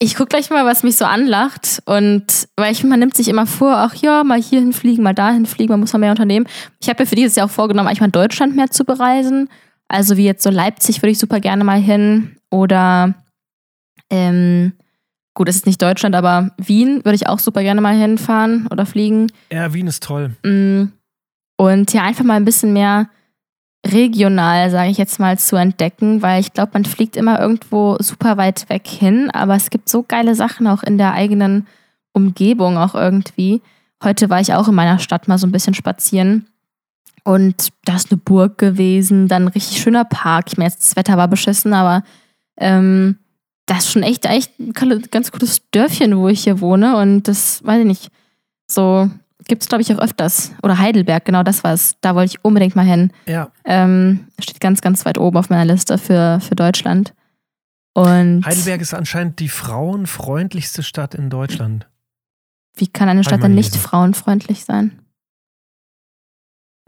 [0.01, 1.81] ich gucke gleich mal, was mich so anlacht.
[1.85, 5.45] Und weil ich, man nimmt sich immer vor, ach ja, mal hierhin fliegen, mal dahin
[5.45, 6.47] fliegen, man muss mal mehr unternehmen.
[6.81, 9.49] Ich habe mir für dieses Jahr auch vorgenommen, eigentlich mal Deutschland mehr zu bereisen.
[9.89, 12.37] Also wie jetzt so Leipzig würde ich super gerne mal hin.
[12.49, 13.13] Oder
[14.09, 14.73] ähm,
[15.33, 18.85] gut, es ist nicht Deutschland, aber Wien würde ich auch super gerne mal hinfahren oder
[18.85, 19.31] fliegen.
[19.51, 20.31] Ja, Wien ist toll.
[20.43, 20.91] Mm,
[21.57, 23.09] Und ja, einfach mal ein bisschen mehr
[23.85, 28.37] regional, sage ich jetzt mal, zu entdecken, weil ich glaube, man fliegt immer irgendwo super
[28.37, 31.67] weit weg hin, aber es gibt so geile Sachen auch in der eigenen
[32.13, 33.61] Umgebung auch irgendwie.
[34.03, 36.47] Heute war ich auch in meiner Stadt mal so ein bisschen spazieren
[37.23, 40.45] und da ist eine Burg gewesen, dann ein richtig schöner Park.
[40.47, 42.03] Ich meine, das Wetter war beschissen, aber
[42.57, 43.17] ähm,
[43.65, 44.73] das ist schon echt, echt ein
[45.11, 48.11] ganz gutes Dörfchen, wo ich hier wohne und das, weiß ich nicht,
[48.67, 49.09] so
[49.49, 50.53] gibt es, glaube ich, auch öfters.
[50.63, 51.97] Oder Heidelberg, genau das war es.
[51.99, 53.11] Da wollte ich unbedingt mal hin.
[53.25, 53.51] Ja.
[53.65, 57.13] Ähm, steht ganz, ganz weit oben auf meiner Liste für, für Deutschland.
[57.93, 61.87] Und Heidelberg ist anscheinend die frauenfreundlichste Stadt in Deutschland.
[62.75, 64.97] wie kann eine Stadt denn nicht frauenfreundlich sein?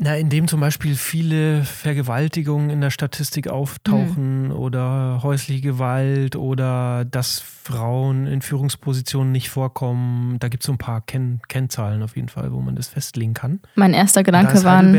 [0.03, 4.51] Na, indem zum Beispiel viele Vergewaltigungen in der Statistik auftauchen Hm.
[4.51, 10.39] oder häusliche Gewalt oder dass Frauen in Führungspositionen nicht vorkommen.
[10.39, 13.35] Da gibt es so ein paar Ken Kennzahlen auf jeden Fall, wo man das festlegen
[13.35, 13.59] kann.
[13.75, 14.91] Mein erster Gedanke waren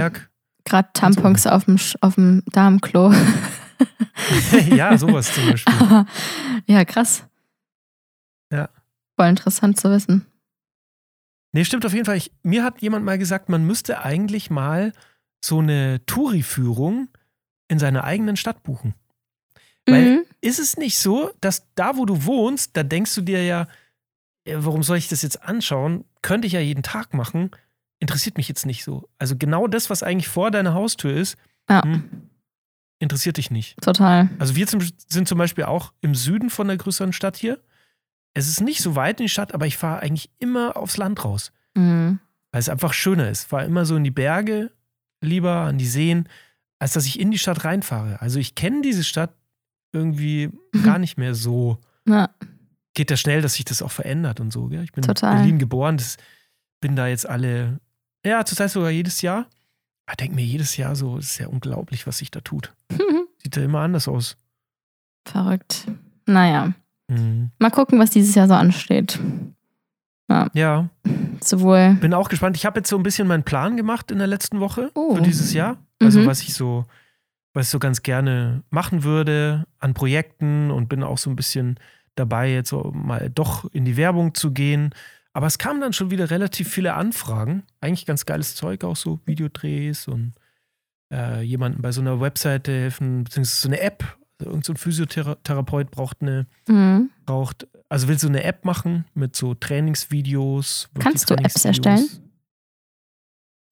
[0.64, 3.12] gerade Tampons auf dem, auf dem Darmklo.
[4.70, 5.74] ja, sowas zum Beispiel.
[6.66, 7.24] Ja, krass.
[8.52, 8.68] Ja.
[9.16, 10.26] Voll interessant zu wissen.
[11.52, 12.16] Nee, stimmt auf jeden Fall.
[12.16, 14.92] Ich, mir hat jemand mal gesagt, man müsste eigentlich mal
[15.44, 17.08] so eine Touri-Führung
[17.68, 18.94] in seiner eigenen Stadt buchen.
[19.86, 20.22] Weil Mhm.
[20.40, 23.66] ist es nicht so, dass da, wo du wohnst, da denkst du dir ja,
[24.46, 26.04] warum soll ich das jetzt anschauen?
[26.22, 27.50] Könnte ich ja jeden Tag machen.
[27.98, 29.08] Interessiert mich jetzt nicht so.
[29.18, 31.36] Also genau das, was eigentlich vor deiner Haustür ist,
[31.68, 32.04] Ja, hm,
[32.98, 33.80] interessiert dich nicht.
[33.82, 34.28] total.
[34.38, 37.58] Also wir zum, sind zum Beispiel auch im Süden von der größeren Stadt hier.
[38.34, 41.24] Es ist nicht so weit in die Stadt, aber ich fahre eigentlich immer aufs Land
[41.24, 42.18] raus, Mhm.
[42.50, 43.44] weil es einfach schöner ist.
[43.44, 44.70] Fahre immer so in die Berge,
[45.20, 46.28] lieber an die Seen,
[46.78, 48.20] als dass ich in die Stadt reinfahre.
[48.20, 49.34] Also ich kenne diese Stadt
[49.92, 50.50] irgendwie
[50.84, 51.78] gar nicht mehr so.
[52.08, 52.30] Ja,
[52.94, 54.66] Geht ja schnell, dass sich das auch verändert und so.
[54.68, 54.82] Gell?
[54.84, 55.32] Ich bin Total.
[55.32, 56.16] in Berlin geboren, das,
[56.80, 57.80] bin da jetzt alle,
[58.26, 59.46] ja, zurzeit sogar jedes Jahr.
[60.10, 62.74] Ich denke mir jedes Jahr so, es ist ja unglaublich, was sich da tut.
[63.42, 64.36] Sieht ja immer anders aus.
[65.26, 65.86] verrückt.
[66.26, 66.72] Naja,
[67.12, 67.50] Mhm.
[67.58, 69.18] mal gucken, was dieses Jahr so ansteht.
[70.54, 70.88] Ja,
[71.42, 71.98] Sowohl.
[72.00, 72.56] bin auch gespannt.
[72.56, 75.16] Ich habe jetzt so ein bisschen meinen Plan gemacht in der letzten Woche Oh.
[75.16, 75.76] für dieses Jahr.
[76.00, 76.26] Also Mhm.
[76.26, 76.86] was ich so,
[77.52, 81.78] was ich so ganz gerne machen würde an Projekten und bin auch so ein bisschen
[82.14, 84.94] dabei, jetzt so mal doch in die Werbung zu gehen.
[85.34, 87.64] Aber es kamen dann schon wieder relativ viele Anfragen.
[87.82, 90.32] Eigentlich ganz geiles Zeug, auch so Videodrehs und
[91.12, 94.16] äh, jemanden bei so einer Webseite helfen, beziehungsweise so eine App.
[94.44, 97.10] Irgend so ein Physiotherapeut braucht eine, Mhm.
[97.26, 100.88] braucht, also will so eine App machen mit so Trainingsvideos.
[100.98, 102.20] Kannst du Apps Trainingsvideos.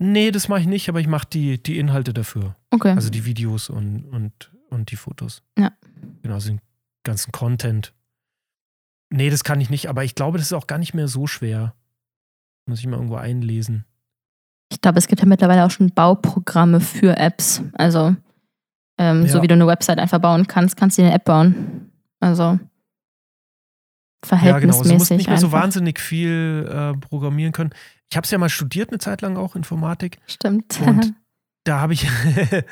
[0.02, 2.56] Nee, das mache ich nicht, aber ich mache die, die Inhalte dafür.
[2.70, 2.92] Okay.
[2.92, 5.42] Also die Videos und, und, und die Fotos.
[5.58, 5.72] Ja.
[6.22, 6.60] Genau, also den
[7.04, 7.92] ganzen Content.
[9.10, 11.26] Nee, das kann ich nicht, aber ich glaube, das ist auch gar nicht mehr so
[11.26, 11.74] schwer.
[12.66, 13.84] Muss ich mal irgendwo einlesen.
[14.72, 17.62] Ich glaube, es gibt ja mittlerweile auch schon Bauprogramme für Apps.
[17.74, 18.14] Also,
[19.00, 19.42] ähm, so Ja.
[19.42, 21.90] wie du eine Website einfach bauen kannst, kannst du eine App bauen.
[22.20, 22.58] Also, Ja, genau.
[24.28, 25.62] Also du musst verhältnismäßig nicht mehr so einfach.
[25.62, 27.70] wahnsinnig viel äh, programmieren können.
[28.10, 30.18] Ich habe es ja mal studiert, eine Zeit lang auch Informatik.
[30.26, 30.78] Stimmt.
[30.84, 31.14] Und
[31.64, 32.06] da habe ich,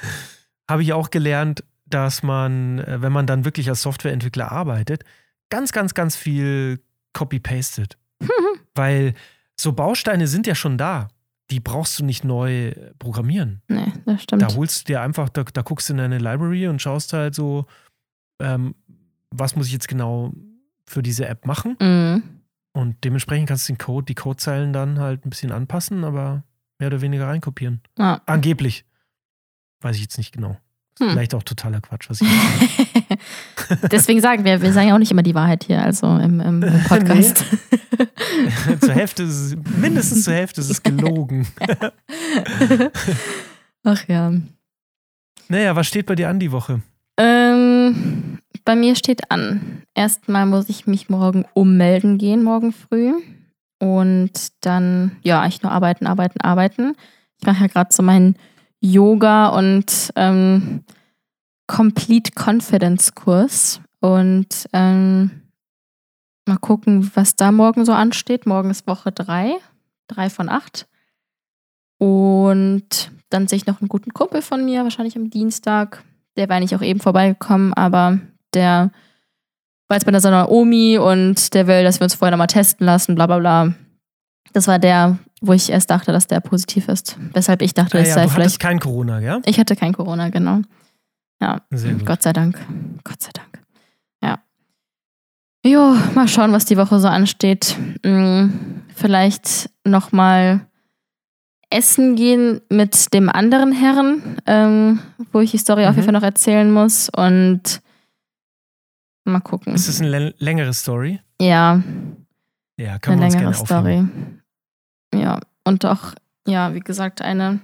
[0.70, 5.04] habe ich auch gelernt, dass man, äh, wenn man dann wirklich als Softwareentwickler arbeitet,
[5.48, 6.80] ganz, ganz, ganz viel
[7.14, 7.96] copy-pastet.
[8.74, 9.14] Weil
[9.56, 11.08] so Bausteine sind ja schon da.
[11.50, 13.62] Die brauchst du nicht neu programmieren.
[13.68, 14.42] nee, das stimmt.
[14.42, 17.34] Da holst du dir einfach, da, da guckst du in deine Library und schaust halt
[17.34, 17.66] so,
[18.40, 18.74] ähm,
[19.30, 20.32] was muss ich jetzt genau
[20.86, 21.76] für diese App machen.
[21.80, 22.22] Mhm.
[22.72, 26.44] Und dementsprechend kannst du den Code, die Codezeilen dann halt ein bisschen anpassen, aber
[26.78, 27.80] mehr oder weniger reinkopieren.
[27.98, 28.22] Ja.
[28.26, 28.84] Angeblich.
[29.80, 30.56] Weiß ich jetzt nicht genau.
[30.98, 31.10] Hm.
[31.10, 33.07] Vielleicht auch totaler Quatsch, was ich jetzt.
[33.90, 36.62] Deswegen sagen wir, wir sagen ja auch nicht immer die Wahrheit hier, also im, im,
[36.62, 37.44] im Podcast.
[38.80, 41.46] zur Hälfte ist es, mindestens zur Hälfte ist es gelogen.
[43.84, 44.32] Ach ja.
[45.48, 46.80] Naja, was steht bei dir an die Woche?
[47.16, 49.82] Ähm, bei mir steht an.
[49.94, 53.14] Erstmal muss ich mich morgen ummelden gehen, morgen früh.
[53.80, 56.94] Und dann, ja, eigentlich nur arbeiten, arbeiten, arbeiten.
[57.40, 58.36] Ich mache ja gerade so meinen
[58.80, 60.84] Yoga und ähm,
[61.68, 63.80] Complete Confidence Kurs.
[64.00, 65.42] Und ähm,
[66.46, 68.46] mal gucken, was da morgen so ansteht.
[68.46, 69.52] Morgen ist Woche drei,
[70.08, 70.88] drei von acht.
[71.98, 76.02] Und dann sehe ich noch einen guten Kumpel von mir, wahrscheinlich am Dienstag.
[76.36, 78.18] Der war eigentlich auch eben vorbeigekommen, aber
[78.54, 78.90] der
[79.88, 83.14] war jetzt bei seiner Omi und der will, dass wir uns vorher nochmal testen lassen,
[83.14, 83.74] bla bla bla.
[84.52, 87.18] Das war der, wo ich erst dachte, dass der positiv ist.
[87.32, 88.60] Weshalb ich dachte, Ah, es ja, sei du vielleicht.
[88.60, 89.40] kein Corona, ja?
[89.44, 90.60] Ich hatte kein Corona, genau.
[91.40, 91.60] Ja.
[92.04, 92.58] Gott sei Dank.
[93.04, 93.62] Gott sei Dank.
[94.22, 94.42] Ja.
[95.64, 97.76] Jo, mal schauen, was die Woche so ansteht.
[98.04, 100.66] Hm, vielleicht nochmal
[101.70, 105.00] essen gehen mit dem anderen Herren, ähm,
[105.32, 105.96] wo ich die Story auf Mhm.
[105.96, 107.08] jeden Fall noch erzählen muss.
[107.10, 107.82] Und
[109.24, 109.74] mal gucken.
[109.74, 111.20] Ist das eine lä- längere Story?
[111.40, 111.82] Ja,
[112.78, 114.40] Ja, kann eine man uns längere gerne aufnehmen.
[115.10, 115.22] Story.
[115.22, 116.14] Ja, und auch,
[116.46, 117.60] ja, wie gesagt, eine,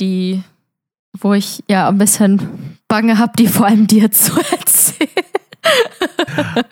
[0.00, 0.42] die,
[1.18, 5.08] wo ich ja ein bisschen Bange habe, die vor allem dir zu erzählen.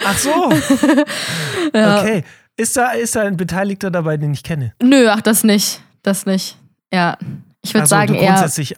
[0.04, 0.30] Ach so,
[1.74, 2.00] ja.
[2.00, 2.24] okay.
[2.56, 4.74] Ist da, ist da ein Beteiligter dabei, den ich kenne?
[4.82, 5.80] Nö, ach, das nicht.
[6.02, 6.58] Das nicht.
[6.92, 7.16] Ja.
[7.62, 8.74] Ich würde Also, sagen, eher, grundsätzlich,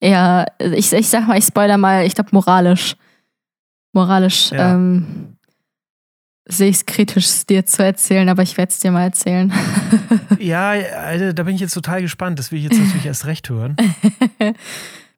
[0.00, 2.96] eher ich, ich sag mal, ich spoiler mal, ich glaube, moralisch.
[3.94, 4.72] Moralisch Ja.
[4.74, 5.36] ähm,
[6.46, 9.52] sehe ich es kritisch, es dir zu erzählen, aber ich werde es dir mal erzählen.
[10.38, 12.38] ja, Alter, da bin ich jetzt total gespannt.
[12.38, 13.76] Das will ich jetzt natürlich erst recht hören.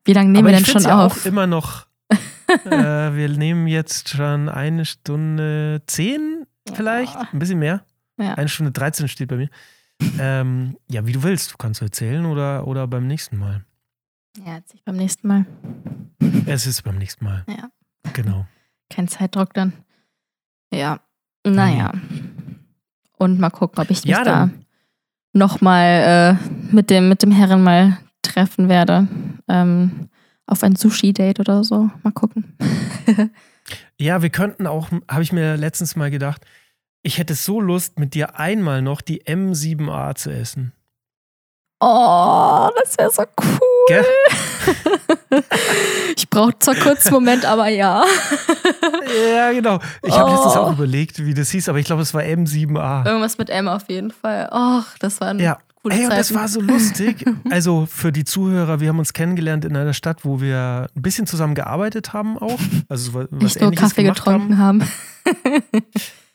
[0.04, 1.22] Wie lange nehmen Aber wir denn schon ja auf?
[1.22, 1.86] auch immer noch.
[2.66, 7.14] äh, wir nehmen jetzt schon eine Stunde zehn, vielleicht?
[7.14, 7.28] Ja.
[7.32, 7.84] Ein bisschen mehr.
[8.18, 8.34] Ja.
[8.34, 9.48] Eine Stunde 13 steht bei mir.
[10.18, 11.52] Ähm, ja, wie du willst.
[11.52, 13.64] Du kannst erzählen oder, oder beim nächsten Mal.
[14.44, 15.46] Ja, jetzt beim nächsten Mal.
[16.46, 17.44] Es ist beim nächsten Mal.
[17.48, 17.70] Ja.
[18.12, 18.46] Genau.
[18.90, 19.72] Kein Zeitdruck dann.
[20.72, 21.00] Ja.
[21.46, 21.92] Naja.
[23.16, 24.50] Und mal gucken, ob ich mich Ja, da
[25.32, 29.06] nochmal äh, mit, dem, mit dem Herren mal treffen werde.
[29.48, 30.08] Ähm,
[30.46, 31.90] auf ein Sushi-Date oder so.
[32.02, 32.56] Mal gucken.
[33.98, 36.42] Ja, wir könnten auch, habe ich mir letztens mal gedacht,
[37.02, 40.72] ich hätte so Lust, mit dir einmal noch die M7A zu essen.
[41.80, 43.58] Oh, das wäre so cool.
[43.88, 44.04] Gell?
[46.16, 48.04] ich brauche zwar kurz einen Moment, aber ja.
[49.34, 49.78] Ja, genau.
[50.02, 50.34] Ich habe Oh.
[50.34, 53.06] letztens auch überlegt, wie das hieß, aber ich glaube, es war M7A.
[53.06, 54.48] Irgendwas mit M auf jeden Fall.
[54.52, 55.58] Och, das war eine Ja.
[55.88, 57.24] Ey, und das war so lustig.
[57.50, 61.26] Also für die Zuhörer, wir haben uns kennengelernt in einer Stadt, wo wir ein bisschen
[61.26, 62.58] zusammen gearbeitet haben auch.
[62.88, 64.82] Also so was Nicht nur Kaffee getrunken haben.
[64.82, 65.82] Haben.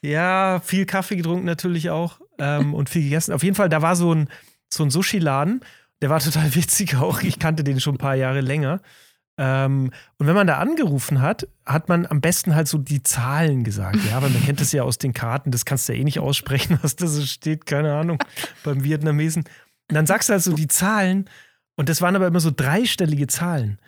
[0.02, 3.34] Ja, viel Kaffee getrunken natürlich auch ähm, und viel gegessen.
[3.34, 4.30] Auf jeden Fall, da war so ein,
[4.70, 5.62] so ein Sushi-Laden,
[6.02, 7.22] der war total witzig auch.
[7.22, 8.82] Ich kannte den schon ein paar Jahre länger.
[9.42, 13.64] Ähm, und wenn man da angerufen hat, hat man am besten halt so die Zahlen
[13.64, 13.98] gesagt.
[14.10, 16.20] Ja, weil man kennt das ja aus den Karten, das kannst du ja eh nicht
[16.20, 18.22] aussprechen, was da so steht, keine Ahnung,
[18.66, 19.46] beim Vietnamesen.
[19.90, 21.30] Und dann sagst du halt so die Zahlen
[21.78, 23.80] und das waren aber immer so dreistellige Zahlen.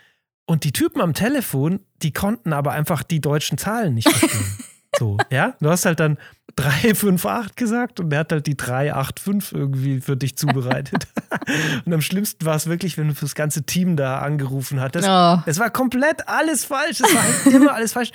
[0.45, 4.57] Und die Typen am Telefon, die konnten aber einfach die deutschen Zahlen nicht verstehen.
[4.97, 5.55] So, ja?
[5.59, 6.17] Du hast halt dann
[6.55, 11.07] 358 gesagt und der hat halt die 385 irgendwie für dich zubereitet.
[11.85, 15.07] und am schlimmsten war es wirklich, wenn du fürs ganze Team da angerufen hattest.
[15.09, 15.39] Oh.
[15.45, 16.99] Es war komplett alles falsch.
[16.99, 18.11] Es war halt immer alles falsch.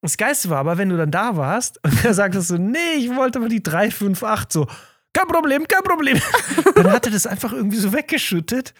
[0.00, 3.14] Das Geiste war aber, wenn du dann da warst und er sagtest so, nee, ich
[3.14, 4.66] wollte aber die 358 so.
[5.14, 6.18] Kein Problem, kein Problem.
[6.74, 8.72] Dann hat er das einfach irgendwie so weggeschüttet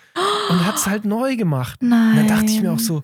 [0.48, 1.82] und hat es halt neu gemacht.
[1.82, 2.12] Nein.
[2.12, 3.02] Und dann dachte ich mir auch so,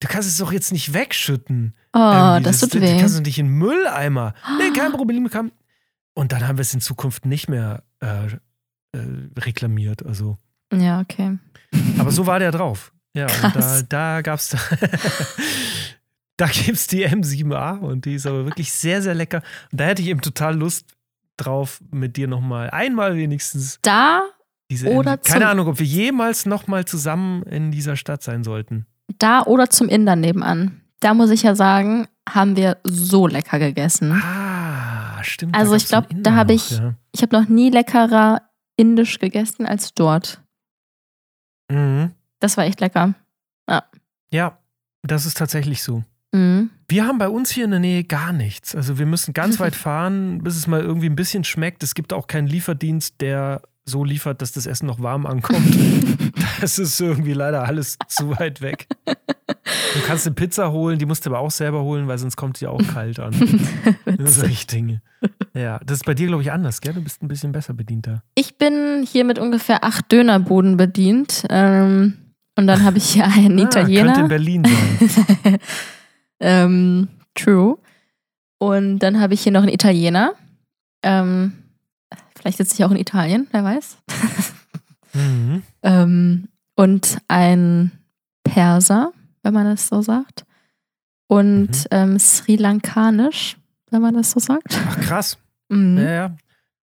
[0.00, 1.74] du kannst es doch jetzt nicht wegschütten.
[1.92, 2.98] Oh, Irgendwie, das tut weh.
[2.98, 4.34] kannst du nicht in den Mülleimer.
[4.58, 5.28] Nee, kein Problem.
[5.30, 5.52] Kann.
[6.14, 8.38] Und dann haben wir es in Zukunft nicht mehr äh, äh,
[9.38, 10.04] reklamiert.
[10.04, 10.36] Also.
[10.72, 11.38] Ja, okay.
[11.98, 12.92] Aber so war der drauf.
[13.14, 13.84] Ja, und da, Krass.
[13.88, 14.56] da gab es.
[16.36, 19.42] da gibt es die M7A und die ist aber wirklich sehr, sehr lecker.
[19.72, 20.86] Und da hätte ich eben total Lust
[21.36, 24.22] drauf, mit dir nochmal einmal wenigstens Da,
[24.70, 24.88] diese.
[24.88, 28.86] Oder M Keine Ahnung, ob wir jemals nochmal zusammen in dieser Stadt sein sollten.
[29.18, 30.80] Da oder zum Inder nebenan.
[31.00, 34.12] Da muss ich ja sagen, haben wir so lecker gegessen.
[34.12, 35.54] Ah, stimmt.
[35.56, 36.94] Also ich gab's einen glaub, da Inder hab noch, ich- Ja.
[37.12, 38.42] Ich habe noch nie leckerer
[38.76, 40.40] indisch gegessen als dort.
[41.70, 42.12] Mhm.
[42.40, 43.14] Das war echt lecker.
[44.32, 44.58] ja,
[45.02, 46.04] das ist tatsächlich so.
[46.32, 46.70] Mhm.
[46.88, 48.74] Wir haben bei uns hier in der Nähe gar nichts.
[48.76, 51.82] Also wir müssen ganz weit fahren, bis es mal irgendwie ein bisschen schmeckt.
[51.82, 55.64] Es gibt auch keinen Lieferdienst, der so liefert, dass das Essen noch warm ankommt.
[56.60, 58.86] das ist irgendwie leider alles zu weit weg.
[59.06, 62.56] Du kannst eine Pizza holen, die musst du aber auch selber holen, weil sonst kommt
[62.56, 63.32] sie auch kalt an.
[64.24, 65.02] Solche Dinge.
[65.54, 66.92] Ja, das ist bei dir, glaube ich, anders, gell?
[66.94, 68.22] Du bist ein bisschen besser bedient da.
[68.36, 71.44] Ich bin hier mit ungefähr acht Dönerbuden bedient.
[71.50, 72.14] Ähm,
[72.56, 74.04] und dann habe ich hier einen Ah, Italiener.
[74.04, 75.58] könnte in Berlin sein.
[76.40, 77.78] ähm, true.
[78.58, 80.34] Und dann habe ich hier noch einen Italiener.
[81.02, 81.52] Ähm,
[82.40, 83.98] vielleicht sitze ich auch in Italien, wer weiß.
[85.14, 85.62] Mhm.
[85.82, 87.92] ähm, und ein
[88.44, 89.12] Perser,
[89.42, 90.44] wenn man das so sagt.
[91.26, 91.84] Und Mhm.
[91.90, 93.56] ähm, Sri Lankanisch,
[93.90, 94.76] wenn man das so sagt.
[94.88, 95.38] Ach, krass.
[95.72, 95.98] Mhm.
[95.98, 96.36] Ja, ja.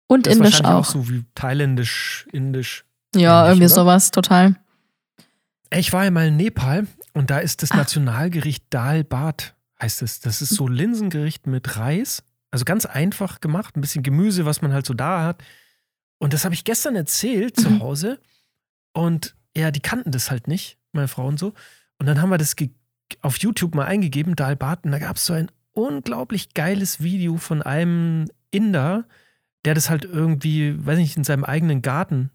[0.08, 0.84] Und Das Indisch wahrscheinlich auch.
[0.84, 2.84] so wie thailändisch, indisch.
[3.16, 3.74] ja, ähnlich, irgendwie oder?
[3.74, 4.56] sowas, total.
[5.72, 7.76] Ich war ja mal in Nepal und da ist das Ah.
[7.78, 10.20] Nationalgericht Dal Bhat, heißt es.
[10.20, 12.22] Das ist so Linsengericht mit Reis.
[12.54, 15.42] Also ganz einfach gemacht, ein bisschen Gemüse, was man halt so da hat.
[16.18, 17.80] Und das habe ich gestern erzählt zu Mhm.
[17.80, 18.20] Hause.
[18.92, 21.52] Und ja, die kannten das halt nicht, meine Frau und so.
[21.98, 22.54] Und dann haben wir das
[23.22, 24.84] auf YouTube mal eingegeben, Dal Bhat.
[24.84, 29.04] Und da gab es so ein unglaublich geiles Video von einem Inder,
[29.64, 32.30] der das halt irgendwie, weiß nicht, in seinem eigenen Garten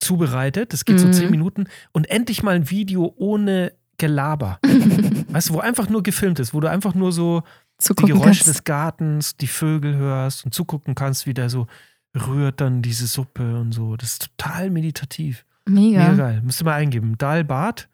[0.00, 0.74] zubereitet.
[0.74, 1.12] Das geht so Mhm.
[1.14, 1.64] zehn Minuten.
[1.92, 4.58] Und endlich mal ein Video ohne Gelaber.
[5.28, 7.42] Weißt du, wo einfach nur gefilmt ist, wo du einfach nur so
[7.82, 8.48] die Zugucken Geräusche kannst.
[8.48, 11.66] des Gartens, die Vögel hörst und zugucken kannst, wie der so
[12.14, 13.96] rührt dann diese Suppe und so.
[13.96, 15.44] Das ist total meditativ.
[15.68, 16.10] Mega.
[16.10, 16.42] Mega geil.
[16.44, 17.16] Müsst ihr mal eingeben.
[17.18, 17.88] Dal Bart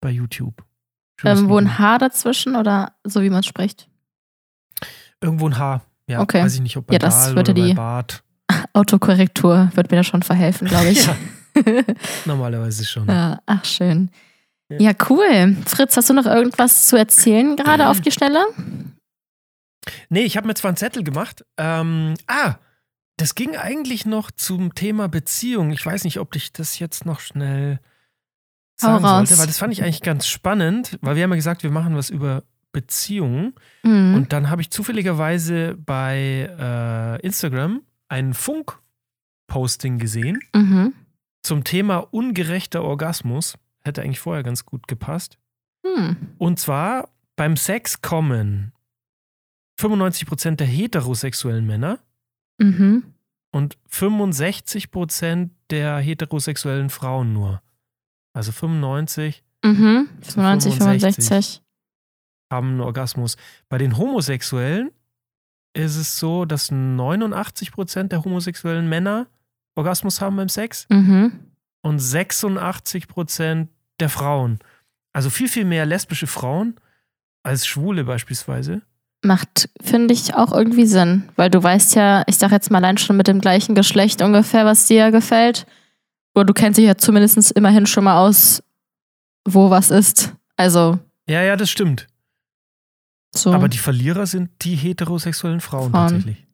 [0.00, 0.62] bei YouTube.
[1.24, 3.88] Ähm, wo ein Haar dazwischen oder so wie man spricht?
[5.20, 5.82] Irgendwo ein Haar.
[6.06, 6.42] Ja, Okay.
[6.42, 8.22] weiß ich nicht, ob bei Ja, das Dal würde oder die- Bart.
[8.72, 11.06] Autokorrektur wird mir da schon verhelfen, glaube ich.
[11.56, 11.82] Ja,
[12.24, 13.08] normalerweise schon.
[13.08, 14.10] Ja, ach schön.
[14.68, 14.78] Ja.
[14.78, 15.56] Ja, cool.
[15.66, 18.44] Fritz, hast du noch irgendwas zu erzählen gerade auf die Schnelle?
[20.08, 21.44] Nee, ich habe mir zwar einen Zettel gemacht.
[21.56, 22.56] Ähm, ah,
[23.16, 25.70] das ging eigentlich noch zum Thema Beziehung.
[25.70, 27.80] Ich weiß nicht, ob ich das jetzt noch schnell
[28.80, 29.28] Hau sagen raus.
[29.28, 31.96] sollte, weil das fand ich eigentlich ganz spannend, weil wir haben ja gesagt, wir machen
[31.96, 33.54] was über Beziehungen.
[33.82, 34.14] Mhm.
[34.14, 36.48] Und dann habe ich zufälligerweise bei
[37.20, 40.92] äh, Instagram ein Funk-Posting gesehen Mhm.
[41.42, 43.54] zum Thema ungerechter Orgasmus.
[43.82, 45.38] Hätte eigentlich vorher ganz gut gepasst.
[45.84, 46.16] Hm.
[46.38, 48.72] Und zwar beim Sex kommen
[49.78, 51.98] 95% der heterosexuellen Männer
[52.60, 53.04] Mhm.
[53.52, 57.62] und 65% der heterosexuellen Frauen nur.
[58.32, 60.08] Also 95 Mhm.
[60.20, 61.62] zu 95, 65.
[62.50, 63.36] haben einen Orgasmus.
[63.68, 64.90] Bei den Homosexuellen
[65.74, 69.26] ist es so, dass 89% der homosexuellen Männer
[69.76, 71.38] Orgasmus haben beim Sex Mhm.
[71.82, 73.68] und 86%
[74.00, 74.58] der Frauen.
[75.12, 76.76] Also viel, viel mehr lesbische Frauen
[77.44, 78.82] als Schwule beispielsweise.
[79.24, 81.28] Macht, finde ich, auch irgendwie Sinn.
[81.36, 84.64] Weil du weißt ja, ich sag jetzt mal allein schon mit dem gleichen Geschlecht ungefähr,
[84.64, 85.66] was dir gefällt.
[86.34, 88.62] Oder du kennst dich ja zumindest immerhin schon mal aus,
[89.46, 90.34] wo was ist.
[90.56, 92.06] Also, Ja, ja, das stimmt.
[93.34, 93.52] so.
[93.52, 96.08] Aber die Verlierer sind die heterosexuellen Frauen, Frauen.
[96.08, 96.46] tatsächlich.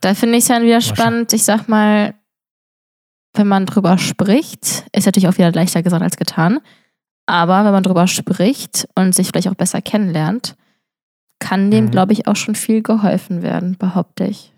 [0.00, 1.32] Da finde ich es dann wieder spannend.
[1.32, 2.14] Ich sag mal,
[3.32, 6.60] wenn man drüber spricht, ist natürlich auch wieder leichter gesagt als getan.
[7.26, 10.54] Aber wenn man drüber spricht und sich vielleicht auch besser kennenlernt,
[11.44, 11.90] kann dem, Mhm.
[11.90, 14.52] glaube ich, auch schon viel geholfen werden, behaupte ich.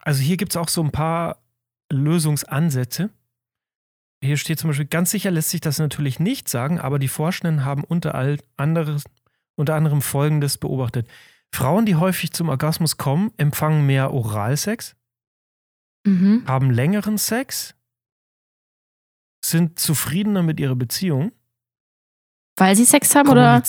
[0.00, 1.38] Also hier gibt es auch so ein paar
[1.90, 3.10] Lösungsansätze.
[4.22, 7.64] Hier steht zum Beispiel, ganz sicher lässt sich das natürlich nicht sagen, aber die Forschenden
[7.64, 9.04] haben unter, all anderes,
[9.56, 11.08] unter anderem Folgendes beobachtet.
[11.54, 14.96] Frauen, die häufig zum Orgasmus kommen, empfangen mehr Oralsex,
[16.06, 16.44] Mhm.
[16.46, 17.74] haben längeren Sex,
[19.44, 21.32] sind zufriedener mit ihrer Beziehung,
[22.56, 23.62] Weil sie Sex haben oder.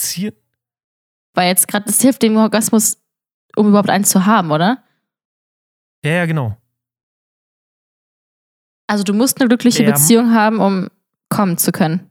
[1.34, 2.98] Weil jetzt gerade das hilft dem Orgasmus,
[3.56, 4.82] um überhaupt einen zu haben, oder?
[6.04, 6.56] Ja, ja, genau.
[8.86, 10.88] Also du musst eine glückliche Der- Beziehung haben, um
[11.28, 12.10] kommen zu können.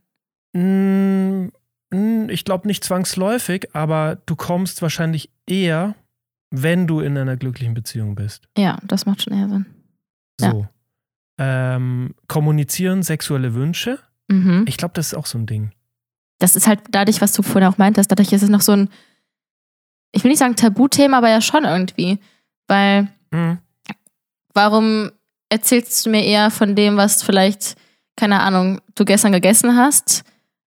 [0.53, 1.49] Mm,
[1.93, 5.95] mm, Ich glaube nicht zwangsläufig, aber du kommst wahrscheinlich eher,
[6.51, 8.47] wenn du in einer glücklichen Beziehung bist.
[8.57, 9.65] Ja, das macht schon eher Sinn.
[10.39, 10.51] Ja.
[10.51, 10.67] So.
[11.37, 13.99] Ähm, kommunizieren sexuelle Wünsche.
[14.29, 14.65] Mhm.
[14.67, 15.71] Ich glaube, das ist auch so ein Ding.
[16.41, 18.89] das ist halt dadurch, was du vorhin auch meintest, dadurch ist es noch so ein,
[20.11, 22.19] ich will nicht sagen Tabuthema, aber ja schon irgendwie.
[22.67, 23.59] Weil Mhm.
[24.53, 25.11] warum
[25.49, 27.75] erzählst du mir eher von dem, was vielleicht,
[28.15, 30.23] keine Ahnung, du gestern gegessen hast,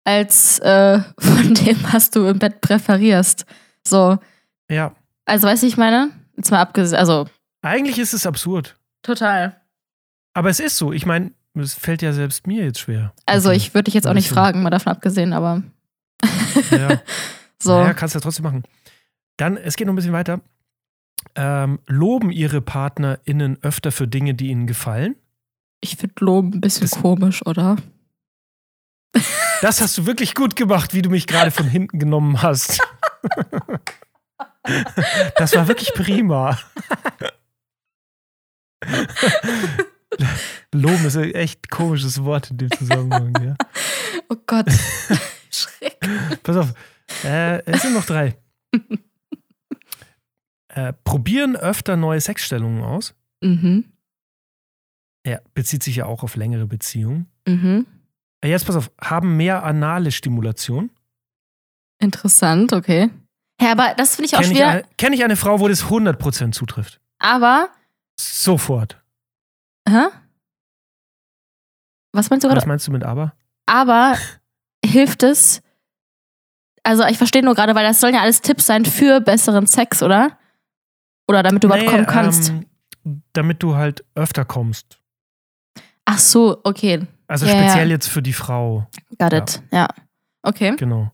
[0.05, 3.45] als äh, von dem, was du im Bett präferierst?
[3.87, 4.19] So,
[4.71, 4.95] Ja.
[5.25, 6.11] also weißt du, ich meine?
[6.37, 7.27] Jetzt mal abgesehen, also
[7.63, 8.77] Eigentlich ist es absurd.
[9.03, 9.61] total.
[10.37, 10.93] Aber es ist so.
[10.93, 13.13] Ich meine, es fällt ja selbst mir jetzt schwer.
[13.25, 15.63] Also ich würde dich jetzt auch Ein nicht fragen, mal davon abgesehen, aber
[16.73, 17.01] Ja.
[17.63, 17.79] so.
[17.79, 18.65] Naja, kannst du ja trotzdem machen.
[19.37, 20.41] Dann, es geht noch ein bisschen weiter.
[21.37, 25.17] ähm, loben ihre PartnerInnen öfter für Dinge, die ihnen gefallen.
[25.81, 27.77] Ich finde Loben ein bisschen Das- komisch, oder?
[29.63, 32.81] Das hast du wirklich gut gemacht, wie du mich gerade von hinten genommen hast.
[35.37, 36.59] Das war wirklich prima.
[40.73, 43.33] Loben ist ein echt komisches Wort in dem Zusammenhang.
[43.43, 43.57] Ja.
[44.29, 44.67] Oh Gott.
[45.51, 45.99] Schreck.
[46.43, 46.75] Pass auf,
[47.25, 48.37] äh, es sind noch drei.
[50.75, 53.15] Äh, probieren öfter neue Sexstellungen aus.
[53.43, 53.93] Mhm.
[55.27, 57.27] Ja, bezieht sich ja auch auf längere Beziehungen.
[57.47, 57.87] Mhm.
[58.45, 60.91] Äh, Jetzt pass auf, haben mehr anale Stimulation.
[62.01, 63.11] Interessant, okay.
[63.61, 64.69] Ja, aber das finde ich auch Kenne ich, schwer.
[64.69, 67.01] eine- kenn ich eine Frau, wo das 100% zutrifft.
[67.21, 67.69] Aber,
[68.19, 69.01] Sofort.
[69.89, 70.07] hä?
[72.13, 72.61] Was meinst du gerade?
[72.61, 73.35] Was meinst du mit aber?
[73.67, 74.17] Aber
[74.85, 75.63] hilft es?
[76.83, 80.03] Also ich verstehe nur gerade, weil das sollen ja alles Tipps sein für besseren Sex,
[80.03, 80.37] oder?
[81.29, 82.51] Oder damit du überhaupt Nee, kommen kannst.
[82.51, 84.99] Ähm, damit du halt öfter kommst.
[86.05, 87.07] Ach so, okay.
[87.27, 87.95] Also Ja, speziell ja.
[87.95, 88.87] jetzt für die Frau.
[89.19, 89.39] Got Ja.
[89.39, 89.63] it.
[89.73, 89.89] Ja.
[90.43, 90.77] Okay.
[90.77, 91.11] Genau.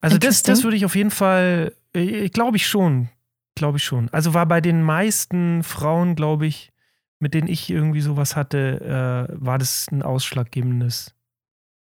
[0.00, 3.08] Also das, das würde ich auf jeden Fall, äh, glaube ich schon.
[3.56, 4.08] Glaube ich schon.
[4.10, 6.72] Also war bei den meisten Frauen, glaube ich,
[7.18, 11.14] mit denen ich irgendwie sowas hatte, äh, war das ein ausschlaggebendes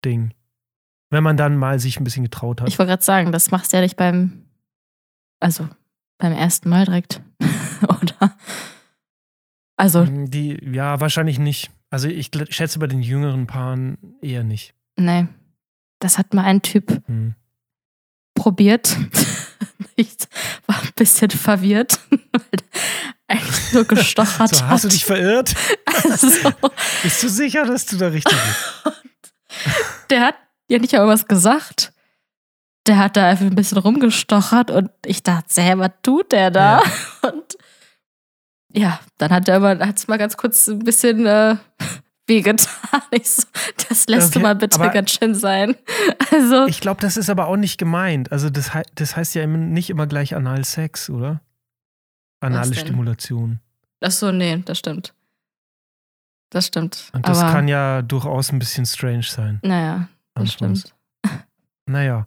[0.03, 0.33] Ding.
[1.11, 2.69] Wenn man dann mal sich ein bisschen getraut hat.
[2.69, 4.45] Ich wollte gerade sagen, das machst du ja nicht beim,
[5.39, 5.67] also
[6.17, 7.21] beim ersten Mal direkt,
[7.87, 8.35] oder?
[9.77, 11.69] Also, Die, ja, wahrscheinlich nicht.
[11.89, 14.73] Also ich schätze bei den jüngeren Paaren eher nicht.
[14.97, 15.27] nee.
[15.99, 17.35] Das hat mal ein Typ Hm.
[18.33, 18.97] probiert.
[19.97, 20.09] Ich
[20.67, 22.59] war ein bisschen verwirrt, weil
[23.27, 24.69] eigentlich nur gestochert So, hat.
[24.69, 25.55] hast du dich verirrt?
[26.03, 26.27] Also,
[27.01, 28.35] Bist du sicher, dass du da richtig
[28.83, 29.33] bist?
[30.09, 30.35] der hat
[30.69, 31.93] ja nicht mal was gesagt.
[32.87, 36.81] Der hat da einfach ein bisschen rumgestochert und ich dachte, hä, was tut der da?
[37.23, 37.57] Und
[38.71, 39.61] ja, dann hat er
[39.95, 41.55] es mal ganz kurz ein bisschen äh,
[42.27, 43.01] wehgetan.
[43.11, 43.43] Ich so,
[43.89, 45.75] das lässt du Okay, mal bitte ganz schön sein.
[46.31, 48.31] Also, Ich glaube, das ist aber auch nicht gemeint.
[48.31, 51.39] Also das, hei- das heißt ja immer- nicht immer gleich Analsex, oder?
[52.41, 52.75] Anale?
[52.75, 53.59] Stimulation.
[54.01, 55.13] ach so, nee, das stimmt.
[56.51, 57.09] Das stimmt.
[57.13, 59.59] Und das aber, kann ja durchaus ein bisschen strange sein.
[59.63, 60.79] naja, das anfangs.
[60.81, 60.95] stimmt.
[61.87, 62.25] Naja.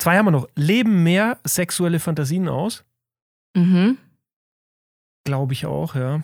[0.00, 0.48] Zwei haben wir noch.
[0.56, 2.84] Leben mehr sexuelle Fantasien aus?
[3.54, 3.98] Mhm.
[5.24, 6.22] Glaube ich auch, ja.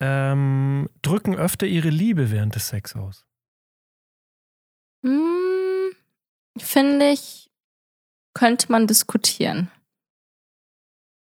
[0.00, 3.24] Ähm, drücken öfter ihre Liebe während des Sex aus.
[5.04, 5.92] Hm,
[6.58, 7.48] Finde ich,
[8.34, 9.70] könnte man diskutieren.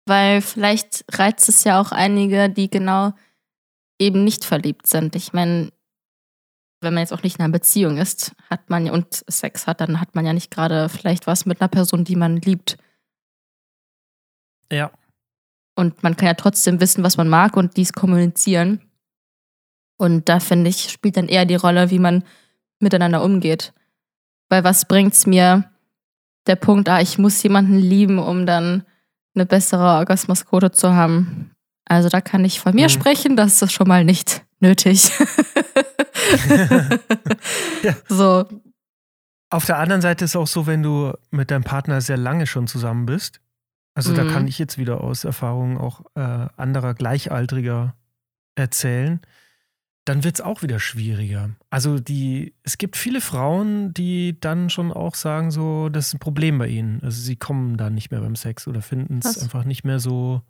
[0.07, 3.15] Weil vielleicht reizt es ja auch einige, die genau
[3.99, 5.17] eben nicht verliebt sind.
[5.17, 5.73] Ich meine,
[6.81, 10.01] wenn man jetzt auch nicht in einer Beziehung ist, hat man und Sex hat, dann
[10.01, 12.77] hat man ja nicht gerade vielleicht was mit einer Person, die man liebt.
[14.71, 14.91] Ja.
[15.75, 18.81] Und man kann ja trotzdem wissen, was man mag und dies kommunizieren.
[19.97, 22.25] Und da finde ich, spielt dann eher die Rolle, wie man
[22.81, 23.73] miteinander umgeht.
[24.49, 25.71] Weil was bringt's mir,
[26.47, 28.85] der Punkt, ah, ich muss jemanden lieben, um dann
[29.35, 31.51] eine bessere Orgasmusquote zu haben.
[31.85, 32.91] Also da kann ich von mir Mhm.
[32.91, 35.11] sprechen, das ist schon mal nicht nötig.
[37.83, 37.95] Ja.
[38.09, 38.45] So,
[39.51, 42.67] Auf der anderen Seite ist auch so, wenn du mit deinem Partner sehr lange schon
[42.67, 43.41] zusammen bist.
[43.95, 44.29] Also da Mhm.
[44.31, 46.21] kann ich jetzt wieder aus Erfahrungen auch äh,
[46.57, 47.95] anderer Gleichaltriger
[48.57, 49.21] erzählen.
[50.05, 51.51] Dann wird es auch wieder schwieriger.
[51.71, 56.19] Also die, es gibt viele Frauen, die dann schon auch sagen, so, das ist ein
[56.21, 57.01] Problem bei ihnen.
[57.03, 60.43] Also sie kommen dann nicht mehr beim Sex oder finden es einfach nicht mehr so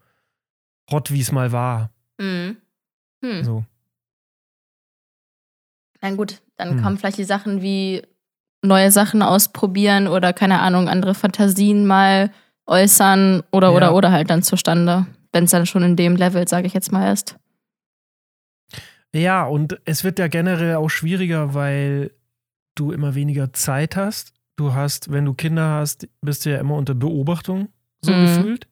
[0.90, 1.90] hot, wie es mal war.
[2.18, 2.56] Mhm.
[3.24, 3.44] Hm.
[3.44, 3.64] So.
[6.00, 6.82] Na gut, dann Hm.
[6.82, 8.02] kommen vielleicht die Sachen wie
[8.62, 12.30] neue Sachen ausprobieren oder keine Ahnung, andere Fantasien mal
[12.66, 13.76] äußern oder Ja.
[13.76, 16.92] oder oder halt dann zustande, wenn es dann schon in dem Level, sage ich jetzt
[16.92, 17.36] mal, ist.
[19.14, 22.10] Ja, und es wird ja generell auch schwieriger, weil
[22.74, 24.34] du immer weniger Zeit hast.
[24.56, 27.68] Du hast, wenn du Kinder hast, bist du ja immer unter Beobachtung,
[28.02, 28.20] so Mhm.
[28.26, 28.68] gefühlt.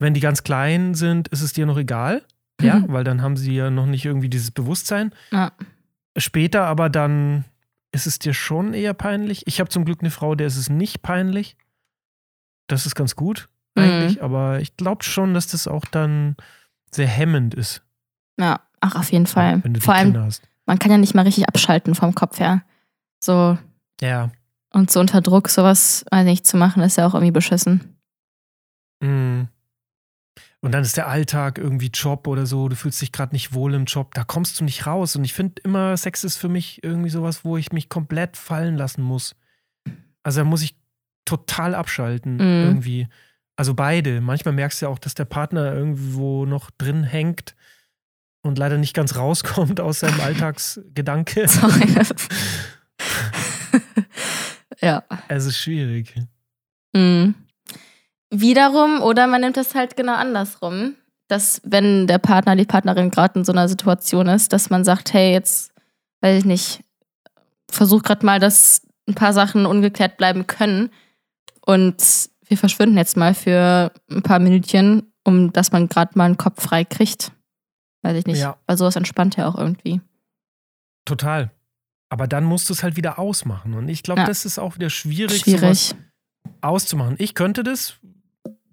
[0.00, 2.22] Wenn die ganz klein sind, ist es dir noch egal.
[2.60, 2.92] Ja, Mhm.
[2.92, 5.12] weil dann haben sie ja noch nicht irgendwie dieses Bewusstsein.
[5.32, 5.52] Ja.
[6.16, 7.44] Später aber dann
[7.92, 9.46] ist es dir schon eher peinlich.
[9.46, 11.56] Ich habe zum Glück eine Frau, der ist es nicht peinlich.
[12.66, 13.82] Das ist ganz gut Mhm.
[13.84, 16.36] eigentlich, aber ich glaube schon, dass das auch dann
[16.90, 17.82] sehr hemmend ist,
[18.38, 19.62] Ja, ach, auf jeden Fall.
[19.64, 20.12] wenn du die Vor allem,
[20.66, 22.62] man kann ja nicht mal richtig abschalten vom Kopf her.
[23.22, 23.56] So,
[24.00, 24.30] Ja.
[24.72, 27.96] und so unter Druck sowas weiß nicht, zu machen, ist ja auch irgendwie beschissen.
[29.00, 29.48] Mhm.
[30.60, 33.74] Und dann ist der Alltag irgendwie Job oder so, du fühlst dich gerade nicht wohl
[33.74, 35.14] im Job, da kommst du nicht raus.
[35.14, 38.76] Und ich finde immer, Sex ist für mich irgendwie sowas, wo ich mich komplett fallen
[38.76, 39.36] lassen muss.
[40.24, 40.76] Also da muss ich
[41.24, 42.40] total abschalten Mhm.
[42.66, 43.08] irgendwie.
[43.56, 44.20] Also beide.
[44.20, 47.54] Manchmal merkst du ja auch, dass der Partner irgendwo noch drin hängt
[48.42, 51.46] und leider nicht ganz rauskommt aus seinem Alltagsgedanke.
[54.80, 55.02] Ja.
[55.28, 56.14] Es ist schwierig.
[56.94, 57.34] Mhm.
[58.30, 60.94] Wiederum, oder man nimmt das halt genau andersrum,
[61.28, 65.12] dass wenn der Partner, die Partnerin gerade in so einer Situation ist, dass man sagt,
[65.12, 65.72] hey, jetzt,
[66.20, 66.82] weiß ich nicht,
[67.70, 70.90] versuch gerade mal, dass ein paar Sachen ungeklärt bleiben können
[71.64, 71.96] und
[72.46, 76.62] wir verschwinden jetzt mal für ein paar Minütchen, um dass man gerade mal einen Kopf
[76.62, 77.32] frei kriegt.
[78.02, 78.40] Weiß ich nicht.
[78.40, 78.56] Ja.
[78.66, 80.00] Weil sowas entspannt ja auch irgendwie.
[81.04, 81.50] Total.
[82.10, 83.74] Aber dann musst du es halt wieder ausmachen.
[83.74, 84.26] Und ich glaube, Ja.
[84.26, 85.94] das ist auch wieder schwierig, Schwierig.
[86.62, 87.16] auszumachen.
[87.18, 87.96] Ich könnte das,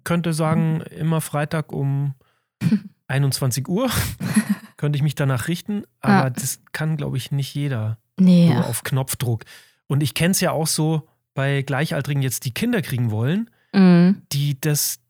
[0.06, 2.14] könnte sagen, immer Freitag um
[3.08, 3.90] 21 Uhr
[4.78, 6.30] könnte ich mich danach richten, aber Ja.
[6.30, 8.52] das kann, glaube ich, nicht jeder Nee.
[8.54, 9.44] nur auf Knopfdruck.
[9.88, 14.22] Und ich kenne es ja auch so bei Gleichaltrigen jetzt, die Kinder kriegen wollen, Mhm.
[14.32, 15.00] die das,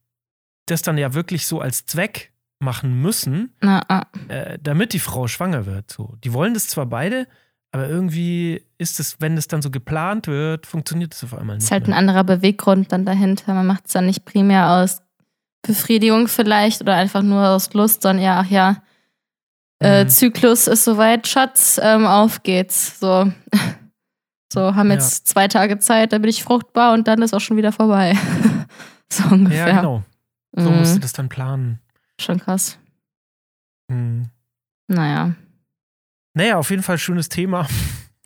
[0.67, 4.07] das dann ja wirklich so als Zweck machen müssen, Na, ah.
[4.29, 5.91] äh, damit die Frau schwanger wird.
[5.93, 6.17] So.
[6.25, 7.29] Die wollen das zwar beide,
[7.77, 11.65] aber irgendwie ist es, wenn es dann so geplant wird, funktioniert es auf einmal nicht.
[11.65, 11.99] Ist halt ein mehr.
[11.99, 13.53] anderer Beweggrund dann dahinter.
[13.55, 15.03] Man macht es dann nicht primär aus
[15.63, 18.83] Befriedigung vielleicht oder einfach nur aus Lust, sondern eher, ach ja,
[19.81, 20.09] äh, Mhm.
[20.09, 22.99] Zyklus ist soweit, Schatz, ähm, auf geht's.
[22.99, 23.31] So.
[24.53, 24.95] so, haben Ja.
[24.95, 28.15] jetzt zwei Tage Zeit, dann bin ich fruchtbar und dann ist auch schon wieder vorbei.
[29.13, 29.69] so ungefähr.
[29.69, 30.03] Ja, genau.
[30.53, 30.79] So Mhm.
[30.79, 31.81] musst du das dann planen.
[32.19, 32.79] Schon krass.
[33.91, 34.31] Hm.
[34.89, 35.35] Naja.
[36.37, 37.67] Naja, auf jeden Fall schönes Thema.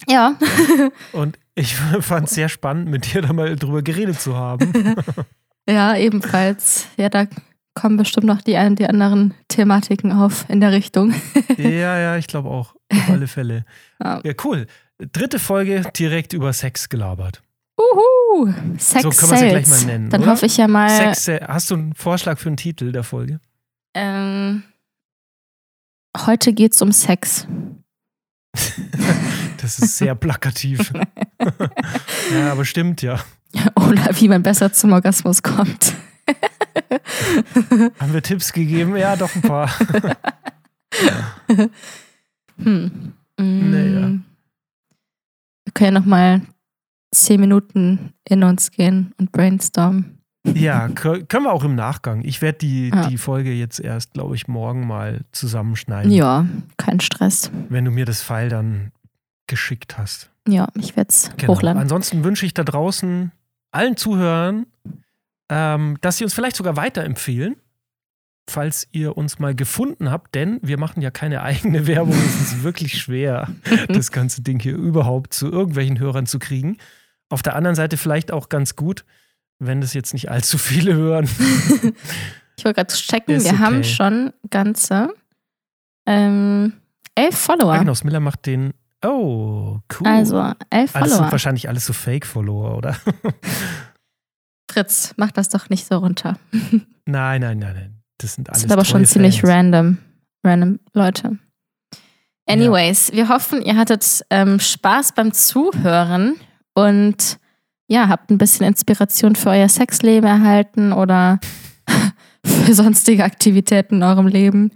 [0.09, 0.37] Ja.
[1.13, 4.97] Und ich fand es sehr spannend, mit dir da mal drüber geredet zu haben.
[5.69, 6.89] ja, ebenfalls.
[6.97, 7.27] Ja, da
[7.75, 11.15] kommen bestimmt noch die, ein- die anderen Thematiken auf in der Richtung.
[11.57, 12.75] ja, ja, ich glaube auch.
[12.93, 13.65] Auf alle Fälle.
[14.03, 14.21] Ja.
[14.25, 14.67] Ja, cool.
[15.13, 17.43] Dritte Folge direkt über Sex gelabert.
[17.79, 18.53] Uhu.
[18.77, 19.85] Sex So können wir sie gleich Sales.
[19.87, 20.33] mal nennen, Dann oder?
[20.33, 20.91] hoffe ich ja mal.
[21.15, 23.41] Sex, hast du einen Vorschlag für einen Titel der Folge?
[23.95, 24.65] Ähm,
[26.27, 27.47] heute geht's um Sex.
[29.61, 30.91] Das ist sehr plakativ.
[32.33, 33.21] ja, aber stimmt ja.
[33.75, 35.95] Oder wie man besser zum Orgasmus kommt.
[38.01, 38.97] Haben wir Tipps gegeben?
[38.97, 39.71] Ja, doch ein paar.
[42.63, 43.13] Hm.
[43.39, 43.71] Mm.
[43.71, 44.09] Naja.
[45.65, 46.43] Wir können ja nochmal
[47.13, 50.20] zehn Minuten in uns gehen und brainstormen.
[50.47, 52.23] Ja, kö- können wir auch im Nachgang.
[52.25, 53.09] Ich werde die, Ja.
[53.09, 56.47] die Folge jetzt erst, glaube ich, morgen mal zusammenschneiden, Ja,
[56.79, 57.51] kein Stress.
[57.69, 58.91] wenn du mir das Pfeil dann
[59.47, 60.31] geschickt hast.
[60.49, 61.53] Ja, ich werde es Genau.
[61.55, 61.81] hochladen.
[61.81, 63.33] Ansonsten wünsche ich da draußen
[63.73, 64.67] allen Zuhörern,
[65.51, 67.57] ähm, dass sie uns vielleicht sogar weiterempfehlen,
[68.49, 72.15] falls ihr uns mal gefunden habt, denn wir machen ja keine eigene Werbung.
[72.15, 73.49] Es ist wirklich schwer,
[73.89, 76.79] das ganze Ding hier überhaupt zu irgendwelchen Hörern zu kriegen.
[77.29, 79.05] Auf der anderen Seite vielleicht auch ganz gut,
[79.61, 81.29] wenn das jetzt nicht allzu viele hören.
[82.59, 83.85] Ich wollte gerade checken, Ist wir haben okay.
[83.85, 85.15] schon ganze
[86.05, 86.75] ähm,
[87.15, 87.73] elf Follower.
[87.73, 88.75] Agnos Miller macht den.
[89.03, 90.07] Oh, cool.
[90.07, 90.37] Also
[90.69, 91.33] elf Ah, das sind Follower.
[91.33, 92.97] wahrscheinlich alles so Fake-Follower, oder?
[94.71, 96.39] Fritz, mach das doch nicht so runter.
[97.07, 98.03] nein, nein, nein, nein.
[98.19, 99.51] Das sind Das alles sind aber schon ziemlich Fans.
[99.53, 99.99] random,
[100.45, 101.39] random Leute.
[102.47, 106.35] Anyways, wir hoffen, ihr hattet ähm, Spaß beim Zuhören
[106.75, 107.39] und
[107.91, 111.41] ja, habt ein bisschen Inspiration für euer Sexleben erhalten oder
[112.47, 114.71] für sonstige Aktivitäten in eurem Leben.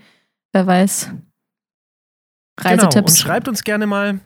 [0.52, 1.12] Wer weiß.
[2.56, 3.20] Genau, und Reisetipps.
[3.20, 4.18] schreibt uns gerne mal,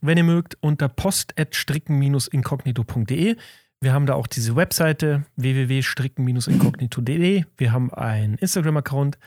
[0.00, 3.36] wenn ihr mögt, unter post.stricken-inkognito.de.
[3.82, 7.44] Wir haben da auch diese Webseite www.stricken-inkognito.de.
[7.58, 9.18] Wir haben einen Instagram-Account.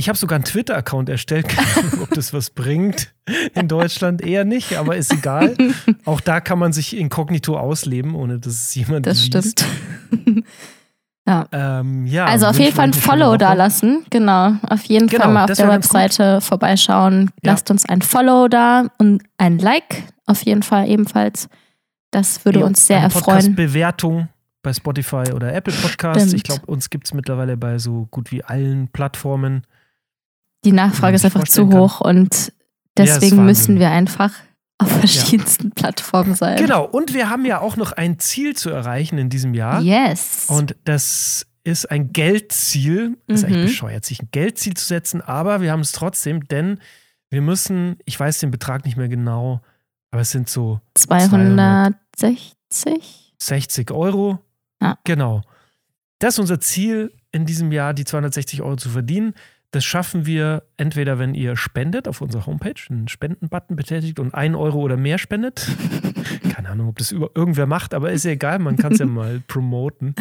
[0.00, 1.46] Ich habe sogar einen Twitter-Account erstellt.
[1.76, 3.12] Ahnung, ob das was bringt.
[3.54, 5.54] In Deutschland eher nicht, aber ist egal.
[6.06, 9.60] Auch da kann man sich inkognito ausleben, ohne dass es jemand das liest.
[9.60, 10.44] stimmt.
[11.52, 14.04] Ähm, ja, also auf jeden Fall ein Follow da lassen.
[14.10, 14.54] Genau.
[14.68, 15.94] Auf jeden Genau, Fall mal auf der ganz gut.
[16.00, 17.30] Webseite vorbeischauen.
[17.44, 17.52] Ja.
[17.52, 21.48] Lasst uns ein Follow da und ein Like auf jeden Fall ebenfalls.
[22.10, 23.22] Das würde Ja, uns sehr erfreuen.
[23.24, 24.28] Podcast-Bewertung
[24.64, 26.22] bei Spotify oder Apple Podcasts.
[26.24, 26.34] Stimmt.
[26.34, 29.62] Ich glaube, uns gibt es mittlerweile bei so gut wie allen Plattformen.
[30.64, 31.80] Die Nachfrage ist einfach zu vorstellen kann.
[31.80, 32.52] hoch und
[32.98, 33.44] Ja, deswegen Wahnsinn.
[33.46, 34.32] müssen wir einfach
[34.78, 36.56] auf verschiedensten Plattformen sein.
[36.58, 39.80] Genau, und wir haben ja auch noch ein Ziel zu erreichen in diesem Jahr.
[39.82, 40.46] Yes.
[40.48, 43.18] Und das ist ein Geldziel.
[43.26, 43.54] Das ist Mhm.
[43.54, 46.78] eigentlich bescheuert, sich ein Geldziel zu setzen, aber wir haben es trotzdem, denn
[47.30, 49.60] wir müssen, ich weiß den Betrag nicht mehr genau,
[50.10, 52.56] aber es sind so 260?
[53.38, 54.38] 60 Euro.
[54.82, 54.98] Ja.
[55.04, 55.42] Genau.
[56.18, 59.34] Das ist unser Ziel in diesem Jahr, die 260 Euro zu verdienen.
[59.72, 64.56] Das schaffen wir entweder, wenn ihr spendet auf unserer Homepage, einen Spendenbutton betätigt und 1
[64.56, 65.68] Euro oder mehr spendet.
[66.50, 69.06] Keine Ahnung, ob das über irgendwer macht, aber ist ja egal, man kann es ja
[69.06, 70.14] mal promoten.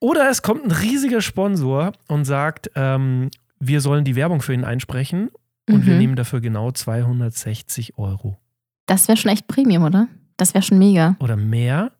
[0.00, 4.64] Oder es kommt ein riesiger Sponsor und sagt, ähm, wir sollen die Werbung für ihn
[4.64, 5.28] einsprechen
[5.68, 5.98] und wir Mhm.
[5.98, 8.38] nehmen dafür genau 260 Euro.
[8.86, 10.08] Das wäre schon echt Premium, oder?
[10.38, 11.14] Das wäre schon mega.
[11.20, 11.92] Oder mehr.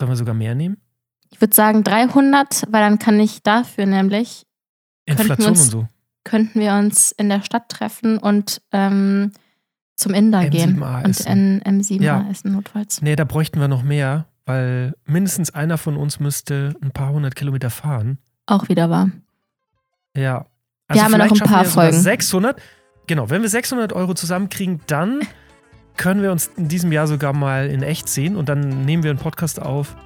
[0.00, 0.78] Sollen wir sogar mehr nehmen?
[1.30, 4.51] Ich würde sagen 300, weil dann kann ich dafür nämlich, wir
[5.06, 5.88] Inflation uns- und so.
[6.24, 9.32] könnten wir uns in der Stadt treffen und ähm,
[9.96, 11.60] zum Inder M7A gehen und essen.
[11.62, 12.26] in M7 Ja.
[12.30, 13.02] essen notfalls.
[13.02, 17.36] Nee, da bräuchten wir noch mehr, weil mindestens einer von uns müsste ein paar hundert
[17.36, 18.18] Kilometer fahren.
[18.46, 19.10] Auch wieder wahr.
[20.16, 20.46] Ja.
[20.90, 21.98] Wir haben ja noch ein paar Folgen.
[21.98, 22.60] 600.
[23.06, 25.20] Genau, wenn wir 600 Euro zusammenkriegen, dann
[25.96, 29.10] können wir uns in diesem Jahr sogar mal in echt sehen und dann nehmen wir
[29.10, 29.96] einen Podcast auf,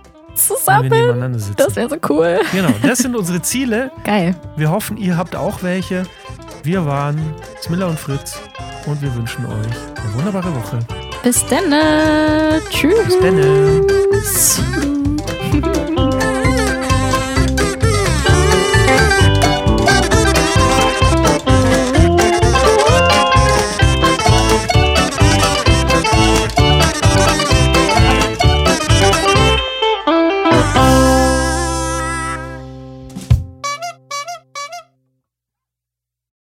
[0.82, 1.56] nebeneinander sitzen.
[1.56, 2.40] Das wäre so cool.
[2.52, 3.90] genau, das sind unsere Ziele.
[4.04, 4.34] Geil.
[4.56, 6.04] Wir hoffen, ihr habt auch welche.
[6.62, 8.38] Wir waren Smilla und Fritz
[8.86, 10.78] und wir wünschen euch eine wunderbare Woche.
[11.22, 11.72] Bis dann.
[12.70, 13.18] Tschüss.
[14.10, 14.60] Bis
[15.60, 15.86] dann.